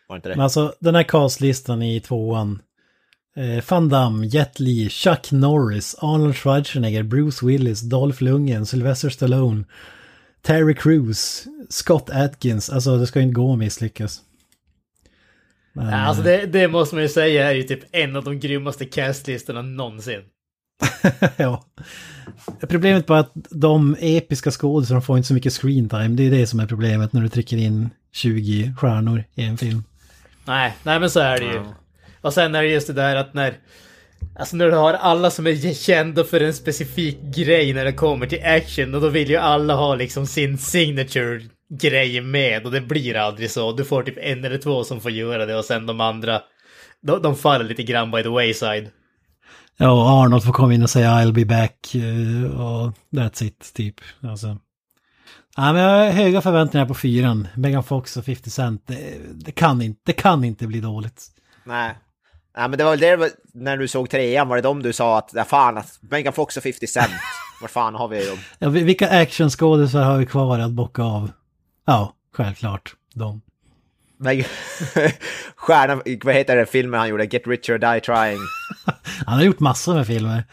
Var 0.07 0.15
inte 0.15 0.29
det? 0.29 0.35
Men 0.35 0.43
alltså 0.43 0.73
den 0.79 0.95
här 0.95 1.03
castlistan 1.03 1.81
i 1.81 1.99
tvåan. 1.99 2.61
Eh, 3.37 3.63
Van 3.69 3.89
Damme, 3.89 4.25
Jet 4.27 4.59
Li, 4.59 4.89
Chuck 4.89 5.31
Norris, 5.31 5.95
Arnold 5.99 6.35
Schwarzenegger, 6.35 7.03
Bruce 7.03 7.45
Willis, 7.45 7.81
Dolph 7.81 8.23
Lundgren, 8.23 8.65
Sylvester 8.65 9.09
Stallone, 9.09 9.63
Terry 10.41 10.75
Crews, 10.75 11.45
Scott 11.69 12.09
Atkins. 12.09 12.69
Alltså 12.69 12.97
det 12.97 13.07
ska 13.07 13.19
ju 13.19 13.23
inte 13.23 13.33
gå 13.35 13.53
att 13.53 13.59
misslyckas. 13.59 14.21
Men, 15.73 15.85
Ja, 15.89 15.95
alltså 15.95 16.23
det, 16.23 16.45
det 16.45 16.67
måste 16.67 16.95
man 16.95 17.01
ju 17.03 17.09
säga 17.09 17.49
är 17.49 17.53
ju 17.53 17.63
typ 17.63 17.79
en 17.91 18.15
av 18.15 18.23
de 18.23 18.39
grymmaste 18.39 18.85
castlistorna 18.85 19.61
någonsin. 19.61 20.21
ja. 21.37 21.65
Problemet 22.69 23.05
bara 23.05 23.19
att 23.19 23.31
de 23.49 23.97
episka 23.99 24.51
skådisarna 24.51 25.01
får 25.01 25.17
inte 25.17 25.27
så 25.27 25.33
mycket 25.33 25.53
screen 25.53 25.89
time. 25.89 26.07
Det 26.07 26.23
är 26.23 26.31
det 26.31 26.47
som 26.47 26.59
är 26.59 26.67
problemet 26.67 27.13
när 27.13 27.21
du 27.21 27.29
trycker 27.29 27.57
in 27.57 27.89
20 28.13 28.73
stjärnor 28.77 29.23
i 29.35 29.43
en 29.43 29.57
film. 29.57 29.83
Nej, 30.45 30.73
nej 30.83 30.99
men 30.99 31.09
så 31.09 31.19
är 31.19 31.39
det 31.39 31.45
ju. 31.45 31.61
Och 32.21 32.33
sen 32.33 32.55
är 32.55 32.61
det 32.61 32.69
just 32.69 32.87
det 32.87 32.93
där 32.93 33.15
att 33.15 33.33
när... 33.33 33.57
Alltså 34.39 34.55
när 34.55 34.65
du 34.65 34.75
har 34.75 34.93
alla 34.93 35.31
som 35.31 35.47
är 35.47 35.73
kända 35.73 36.23
för 36.23 36.41
en 36.41 36.53
specifik 36.53 37.17
grej 37.35 37.73
när 37.73 37.85
det 37.85 37.93
kommer 37.93 38.27
till 38.27 38.43
action 38.45 38.95
och 38.95 39.01
då 39.01 39.09
vill 39.09 39.29
ju 39.29 39.35
alla 39.35 39.75
ha 39.75 39.95
liksom 39.95 40.27
sin 40.27 40.57
signature 40.57 41.41
grej 41.69 42.21
med 42.21 42.65
och 42.65 42.71
det 42.71 42.81
blir 42.81 43.15
aldrig 43.15 43.51
så. 43.51 43.71
Du 43.71 43.85
får 43.85 44.03
typ 44.03 44.17
en 44.17 44.45
eller 44.45 44.57
två 44.57 44.83
som 44.83 45.01
får 45.01 45.11
göra 45.11 45.45
det 45.45 45.55
och 45.55 45.65
sen 45.65 45.85
de 45.85 46.01
andra 46.01 46.41
de, 47.01 47.21
de 47.21 47.35
faller 47.35 47.65
lite 47.65 47.83
grann 47.83 48.11
by 48.11 48.23
the 48.23 48.29
wayside. 48.29 48.89
Ja, 49.77 49.91
och 49.91 50.09
Arnold 50.23 50.43
får 50.43 50.53
komma 50.53 50.73
in 50.73 50.83
och 50.83 50.89
säga 50.89 51.09
I'll 51.11 51.31
be 51.33 51.45
back 51.45 51.95
eh, 51.95 52.59
och 52.61 52.93
that's 53.11 53.43
it, 53.43 53.71
typ. 53.75 53.95
Alltså. 54.23 54.57
Ja, 55.57 55.73
men 55.73 55.81
jag 55.81 55.89
har 56.05 56.11
höga 56.11 56.41
förväntningar 56.41 56.85
på 56.85 56.93
fyran. 56.93 57.47
Megan 57.55 57.83
Fox 57.83 58.17
och 58.17 58.25
50 58.25 58.49
Cent. 58.49 58.87
Det, 58.87 59.17
det, 59.35 59.51
kan, 59.51 59.81
inte, 59.81 60.01
det 60.05 60.13
kan 60.13 60.43
inte 60.43 60.67
bli 60.67 60.79
dåligt. 60.81 61.27
Nej. 61.63 61.95
Nej, 62.57 62.69
men 62.69 62.77
det 62.77 62.83
var 62.83 62.97
väl 62.97 63.19
det 63.19 63.31
när 63.53 63.77
du 63.77 63.87
såg 63.87 64.09
trean, 64.09 64.47
var 64.47 64.55
det 64.55 64.61
de 64.61 64.83
du 64.83 64.93
sa 64.93 65.17
att, 65.17 65.29
ja 65.33 65.43
fan, 65.43 65.77
att 65.77 65.99
Megan 66.01 66.33
Fox 66.33 66.57
och 66.57 66.63
50 66.63 66.87
Cent, 66.87 67.11
var 67.61 67.67
fan 67.67 67.95
har 67.95 68.07
vi 68.07 68.25
dem? 68.25 68.37
Ja, 68.59 68.69
vi- 68.69 68.83
vilka 68.83 69.09
actionskådisar 69.21 70.03
har 70.03 70.17
vi 70.17 70.25
kvar 70.25 70.59
att 70.59 70.71
bocka 70.71 71.03
av? 71.03 71.31
Ja, 71.85 72.13
självklart. 72.33 72.93
De. 73.13 73.41
Meg- 74.19 74.45
Stjärnan, 75.55 76.01
vad 76.23 76.35
heter 76.35 76.55
den 76.55 76.67
filmen 76.67 76.99
han 76.99 77.09
gjorde? 77.09 77.25
Get 77.25 77.47
Rich 77.47 77.69
or 77.69 77.77
Die 77.77 77.99
Trying. 78.01 78.39
Han 79.25 79.37
har 79.37 79.43
gjort 79.43 79.59
massor 79.59 79.93
med 79.95 80.07
filmer. 80.07 80.43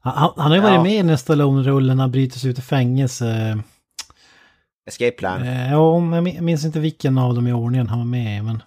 Han, 0.00 0.32
han 0.36 0.50
har 0.50 0.56
ju 0.56 0.62
Ja. 0.62 0.70
varit 0.70 0.82
med 0.82 0.92
i 0.92 1.02
den 1.02 1.18
Stallone-rullen 1.18 1.98
han 2.00 2.10
bryter 2.10 2.38
sig 2.38 2.50
ut 2.50 2.58
ur 2.58 2.62
fängelse. 2.62 3.58
Escape 4.88 5.10
Plan. 5.10 5.42
Eh, 5.42 5.72
Ja, 5.72 5.98
men 6.00 6.12
jag 6.12 6.24
min- 6.24 6.34
jag 6.34 6.44
minns 6.44 6.64
inte 6.64 6.80
vilken 6.80 7.18
av 7.18 7.34
dem 7.34 7.46
i 7.46 7.52
ordningen 7.52 7.86
han 7.88 7.98
var 7.98 8.06
med 8.06 8.38
i, 8.38 8.42
men... 8.42 8.62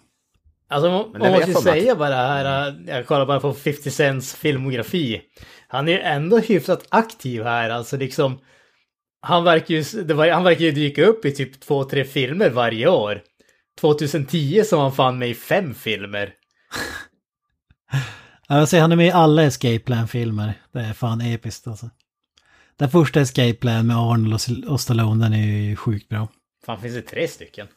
Alltså 0.69 0.91
man, 0.91 1.05
Men 1.11 1.21
man 1.21 1.31
det 1.31 1.37
måste 1.37 1.47
ju 1.47 1.53
man 1.53 1.57
att- 1.57 1.63
säga 1.63 1.95
bara 1.95 2.15
här, 2.15 2.75
jag 2.87 3.07
kollar 3.07 3.25
bara 3.25 3.39
på 3.39 3.53
50 3.53 3.91
Cents 3.91 4.35
filmografi. 4.35 5.21
Han 5.67 5.87
är 5.87 5.91
ju 5.91 5.99
ändå 5.99 6.37
hyfsat 6.39 6.85
aktiv 6.89 7.43
här, 7.43 7.69
alltså 7.69 7.97
liksom. 7.97 8.39
Han 9.21 9.43
verkar 9.43 9.75
ju, 9.75 10.03
det 10.03 10.13
var, 10.13 10.27
han 10.29 10.43
verkar 10.43 10.65
ju 10.65 10.71
dyka 10.71 11.05
upp 11.05 11.25
i 11.25 11.31
typ 11.31 11.59
två, 11.59 11.83
tre 11.83 12.03
filmer 12.05 12.49
varje 12.49 12.87
år. 12.89 13.21
2010 13.81 14.63
så 14.65 14.75
var 14.75 14.83
han 14.83 14.91
fan 14.91 15.17
med 15.17 15.29
i 15.29 15.35
fem 15.35 15.73
filmer. 15.73 16.33
Ja, 18.47 18.57
Jag 18.57 18.69
säger, 18.69 18.81
han 18.81 18.91
är 18.91 18.95
med 18.95 19.07
i 19.07 19.11
alla 19.11 19.43
Escape 19.43 19.79
Plan-filmer. 19.79 20.53
Det 20.71 20.79
är 20.79 20.93
fan 20.93 21.21
episkt 21.21 21.67
alltså. 21.67 21.89
Den 22.77 22.89
första 22.89 23.21
Escape 23.21 23.53
Plan 23.53 23.87
med 23.87 23.97
Arnold 23.97 24.65
och 24.65 24.81
Stallone, 24.81 25.25
den 25.25 25.33
är 25.33 25.45
ju 25.47 25.75
sjukt 25.75 26.09
bra. 26.09 26.27
Fan 26.65 26.81
finns 26.81 26.95
det 26.95 27.01
tre 27.01 27.27
stycken? 27.27 27.67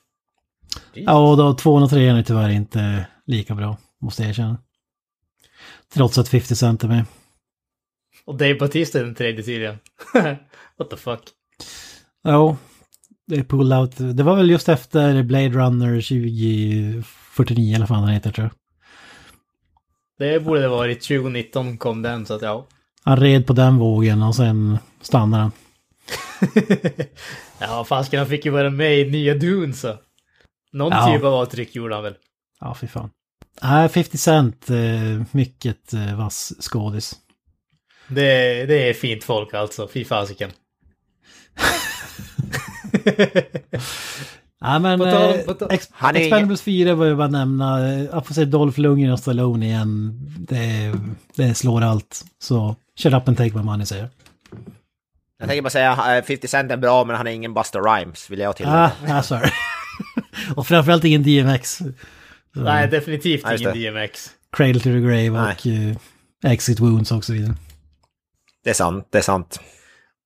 Ja, 0.95 1.31
och 1.31 1.37
då 1.37 1.55
tvåan 1.55 1.83
och 1.83 1.91
trean 1.91 2.17
är 2.17 2.23
tyvärr 2.23 2.49
inte 2.49 3.07
lika 3.27 3.55
bra, 3.55 3.77
måste 4.01 4.23
jag 4.23 4.31
erkänna. 4.31 4.59
Trots 5.95 6.19
att 6.19 6.29
50 6.29 6.57
Cent 6.57 6.85
är 6.85 6.89
med. 6.89 7.05
Och 8.25 8.37
Dave 8.37 8.55
Bautista 8.55 8.99
är 9.01 9.05
den 9.05 9.15
tredje 9.15 9.43
tydligen. 9.45 9.79
What 10.79 10.91
the 10.91 10.97
fuck? 10.97 11.23
Ja, 12.23 12.57
det 13.29 13.37
är 13.37 13.43
pull 13.43 13.73
out. 13.73 13.93
Det 13.99 14.23
var 14.23 14.37
väl 14.37 14.51
just 14.51 14.69
efter 14.69 15.23
Blade 15.23 15.49
Runner 15.49 16.01
2049 16.01 17.75
eller 17.75 17.87
vad 17.87 17.89
fan 17.89 18.03
den 18.07 18.15
heter 18.15 18.33
tror 18.33 18.45
jag. 18.45 18.53
Det 20.19 20.41
borde 20.41 20.61
det 20.61 20.69
varit 20.69 21.01
2019 21.03 21.79
kom 21.79 22.03
den 22.03 22.27
så 22.27 22.35
att 22.35 22.43
ja. 22.43 22.67
Han 23.03 23.17
red 23.21 23.47
på 23.47 23.53
den 23.53 23.77
vågen 23.79 24.23
och 24.23 24.35
sen 24.37 24.79
stannade 25.01 25.43
han. 25.43 25.53
ja, 27.59 27.85
fasken 27.85 28.19
han 28.19 28.29
fick 28.29 28.45
ju 28.45 28.51
vara 28.51 28.71
med 28.71 28.99
i 28.99 29.11
nya 29.11 29.35
Dune 29.35 29.73
så. 29.73 29.97
Någon 30.73 30.93
Ja. 30.93 31.13
typ 31.15 31.25
av 31.25 31.35
avtryck 31.35 31.75
gjorde 31.75 31.95
han 31.95 32.05
väl. 32.05 32.15
Ja, 32.61 32.75
fy 32.81 32.87
fan. 32.87 33.11
Nej, 33.63 33.89
50 33.89 34.19
Cent, 34.19 34.71
eh, 34.71 35.23
mycket 35.33 35.93
eh, 35.95 36.17
vass 36.19 36.53
skådis. 36.61 37.15
Det, 38.09 38.65
det 38.67 38.89
är 38.89 38.95
fint 38.95 39.25
folk 39.25 39.55
alltså, 39.55 39.89
fy 39.89 40.05
fasiken. 40.05 40.51
Ja 44.61 44.79
men 44.79 45.01
eh, 45.01 45.35
Ex- 45.71 45.89
Han 45.93 46.17
är 46.17 46.21
Expendables 46.21 46.63
4 46.63 46.95
var 46.95 47.07
ju 47.07 47.17
bara 47.17 47.29
nämna, 47.29 47.89
eh, 47.89 48.03
jag 48.03 48.27
får 48.27 48.35
säga 48.35 48.47
Dolph 48.47 48.81
Lundgren 48.81 49.13
och 49.13 49.19
Stallone 49.19 49.67
igen. 49.67 50.21
Det, 50.39 50.95
det 51.35 51.55
slår 51.55 51.83
allt. 51.83 52.25
Så 52.39 52.77
shut 52.99 53.15
up 53.15 53.29
and 53.29 53.37
take 53.37 53.57
my 53.57 53.63
money 53.63 53.87
säger 53.87 54.03
jag. 55.39 55.49
Tänker 55.49 55.63
bara 55.63 55.71
säga, 55.71 56.19
eh, 56.19 56.25
50 56.25 56.49
Cent 56.49 56.71
är 56.71 56.77
bra 56.77 57.05
men 57.05 57.17
han 57.17 57.27
är 57.27 57.31
ingen 57.31 57.55
Buster 57.55 57.81
Rhymes, 57.81 58.31
vill 58.31 58.39
jag 58.39 58.57
tillägga. 58.57 58.93
Ah, 59.07 59.19
ah 59.19 59.23
sorry. 59.23 59.51
och 60.57 60.67
framförallt 60.67 61.05
ingen 61.05 61.23
DMX. 61.23 61.77
Så, 62.55 62.61
Nej, 62.61 62.89
definitivt 62.89 63.45
ingen 63.59 63.73
det. 63.73 63.91
DMX. 63.91 64.31
Cradle 64.53 64.81
to 64.81 64.85
the 64.85 65.01
Grave 65.01 65.31
Nej. 65.31 65.57
och 65.59 65.67
eh, 65.67 66.53
Exit 66.53 66.81
Wounds 66.81 67.13
och 67.13 67.25
så 67.25 67.33
vidare. 67.33 67.55
Det 68.65 68.71
är 68.71 68.75
sant, 68.75 69.09
det 69.11 69.19
är 69.19 69.23
sant. 69.23 69.61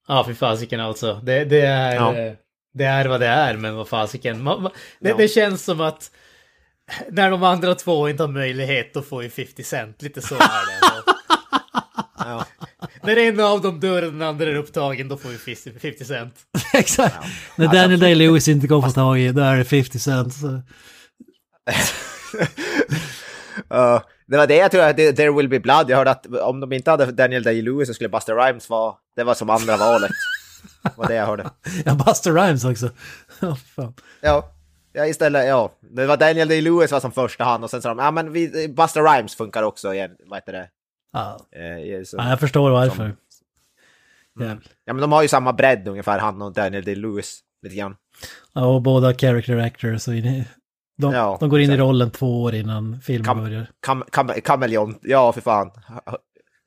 Ja, 0.09 0.25
fy 0.27 0.35
fasiken 0.35 0.81
alltså. 0.81 1.21
Det, 1.23 1.45
det 1.45 1.61
är... 1.61 1.95
Ja. 1.95 2.35
Det 2.75 2.85
är 2.85 3.07
vad 3.09 3.21
det 3.21 3.27
är, 3.27 3.57
men 3.57 3.75
vad 3.77 3.89
fasiken. 3.89 4.43
Man, 4.43 4.63
man, 4.63 4.73
det, 5.01 5.09
Ja. 5.09 5.17
det 5.17 5.29
känns 5.29 5.65
som 5.65 5.81
att 5.81 6.11
när 7.11 7.31
de 7.31 7.43
andra 7.43 7.75
två 7.75 8.09
inte 8.09 8.23
har 8.23 8.29
möjlighet, 8.29 8.95
då 8.95 9.03
får 9.03 9.23
ju 9.23 9.31
50 9.31 9.63
Cent. 9.65 10.03
Lite 10.03 10.23
så 10.23 10.35
är 10.35 10.39
det. 10.39 11.05
Ja. 12.25 12.47
när 13.03 13.17
en 13.17 13.41
av 13.41 13.61
dem 13.61 13.81
dör 13.81 14.03
och 14.07 14.13
den 14.13 14.23
andra 14.23 14.45
är 14.47 14.55
upptagen, 14.55 15.09
då 15.09 15.17
får 15.17 15.33
ju 15.33 15.39
50 15.39 15.73
50 15.81 16.05
Cent. 16.05 16.35
Exakt. 16.75 17.15
När 17.57 17.67
Alltså, 17.67 17.81
Daniel 17.81 18.01
Day-Lewis 18.01 18.49
inte 18.49 18.67
går 18.67 18.79
att 18.79 18.85
få 18.85 18.91
tag 18.91 19.21
i, 19.21 19.29
då 19.33 19.43
är 19.43 19.57
det 19.57 19.65
50 19.65 19.99
Cent. 19.99 20.35
Så. 20.35 20.63
Ja, 23.69 24.03
det 24.27 24.37
var 24.37 24.47
det 24.47 24.57
jag 24.57 24.71
tror 24.71 24.83
att 24.83 24.97
There 24.97 25.31
Will 25.33 25.49
Be 25.49 25.61
Blood, 25.61 25.91
jag 25.91 25.97
hörde 25.97 26.11
att 26.11 26.27
om 26.27 26.61
de 26.61 26.73
inte 26.73 26.91
hade 26.91 27.13
Daniel 27.13 27.43
Day-Lewis 27.43 27.87
så 27.87 27.95
skulle 27.95 28.09
Buster 28.09 28.35
Rhymes 28.37 28.71
vara, 28.71 28.95
det 29.17 29.25
var 29.25 29.35
som 29.35 29.51
andra 29.51 29.77
valet. 29.77 30.11
Var 30.97 31.09
det 31.09 31.15
jag 31.15 31.27
hörde. 31.27 31.51
Ja, 31.85 31.95
Buster 31.95 32.33
Rhymes 32.33 32.65
också. 32.65 32.91
Ja, 33.41 33.57
fan. 33.77 33.95
Ja, 34.21 34.53
ja 34.93 35.07
istället, 35.07 35.47
ja. 35.49 35.73
Det 35.81 36.07
var 36.07 36.17
Daniel 36.17 36.49
Day-Lewis 36.49 36.93
var 36.93 37.01
som 37.01 37.13
första 37.13 37.45
hand 37.45 37.65
och 37.65 37.71
sen 37.71 37.83
sa 37.83 37.89
de, 37.89 37.99
ja 37.99 38.11
men 38.11 38.33
vi, 38.33 38.69
Buster 38.69 39.03
Rhymes 39.03 39.35
funkar 39.35 39.63
också 39.63 39.95
igen, 39.95 40.11
vad 40.27 40.37
heter 40.37 40.53
det? 40.53 40.69
Ja. 41.13 41.39
Eh, 41.53 42.05
så, 42.05 42.17
ja, 42.17 42.29
jag 42.29 42.41
förstår 42.41 42.71
varför. 42.71 42.97
Som- 42.97 43.17
Ja. 44.39 44.57
Ja 44.85 44.93
men 44.93 45.01
de 45.01 45.13
har 45.13 45.23
ju 45.23 45.29
samma 45.29 45.53
bredd 45.53 45.89
ungefär, 45.89 46.19
han 46.19 46.43
och 46.43 46.53
Daniel 46.53 46.85
Day-Lewis, 46.85 47.39
lite 47.63 47.77
grann. 47.77 47.97
Ja, 48.53 48.65
och 48.67 48.83
båda 48.83 49.15
character 49.15 49.57
actors. 49.59 50.09
Och 50.09 50.15
in, 50.15 50.45
de, 50.99 51.13
Ja, 51.13 51.37
de 51.41 51.49
går 51.49 51.61
in 51.61 51.71
i 51.71 51.73
exakt. 51.73 51.81
rollen 51.81 52.11
två 52.11 52.43
år 52.43 52.55
innan 52.55 53.01
filmen 53.01 53.27
Kam- 53.27 53.43
börjar. 53.43 53.67
Kam, 53.81 54.05
kam, 54.11 54.31
ja 55.03 55.33
för 55.33 55.41
fan. 55.41 55.71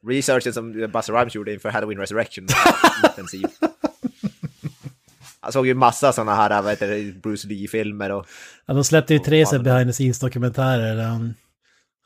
Researchen 0.08 0.54
som 0.54 0.72
Buster 0.94 1.14
Rhymes 1.14 1.36
gjorde 1.36 1.54
inför 1.54 1.70
Halloween 1.70 2.00
Resurrection. 2.00 2.48
intensiv. 3.10 3.46
Jag 5.46 5.54
såg 5.54 5.68
ju 5.68 5.74
massa 5.74 6.14
sådana 6.14 6.36
här 6.36 6.62
vad 6.62 6.72
heter 6.72 6.88
det, 6.88 7.22
Bruce 7.22 7.48
Lee-filmer 7.48 8.12
och... 8.12 8.26
Ja, 8.66 8.74
de 8.74 8.84
släppte 8.84 9.14
ju 9.14 9.20
tre 9.20 9.46
så 9.46 9.60
behind 9.60 9.90
the 9.90 9.94
scenes 9.94 10.20
dokumentärer 10.20 10.96
där 10.96 11.04
han 11.04 11.34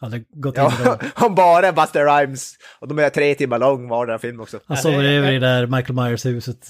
hade 0.01 0.23
gått 0.33 0.57
in 0.57 0.63
i 0.63 0.67
Ja, 0.83 0.99
om 1.15 1.35
bara 1.35 1.71
Buster 1.71 2.05
Rhymes. 2.05 2.53
Och 2.79 2.87
de 2.87 2.99
är 2.99 3.09
tre 3.09 3.35
timmar 3.35 3.59
lång 3.59 3.87
vardera 3.87 4.19
film 4.19 4.39
också. 4.41 4.59
Han 4.65 4.77
sover 4.77 5.03
över 5.03 5.31
i 5.31 5.33
det 5.33 5.39
där 5.39 5.67
Michael 5.67 5.93
Myers-huset. 5.95 6.67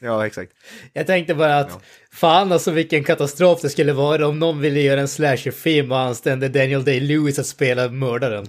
Ja, 0.00 0.26
exakt. 0.26 0.52
Jag 0.92 1.06
tänkte 1.06 1.34
bara 1.34 1.58
att 1.58 1.78
fan 2.12 2.52
alltså 2.52 2.70
vilken 2.70 3.04
katastrof 3.04 3.60
det 3.62 3.70
skulle 3.70 3.92
vara 3.92 4.28
om 4.28 4.38
någon 4.38 4.60
ville 4.60 4.80
göra 4.80 5.00
en 5.00 5.08
slasherfilm 5.08 5.92
och 5.92 5.98
anställde 5.98 6.48
Daniel 6.48 6.84
Day-Lewis 6.84 7.40
att 7.40 7.46
spela 7.46 7.88
mördaren. 7.88 8.46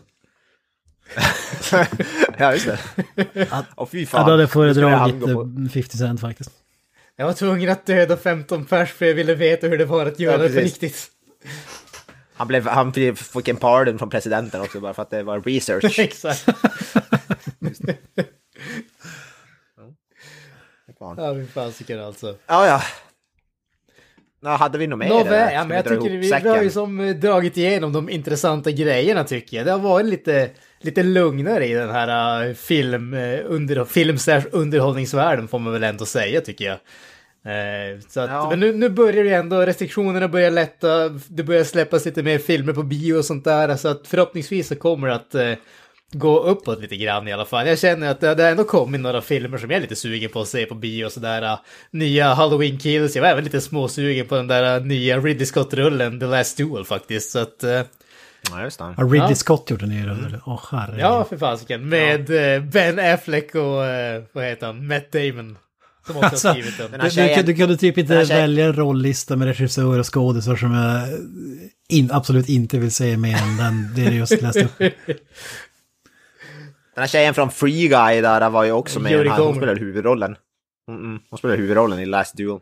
ja, 2.38 2.54
just 2.54 2.66
det. 2.66 2.80
Och 3.76 3.90
fy 3.92 4.06
fan. 4.06 4.22
Ja, 4.22 4.26
då 4.26 4.32
hade 4.32 4.44
jag 4.44 4.48
han 4.48 4.52
föredragit 4.54 5.20
gå 5.20 5.26
på- 5.26 5.62
eh, 5.66 5.70
50 5.70 5.98
Cent 5.98 6.22
faktiskt. 6.22 6.52
Jag 7.16 7.26
var 7.26 7.34
tvungen 7.34 7.70
att 7.70 7.86
döda 7.86 8.18
15 8.18 8.66
pers 8.66 8.92
för 8.92 9.06
jag 9.06 9.14
ville 9.14 9.36
veta 9.36 9.68
hur 9.68 9.78
det 9.78 9.86
var 9.86 10.06
att 10.06 10.20
göra 10.20 10.42
Ja, 10.42 10.48
det 10.48 10.54
på 10.54 10.60
riktigt. 10.60 11.12
Han, 12.34 12.48
blev, 12.48 12.68
han 12.68 12.94
fick 12.94 13.48
en 13.48 13.58
pardon 13.58 14.00
från 14.00 14.10
presidenten 14.10 14.62
också 14.62 14.80
bara 14.80 14.94
för 14.94 15.02
att 15.02 15.10
det 15.10 15.24
var 15.24 15.42
research. 15.42 16.00
Exakt. 16.00 16.46
Fan. 21.00 21.16
Ja, 21.18 21.34
vi 21.34 21.46
fasiken 21.46 22.00
alltså. 22.00 22.36
Ja, 22.48 22.68
ja. 22.68 22.82
Ja, 24.42 24.50
hade 24.50 24.78
vi 24.78 24.88
något 24.88 25.00
mer? 25.00 25.10
Nåväl, 25.10 25.54
ja, 25.54 25.66
men 25.66 25.76
jag 25.78 25.86
tycker 25.86 26.10
vi, 26.10 26.18
vi 26.18 26.50
har 26.50 26.64
ju 26.64 26.70
som 26.70 27.00
eh, 27.00 27.16
dragit 27.16 27.58
igenom 27.58 27.94
de 27.94 28.10
intressanta 28.10 28.72
grejerna 28.72 29.24
tycker 29.24 29.58
jag. 29.58 29.66
Det 29.66 29.72
har 29.72 29.80
varit 29.80 30.06
lite, 30.06 30.50
lite 30.86 31.04
lugnare 31.04 31.68
i 31.68 31.74
den 31.74 31.90
här 31.90 32.48
uh, 32.48 32.54
film, 32.54 33.14
uh, 33.14 33.40
under, 33.46 33.86
film 33.86 34.18
underhållningsvärlden 34.52 35.48
får 35.48 35.60
man 35.60 35.74
väl 35.74 35.84
ändå 35.84 36.06
säga 36.06 36.42
tycker 36.42 36.66
jag. 36.66 36.78
Eh, 37.46 38.00
så 38.10 38.20
att, 38.20 38.30
Ja. 38.30 38.50
Men 38.50 38.60
nu, 38.60 38.74
nu 38.74 38.90
börjar 38.90 39.24
ju 39.24 39.34
ändå 39.34 39.62
restriktionerna 39.62 40.28
börja 40.28 40.50
lätta, 40.50 41.10
det 41.28 41.44
börjar 41.44 41.64
släppas 41.64 42.06
lite 42.06 42.24
mer 42.24 42.38
filmer 42.38 42.74
på 42.74 42.84
bio 42.84 43.14
och 43.14 43.26
sånt 43.26 43.44
där, 43.44 43.76
så 43.76 43.88
att 43.88 44.08
förhoppningsvis 44.08 44.68
så 44.68 44.76
kommer 44.76 45.08
det 45.08 45.16
att 45.16 45.36
eh, 45.36 45.54
gå 46.12 46.40
uppåt 46.40 46.82
lite 46.82 46.96
grann 46.96 47.28
i 47.28 47.34
alla 47.34 47.46
fall. 47.46 47.68
Jag 47.68 47.80
känner 47.80 48.12
att 48.12 48.22
det, 48.22 48.36
det 48.36 48.44
har 48.44 48.52
ändå 48.52 48.64
kommit 48.64 49.02
några 49.02 49.22
filmer 49.22 49.58
som 49.58 49.70
jag 49.70 49.78
är 49.78 49.82
lite 49.82 49.96
sugen 49.96 50.30
på 50.30 50.42
att 50.42 50.48
se 50.48 50.66
på 50.66 50.76
bio 50.76 51.06
och 51.06 51.12
sådär. 51.12 51.58
Nya 51.92 52.34
Halloween 52.34 52.80
Kills, 52.80 53.16
jag 53.16 53.22
var 53.22 53.30
även 53.30 53.44
lite 53.44 53.62
småsugen 53.62 54.26
på 54.26 54.36
den 54.36 54.48
där 54.48 54.80
nya 54.80 55.20
Ridley 55.20 55.46
Scott-rullen 55.46 56.20
The 56.20 56.26
Last 56.26 56.58
Duel 56.58 56.86
faktiskt. 56.86 57.32
Så 57.32 57.40
att, 57.40 57.64
eh, 57.64 57.82
Ja, 58.52 58.64
just 58.64 58.80
det. 58.80 58.94
Ja, 58.98 59.04
Ridley 59.04 59.20
Ja. 59.30 59.36
Scott 59.36 59.70
gjorde 59.70 59.86
ni 59.86 60.02
det. 60.06 60.42
Åh 60.46 60.62
herregud. 60.72 61.00
ja 61.02 61.24
för 61.24 61.38
fasiken. 61.38 61.90
Med 61.90 62.56
eh, 62.56 62.64
Ben 62.64 63.00
Affleck 63.14 63.56
och, 63.56 63.86
eh, 63.86 64.24
vad 64.32 64.44
heter 64.46 64.68
han, 64.68 64.88
Matt 64.88 65.12
Damon. 65.12 65.58
Som 66.08 66.16
också 66.18 66.28
Alltså, 66.28 66.48
har 66.48 66.56
skrivit 66.56 66.78
den. 66.78 66.92
Den 66.92 67.00
Du, 67.00 67.10
tjejen- 67.10 67.46
du 67.46 67.56
kunde 67.56 67.78
typ 67.78 67.98
inte 67.98 68.14
den 68.14 68.26
välja 68.28 68.66
en 68.66 68.76
rolllista 68.76 69.36
med 69.36 69.48
regissör 69.48 70.00
och 70.00 70.14
skådisar 70.14 70.56
som 70.56 70.74
jag 70.74 71.02
in, 71.90 72.12
absolut 72.12 72.50
inte 72.50 72.80
vill 72.80 72.92
se 72.92 73.18
mer 73.18 73.38
än 73.38 73.58
den, 73.58 73.94
det 73.96 74.10
du 74.10 74.16
just 74.16 74.42
läste 74.42 74.64
upp. 74.64 74.78
Den 74.78 74.92
här 77.02 77.08
tjejen 77.08 77.34
från 77.34 77.52
Free 77.52 77.88
Guy 77.88 78.22
där 78.22 78.50
var 78.50 78.64
ju 78.64 78.72
också 78.72 79.00
med. 79.00 79.12
i 79.12 79.16
den 79.16 79.28
här. 79.28 79.40
Hon 79.40 79.56
spelade 79.56 79.80
huvudrollen. 79.80 80.36
Mm 80.92 81.02
-mm. 81.02 81.20
Hon 81.30 81.38
spelade 81.40 81.62
huvudrollen 81.62 82.00
i 82.00 82.06
Last 82.06 82.38
Duel. 82.38 82.60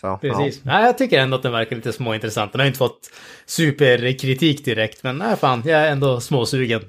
Så, 0.00 0.18
Precis. 0.20 0.64
Nej, 0.64 0.84
jag 0.84 0.98
tycker 0.98 1.18
ändå 1.18 1.36
att 1.36 1.42
den 1.42 1.52
verkar 1.52 1.76
lite 1.76 1.92
småintressant. 1.92 2.52
Den 2.52 2.60
har 2.60 2.66
inte 2.66 2.78
fått 2.78 3.10
superkritik 3.46 4.64
direkt, 4.64 5.02
men 5.02 5.18
nej 5.18 5.36
fan, 5.36 5.62
jag 5.64 5.80
är 5.80 5.92
ändå 5.92 6.20
småsugen. 6.20 6.82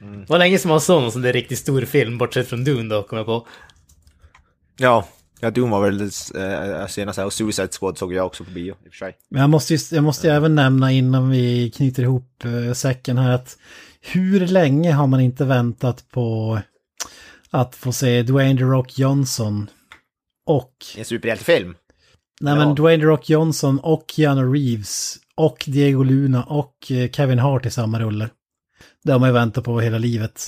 Mm. 0.00 0.20
Det 0.20 0.30
var 0.30 0.38
länge 0.38 0.58
som 0.58 0.68
man 0.68 0.80
såg 0.80 1.02
någon 1.02 1.12
sån 1.12 1.22
där 1.22 1.32
riktigt 1.32 1.58
stor 1.58 1.82
film, 1.82 2.18
bortsett 2.18 2.48
från 2.48 2.64
Dune 2.64 2.94
då, 2.94 3.02
kom 3.02 3.18
jag 3.18 3.26
på. 3.26 3.46
Ja. 4.76 5.08
Ja, 5.42 5.50
Doom 5.50 5.70
var 5.70 5.90
väl 5.90 6.00
äh, 6.00 6.86
senast 6.86 7.18
här 7.18 7.26
och 7.26 7.32
Suicide 7.32 7.68
Squad 7.80 7.98
såg 7.98 8.12
jag 8.12 8.26
också 8.26 8.44
på 8.44 8.50
bio 8.50 8.74
i 8.84 8.88
och 8.88 8.92
för 8.92 8.98
sig. 8.98 9.16
Men 9.30 9.40
jag 9.40 9.50
måste, 9.50 9.74
ju, 9.74 9.80
jag 9.90 10.04
måste 10.04 10.26
ju 10.26 10.32
även 10.32 10.54
nämna 10.54 10.92
innan 10.92 11.30
vi 11.30 11.70
knyter 11.70 12.02
ihop 12.02 12.44
eh, 12.44 12.72
säcken 12.72 13.18
här 13.18 13.30
att 13.30 13.58
hur 14.00 14.46
länge 14.46 14.92
har 14.92 15.06
man 15.06 15.20
inte 15.20 15.44
väntat 15.44 16.04
på 16.10 16.58
att 17.50 17.74
få 17.74 17.92
se 17.92 18.22
Dwayne 18.22 18.58
The 18.58 18.64
Rock 18.64 18.98
Johnson 18.98 19.70
och, 20.46 20.72
En 20.96 21.04
superhjältefilm. 21.04 21.74
Nej 22.40 22.54
Ja. 22.54 22.58
men 22.66 22.74
Dwayne 22.74 23.02
The 23.02 23.06
Rock 23.06 23.30
Johnson 23.30 23.78
och 23.78 24.04
Keanu 24.16 24.52
Reeves 24.52 25.16
och 25.34 25.64
Diego 25.66 26.02
Luna 26.02 26.44
och 26.44 26.74
eh, 26.90 27.10
Kevin 27.10 27.38
Hart 27.38 27.66
i 27.66 27.70
samma 27.70 28.00
rulle. 28.00 28.28
Det 29.04 29.12
har 29.12 29.18
man 29.18 29.28
ju 29.28 29.32
väntat 29.32 29.64
på 29.64 29.80
hela 29.80 29.98
livet. 29.98 30.46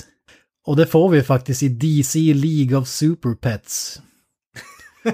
Och 0.65 0.75
det 0.75 0.85
får 0.85 1.09
vi 1.09 1.23
faktiskt 1.23 1.63
i 1.63 1.69
DC 1.69 2.19
League 2.19 2.77
of 2.77 2.87
Super 2.87 3.33
Pets. 3.35 4.01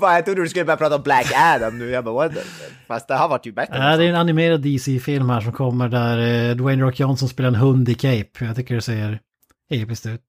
Fan, 0.00 0.14
jag 0.14 0.24
trodde 0.24 0.42
du 0.42 0.48
skulle 0.48 0.64
börja 0.64 0.76
prata 0.76 0.96
om 0.96 1.02
Black 1.02 1.32
Adam 1.36 1.78
nu. 1.78 1.90
Jag 1.90 2.04
bara, 2.04 2.14
what? 2.14 2.32
the- 2.34 2.40
Fast 2.86 3.08
det 3.08 3.14
här 3.14 3.28
vart 3.28 3.46
ju 3.46 3.52
bättre. 3.52 3.76
Ja, 3.78 3.96
det 3.96 4.04
är 4.04 4.08
en 4.08 4.14
animerad 4.16 4.60
DC-film 4.62 5.30
här 5.30 5.40
som 5.40 5.52
kommer 5.52 5.88
där 5.88 6.48
eh, 6.50 6.56
Dwayne 6.56 6.82
Rock 6.82 7.00
Johnson 7.00 7.28
spelar 7.28 7.48
en 7.48 7.54
hund 7.54 7.88
i 7.88 7.94
Cape. 7.94 8.44
Jag 8.44 8.56
tycker 8.56 8.74
det 8.74 8.80
ser 8.82 9.20
episkt 9.70 10.06
ut. 10.06 10.20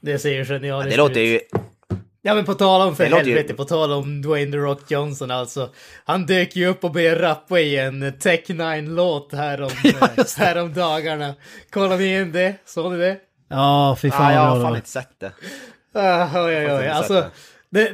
Det 0.00 0.18
ser 0.18 0.30
ju 0.34 0.44
genialiskt 0.44 0.90
det 0.90 0.96
låter 1.02 1.20
ut. 1.20 1.28
ju... 1.28 1.40
Ja 2.24 2.34
men 2.34 2.44
på 2.44 2.54
tal 2.54 2.88
om 2.88 2.96
för 2.96 3.04
helvete, 3.04 3.54
på 3.54 3.64
tal 3.64 3.92
om 3.92 4.22
Dwayne 4.22 4.52
The 4.52 4.58
Rock 4.58 4.90
Johnson 4.90 5.30
alltså. 5.30 5.70
Han 6.04 6.26
dök 6.26 6.56
ju 6.56 6.66
upp 6.66 6.84
och 6.84 6.92
började 6.92 7.22
rappa 7.22 7.60
i 7.60 7.78
en 7.78 8.18
Tech 8.18 8.40
9-låt 8.46 9.32
här 9.32 9.62
om, 9.62 9.70
här 10.36 10.58
om 10.58 10.72
dagarna. 10.72 11.34
Kollar 11.70 11.98
ni 11.98 12.16
in 12.20 12.32
det? 12.32 12.54
Såg 12.64 12.92
ni 12.92 12.98
det? 12.98 13.16
Ja, 13.48 13.96
fy 14.00 14.10
fan 14.10 14.26
Ah, 14.26 14.32
jag 14.32 14.40
har 14.40 14.62
fan 14.62 14.76
inte 14.76 14.88
sett 14.88 15.20
det. 15.20 15.32
Ah, 15.94 16.44
oj, 16.44 16.56
oj, 16.56 16.72
oj. 16.72 16.88
Alltså, 16.88 17.24
det, 17.70 17.92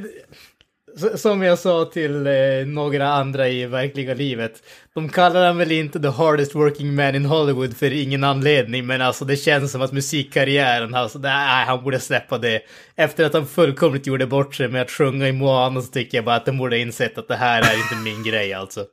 som 1.17 1.43
jag 1.43 1.59
sa 1.59 1.85
till 1.85 2.27
eh, 2.27 2.33
några 2.67 3.09
andra 3.09 3.49
i 3.49 3.67
verkliga 3.67 4.15
livet. 4.15 4.63
De 4.95 5.09
kallar 5.09 5.47
han 5.47 5.59
väl 5.59 5.73
inte 5.73 6.01
the 6.01 6.09
hardest 6.09 6.55
working 6.55 6.95
man 6.95 7.15
in 7.15 7.25
Hollywood 7.25 7.77
för 7.77 7.93
ingen 7.93 8.25
anledning. 8.25 8.87
Men 8.87 9.01
alltså 9.03 9.25
det 9.25 9.37
känns 9.37 9.73
som 9.73 9.83
att 9.83 9.93
musikkarriären, 9.93 10.95
alltså, 10.95 11.19
nej, 11.19 11.65
han 11.67 11.85
borde 11.85 12.01
släppa 12.01 12.39
det. 12.39 12.61
Efter 12.97 13.25
att 13.25 13.35
han 13.35 13.47
fullkomligt 13.47 14.07
gjorde 14.07 14.27
bort 14.27 14.55
sig 14.55 14.69
med 14.69 14.83
att 14.83 14.91
sjunga 14.91 15.29
i 15.29 15.33
Moana 15.33 15.81
så 15.81 15.89
tycker 15.89 16.19
jag 16.19 16.25
bara 16.25 16.37
att 16.37 16.47
han 16.47 16.59
borde 16.59 16.77
ha 16.77 16.81
insett 16.81 17.19
att 17.19 17.29
det 17.29 17.37
här 17.37 17.63
är 17.63 17.77
inte 17.77 17.97
min 18.05 18.23
grej 18.23 18.55
alltså. 18.55 18.85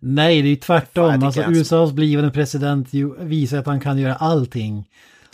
Nej, 0.00 0.42
det 0.42 0.48
är 0.48 0.50
ju 0.50 0.56
Fan, 0.60 0.80
tvärtom. 0.80 1.12
tycker 1.14 1.26
Alltså 1.26 1.60
USAs 1.60 1.92
blivande 1.92 2.30
president 2.30 2.88
visar 3.18 3.58
att 3.58 3.66
han 3.66 3.80
kan 3.80 3.98
göra 3.98 4.14
allting. 4.14 4.84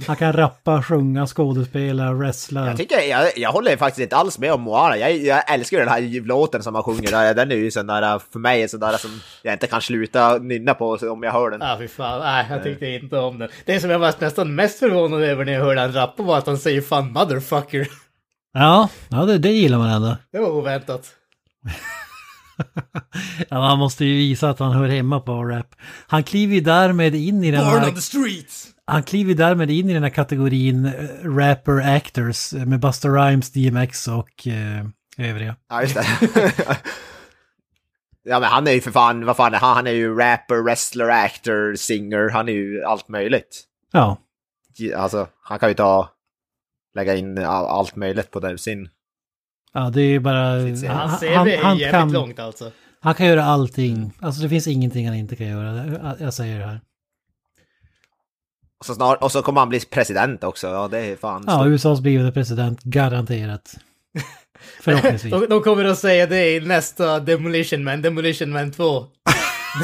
Han 0.06 0.16
kan 0.16 0.32
rappa, 0.32 0.82
sjunga, 0.82 1.26
skådespela, 1.26 2.12
wrestla. 2.12 2.66
Jag, 2.66 2.76
tycker, 2.76 3.00
jag, 3.00 3.30
jag 3.36 3.52
håller 3.52 3.76
faktiskt 3.76 4.02
inte 4.02 4.16
alls 4.16 4.38
med 4.38 4.52
om 4.52 4.60
Moana. 4.60 4.96
Jag, 4.96 5.16
jag 5.16 5.52
älskar 5.54 5.78
den 5.78 5.88
här 5.88 6.26
låten 6.26 6.62
som 6.62 6.74
han 6.74 6.84
sjunger. 6.84 7.10
där. 7.10 7.34
Den 7.34 7.50
är 7.50 7.56
ju 7.56 7.70
sån 7.70 7.86
där, 7.86 8.20
för 8.32 8.38
mig, 8.38 8.68
sån 8.68 8.80
där 8.80 8.96
som 8.96 9.10
jag 9.42 9.54
inte 9.54 9.66
kan 9.66 9.80
sluta 9.80 10.38
nynna 10.38 10.74
på 10.74 10.98
om 11.02 11.22
jag 11.22 11.32
hör 11.32 11.50
den. 11.50 11.62
Ah, 11.62 11.78
fy 11.78 11.88
fan, 11.88 12.20
nej, 12.20 12.46
jag 12.50 12.62
tyckte 12.62 12.86
inte 12.86 13.18
om 13.18 13.38
den. 13.38 13.48
Det 13.64 13.80
som 13.80 13.90
jag 13.90 13.98
var 13.98 14.14
nästan 14.18 14.54
mest 14.54 14.78
förvånad 14.78 15.22
över 15.22 15.44
när 15.44 15.52
jag 15.52 15.60
hörde 15.60 15.80
han 15.80 15.92
rappa 15.92 16.22
var 16.22 16.38
att 16.38 16.46
han 16.46 16.58
säger 16.58 16.80
fan 16.80 17.12
motherfucker. 17.12 17.88
Ja, 18.52 18.88
ja 19.08 19.24
det, 19.24 19.38
det 19.38 19.52
gillar 19.52 19.78
man 19.78 19.90
ändå. 19.90 20.16
Det 20.32 20.38
var 20.38 20.50
oväntat. 20.50 21.06
Ja, 23.48 23.58
man 23.58 23.78
måste 23.78 24.04
ju 24.04 24.16
visa 24.16 24.50
att 24.50 24.58
han 24.58 24.72
hör 24.72 24.88
hemma 24.88 25.20
på 25.20 25.44
rap. 25.44 25.74
Han 26.06 26.22
kliver 26.24 26.54
ju 26.54 26.60
därmed 26.60 27.14
in 27.14 27.44
i 27.44 27.50
den 27.50 27.60
Born 27.64 27.78
här... 27.80 27.88
on 27.88 27.94
the 27.94 28.00
streets! 28.00 28.66
Han 28.88 29.02
kliver 29.02 29.34
därmed 29.34 29.70
in 29.70 29.90
i 29.90 29.94
den 29.94 30.02
här 30.02 30.10
kategorin 30.10 30.86
eh, 30.86 30.92
rapper 31.24 31.96
actors 31.96 32.52
eh, 32.52 32.64
med 32.66 32.80
Busta 32.80 33.08
Rhymes, 33.08 33.52
DMX 33.52 34.08
och 34.08 34.46
eh, 34.46 34.86
övriga. 35.30 35.56
Ja, 35.68 35.82
just 35.82 35.94
det. 35.94 36.06
ja, 38.24 38.40
men 38.40 38.48
han 38.48 38.66
är 38.66 38.72
ju 38.72 38.80
för 38.80 38.90
fan, 38.90 39.24
vad 39.24 39.36
fan 39.36 39.54
är 39.54 39.58
han? 39.58 39.76
Han 39.76 39.86
är 39.86 39.90
ju 39.90 40.14
rapper, 40.18 40.62
wrestler, 40.62 41.08
actor, 41.08 41.74
singer. 41.74 42.30
Han 42.30 42.48
är 42.48 42.52
ju 42.52 42.84
allt 42.84 43.08
möjligt. 43.08 43.64
Ja, 43.92 44.18
Alltså, 44.96 45.28
han 45.42 45.58
kan 45.58 45.68
ju 45.68 45.74
ta, 45.74 46.08
lägga 46.94 47.14
in 47.16 47.38
all- 47.38 47.66
allt 47.66 47.96
möjligt 47.96 48.30
på 48.30 48.40
den, 48.40 48.58
sin... 48.58 48.88
ja 49.72 49.90
det 49.90 50.02
är 50.02 50.06
ju 50.10 50.18
bara... 50.20 50.38
Han 50.38 50.60
Han, 50.60 51.18
ser 51.18 51.36
han, 51.36 51.46
det 51.46 51.56
han, 51.56 51.76
jävligt 51.76 51.90
kan, 51.90 52.12
långt 52.12 52.38
alltså. 52.38 52.70
han 53.00 53.14
kan 53.14 53.26
göra 53.26 53.44
allting. 53.44 54.12
Alltså 54.20 54.42
det 54.42 54.48
finns 54.48 54.66
ingenting 54.66 55.06
han 55.06 55.16
inte 55.16 55.36
kan 55.36 55.46
göra. 55.46 56.16
Jag 56.20 56.34
säger 56.34 56.58
det 56.58 56.66
här. 56.66 56.80
Och 58.80 58.86
så, 58.86 58.94
snart, 58.94 59.22
och 59.22 59.32
så 59.32 59.42
kommer 59.42 59.60
han 59.60 59.68
bli 59.68 59.80
president 59.80 60.44
också. 60.44 60.66
Ja, 60.66 60.88
det 60.88 60.98
är 60.98 61.16
fan... 61.16 61.44
Ja, 61.46 61.52
stort. 61.58 61.66
USAs 61.66 62.00
blivande 62.00 62.32
president, 62.32 62.82
garanterat. 62.82 63.74
Förhoppningsvis. 64.80 65.32
De, 65.32 65.46
de 65.48 65.60
kommer 65.62 65.84
att 65.84 65.98
säga 65.98 66.26
det 66.26 66.50
i 66.56 66.60
nästa 66.60 67.20
Demolition 67.20 67.84
Man, 67.84 68.02
Demolition 68.02 68.50
Man 68.52 68.72
2. 68.72 69.06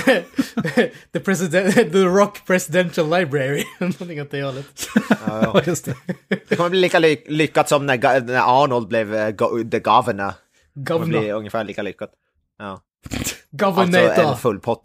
the, 1.12 1.20
president, 1.20 1.74
the 1.74 2.04
Rock 2.04 2.46
Presidential 2.46 3.10
Library. 3.18 3.64
Någonting 3.78 4.22
åt 4.22 4.30
det 4.30 4.42
hållet. 4.42 4.66
Ja, 5.26 5.60
just 5.66 5.84
det. 5.84 5.94
Det 6.48 6.56
kommer 6.56 6.70
bli 6.70 6.80
lika 6.80 6.98
ly- 6.98 7.24
lyckat 7.28 7.68
som 7.68 7.86
när, 7.86 8.20
när 8.20 8.62
Arnold 8.64 8.88
blev 8.88 9.14
eh, 9.14 9.30
go- 9.30 9.64
the 9.70 9.78
governor. 9.78 10.32
Det 10.74 10.86
kommer 10.92 11.06
bli 11.06 11.16
Governor. 11.18 11.38
ungefär 11.38 11.64
lika 11.64 11.82
lyckat. 11.82 12.10
Ja. 12.58 12.80
Alltså 13.12 13.34
Governator. 13.50 14.24
en 14.30 14.36
full 14.36 14.60
pott. 14.60 14.82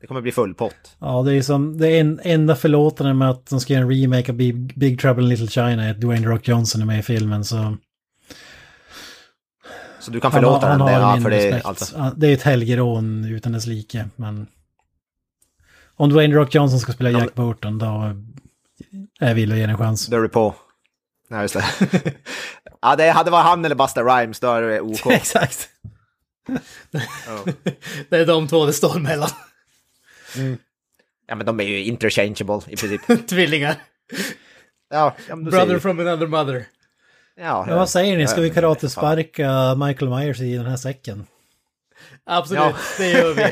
Det 0.00 0.06
kommer 0.06 0.20
bli 0.20 0.32
full 0.32 0.54
pott. 0.54 0.96
Ja, 0.98 1.22
det 1.22 1.34
är 1.34 1.42
som 1.42 1.78
det 1.78 1.88
är 1.88 2.00
en, 2.00 2.20
enda 2.22 2.56
förlåtande 2.56 3.14
med 3.14 3.30
att 3.30 3.46
de 3.46 3.60
ska 3.60 3.72
göra 3.72 3.82
en 3.82 3.90
remake 3.90 4.32
av 4.32 4.36
Big, 4.36 4.78
Big 4.78 5.00
Trouble 5.00 5.22
in 5.22 5.28
Little 5.28 5.46
China 5.46 5.84
är 5.84 5.90
att 5.90 6.00
Dwayne 6.00 6.26
Rock 6.26 6.48
Johnson 6.48 6.82
är 6.82 6.86
med 6.86 6.98
i 6.98 7.02
filmen 7.02 7.44
så... 7.44 7.76
Så 10.00 10.10
du 10.10 10.20
kan 10.20 10.32
förlåta 10.32 10.66
han, 10.66 10.78
den 10.78 10.88
han 10.88 11.00
ja, 11.02 11.14
min 11.14 11.22
för 11.22 11.30
det, 11.30 11.36
respekt. 11.36 11.66
alltså. 11.66 12.12
Det 12.16 12.28
är 12.28 12.32
ett 12.32 12.42
helgerån 12.42 13.24
utan 13.24 13.52
dess 13.52 13.66
like, 13.66 14.08
men... 14.16 14.46
Om 15.96 16.10
Dwayne 16.10 16.34
Rock 16.34 16.54
Johnson 16.54 16.80
ska 16.80 16.92
spela 16.92 17.10
Jack 17.10 17.34
Burton 17.34 17.78
då 17.78 18.14
är 19.20 19.28
jag 19.28 19.34
villig 19.34 19.54
att 19.54 19.58
ge 19.58 19.64
en 19.64 19.78
chans. 19.78 20.06
Då 20.06 20.16
är 20.16 20.20
du 20.20 20.28
på. 20.28 20.54
Nej, 21.28 21.42
just 21.42 21.54
det. 21.54 21.64
ja, 22.82 22.96
det 22.96 23.10
hade 23.10 23.30
varit 23.30 23.46
han 23.46 23.64
eller 23.64 23.74
Busta 23.74 24.02
Rhymes, 24.02 24.40
då 24.40 24.52
är 24.52 24.62
det 24.62 24.80
OK. 24.80 25.06
Exakt. 25.10 25.68
Det 28.08 28.16
är 28.16 28.26
de 28.26 28.48
två 28.48 28.66
det 28.66 28.72
står 28.72 28.98
mellan. 28.98 29.28
Ja, 31.28 31.34
men 31.34 31.46
de 31.46 31.60
är 31.60 31.64
ju 31.64 31.84
interchangeable 31.84 32.60
i 32.66 32.76
princip. 32.76 33.26
Tvillingar. 33.28 33.74
Ja, 34.90 35.16
ja 35.28 35.36
Brother 35.36 35.78
from 35.78 36.00
another 36.00 36.26
mother. 36.26 36.66
Ja, 37.36 37.64
Men 37.68 37.76
vad 37.76 37.90
säger 37.90 38.16
ni, 38.16 38.26
ska 38.26 38.40
vi 38.40 38.48
Ja, 38.48 38.54
karatesparka 38.54 39.74
Michael 39.74 40.10
Myers 40.10 40.40
i 40.40 40.56
den 40.56 40.66
här 40.66 40.76
säcken? 40.76 41.26
Absolut, 42.28 42.60
Ja. 42.62 42.74
det 42.98 43.10
gör 43.10 43.34
vi. 43.34 43.44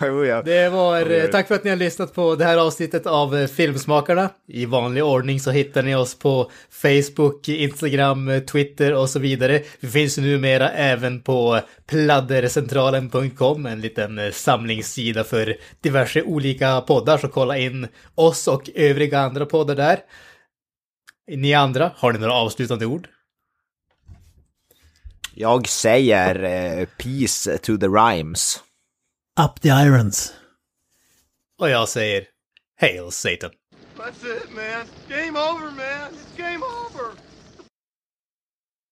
Jo, 0.00 0.24
ja. 0.24 0.42
Det 0.42 0.68
var, 0.68 1.26
tack 1.32 1.48
för 1.48 1.54
att 1.54 1.64
ni 1.64 1.70
har 1.70 1.76
lyssnat 1.76 2.14
på 2.14 2.34
det 2.34 2.44
här 2.44 2.56
avsnittet 2.56 3.06
av 3.06 3.36
eh, 3.36 3.46
Filmsmakarna. 3.46 4.30
I 4.48 4.66
vanlig 4.66 5.04
ordning 5.04 5.40
så 5.40 5.50
hittar 5.50 5.82
ni 5.82 5.94
oss 5.94 6.18
på 6.18 6.50
Facebook, 6.70 7.48
Instagram, 7.48 8.28
eh, 8.28 8.40
Twitter 8.40 8.94
och 8.94 9.10
så 9.10 9.18
vidare. 9.18 9.62
Vi 9.80 9.88
finns 9.88 10.18
numera 10.18 10.70
även 10.70 11.22
på 11.22 11.60
pladdercentralen.com, 11.86 13.66
en 13.66 13.80
liten 13.80 14.18
eh, 14.18 14.30
samlingssida 14.30 15.24
för 15.24 15.56
diverse 15.80 16.22
olika 16.22 16.80
poddar, 16.80 17.18
så 17.18 17.28
kolla 17.28 17.58
in 17.58 17.88
oss 18.14 18.48
och 18.48 18.70
övriga 18.74 19.18
andra 19.18 19.46
poddar 19.46 19.74
där. 19.74 19.98
Ni 21.36 21.54
andra, 21.54 21.90
har 21.96 22.12
ni 22.12 22.18
några 22.18 22.34
avslutande 22.34 22.86
ord? 22.86 23.08
Jag 25.38 25.68
säger 25.68 26.42
eh, 26.42 26.86
peace 26.98 27.58
to 27.58 27.76
the 27.78 27.88
rhymes. 27.88 28.62
Up 29.40 29.60
the 29.60 29.68
irons. 29.68 30.32
Och 31.58 31.70
jag 31.70 31.88
säger 31.88 32.24
Hail 32.80 33.10
Satan. 33.10 33.50
That's 33.96 34.36
it, 34.36 34.50
man. 34.54 34.86
Game 35.08 35.38
over, 35.38 35.70
man. 35.70 36.12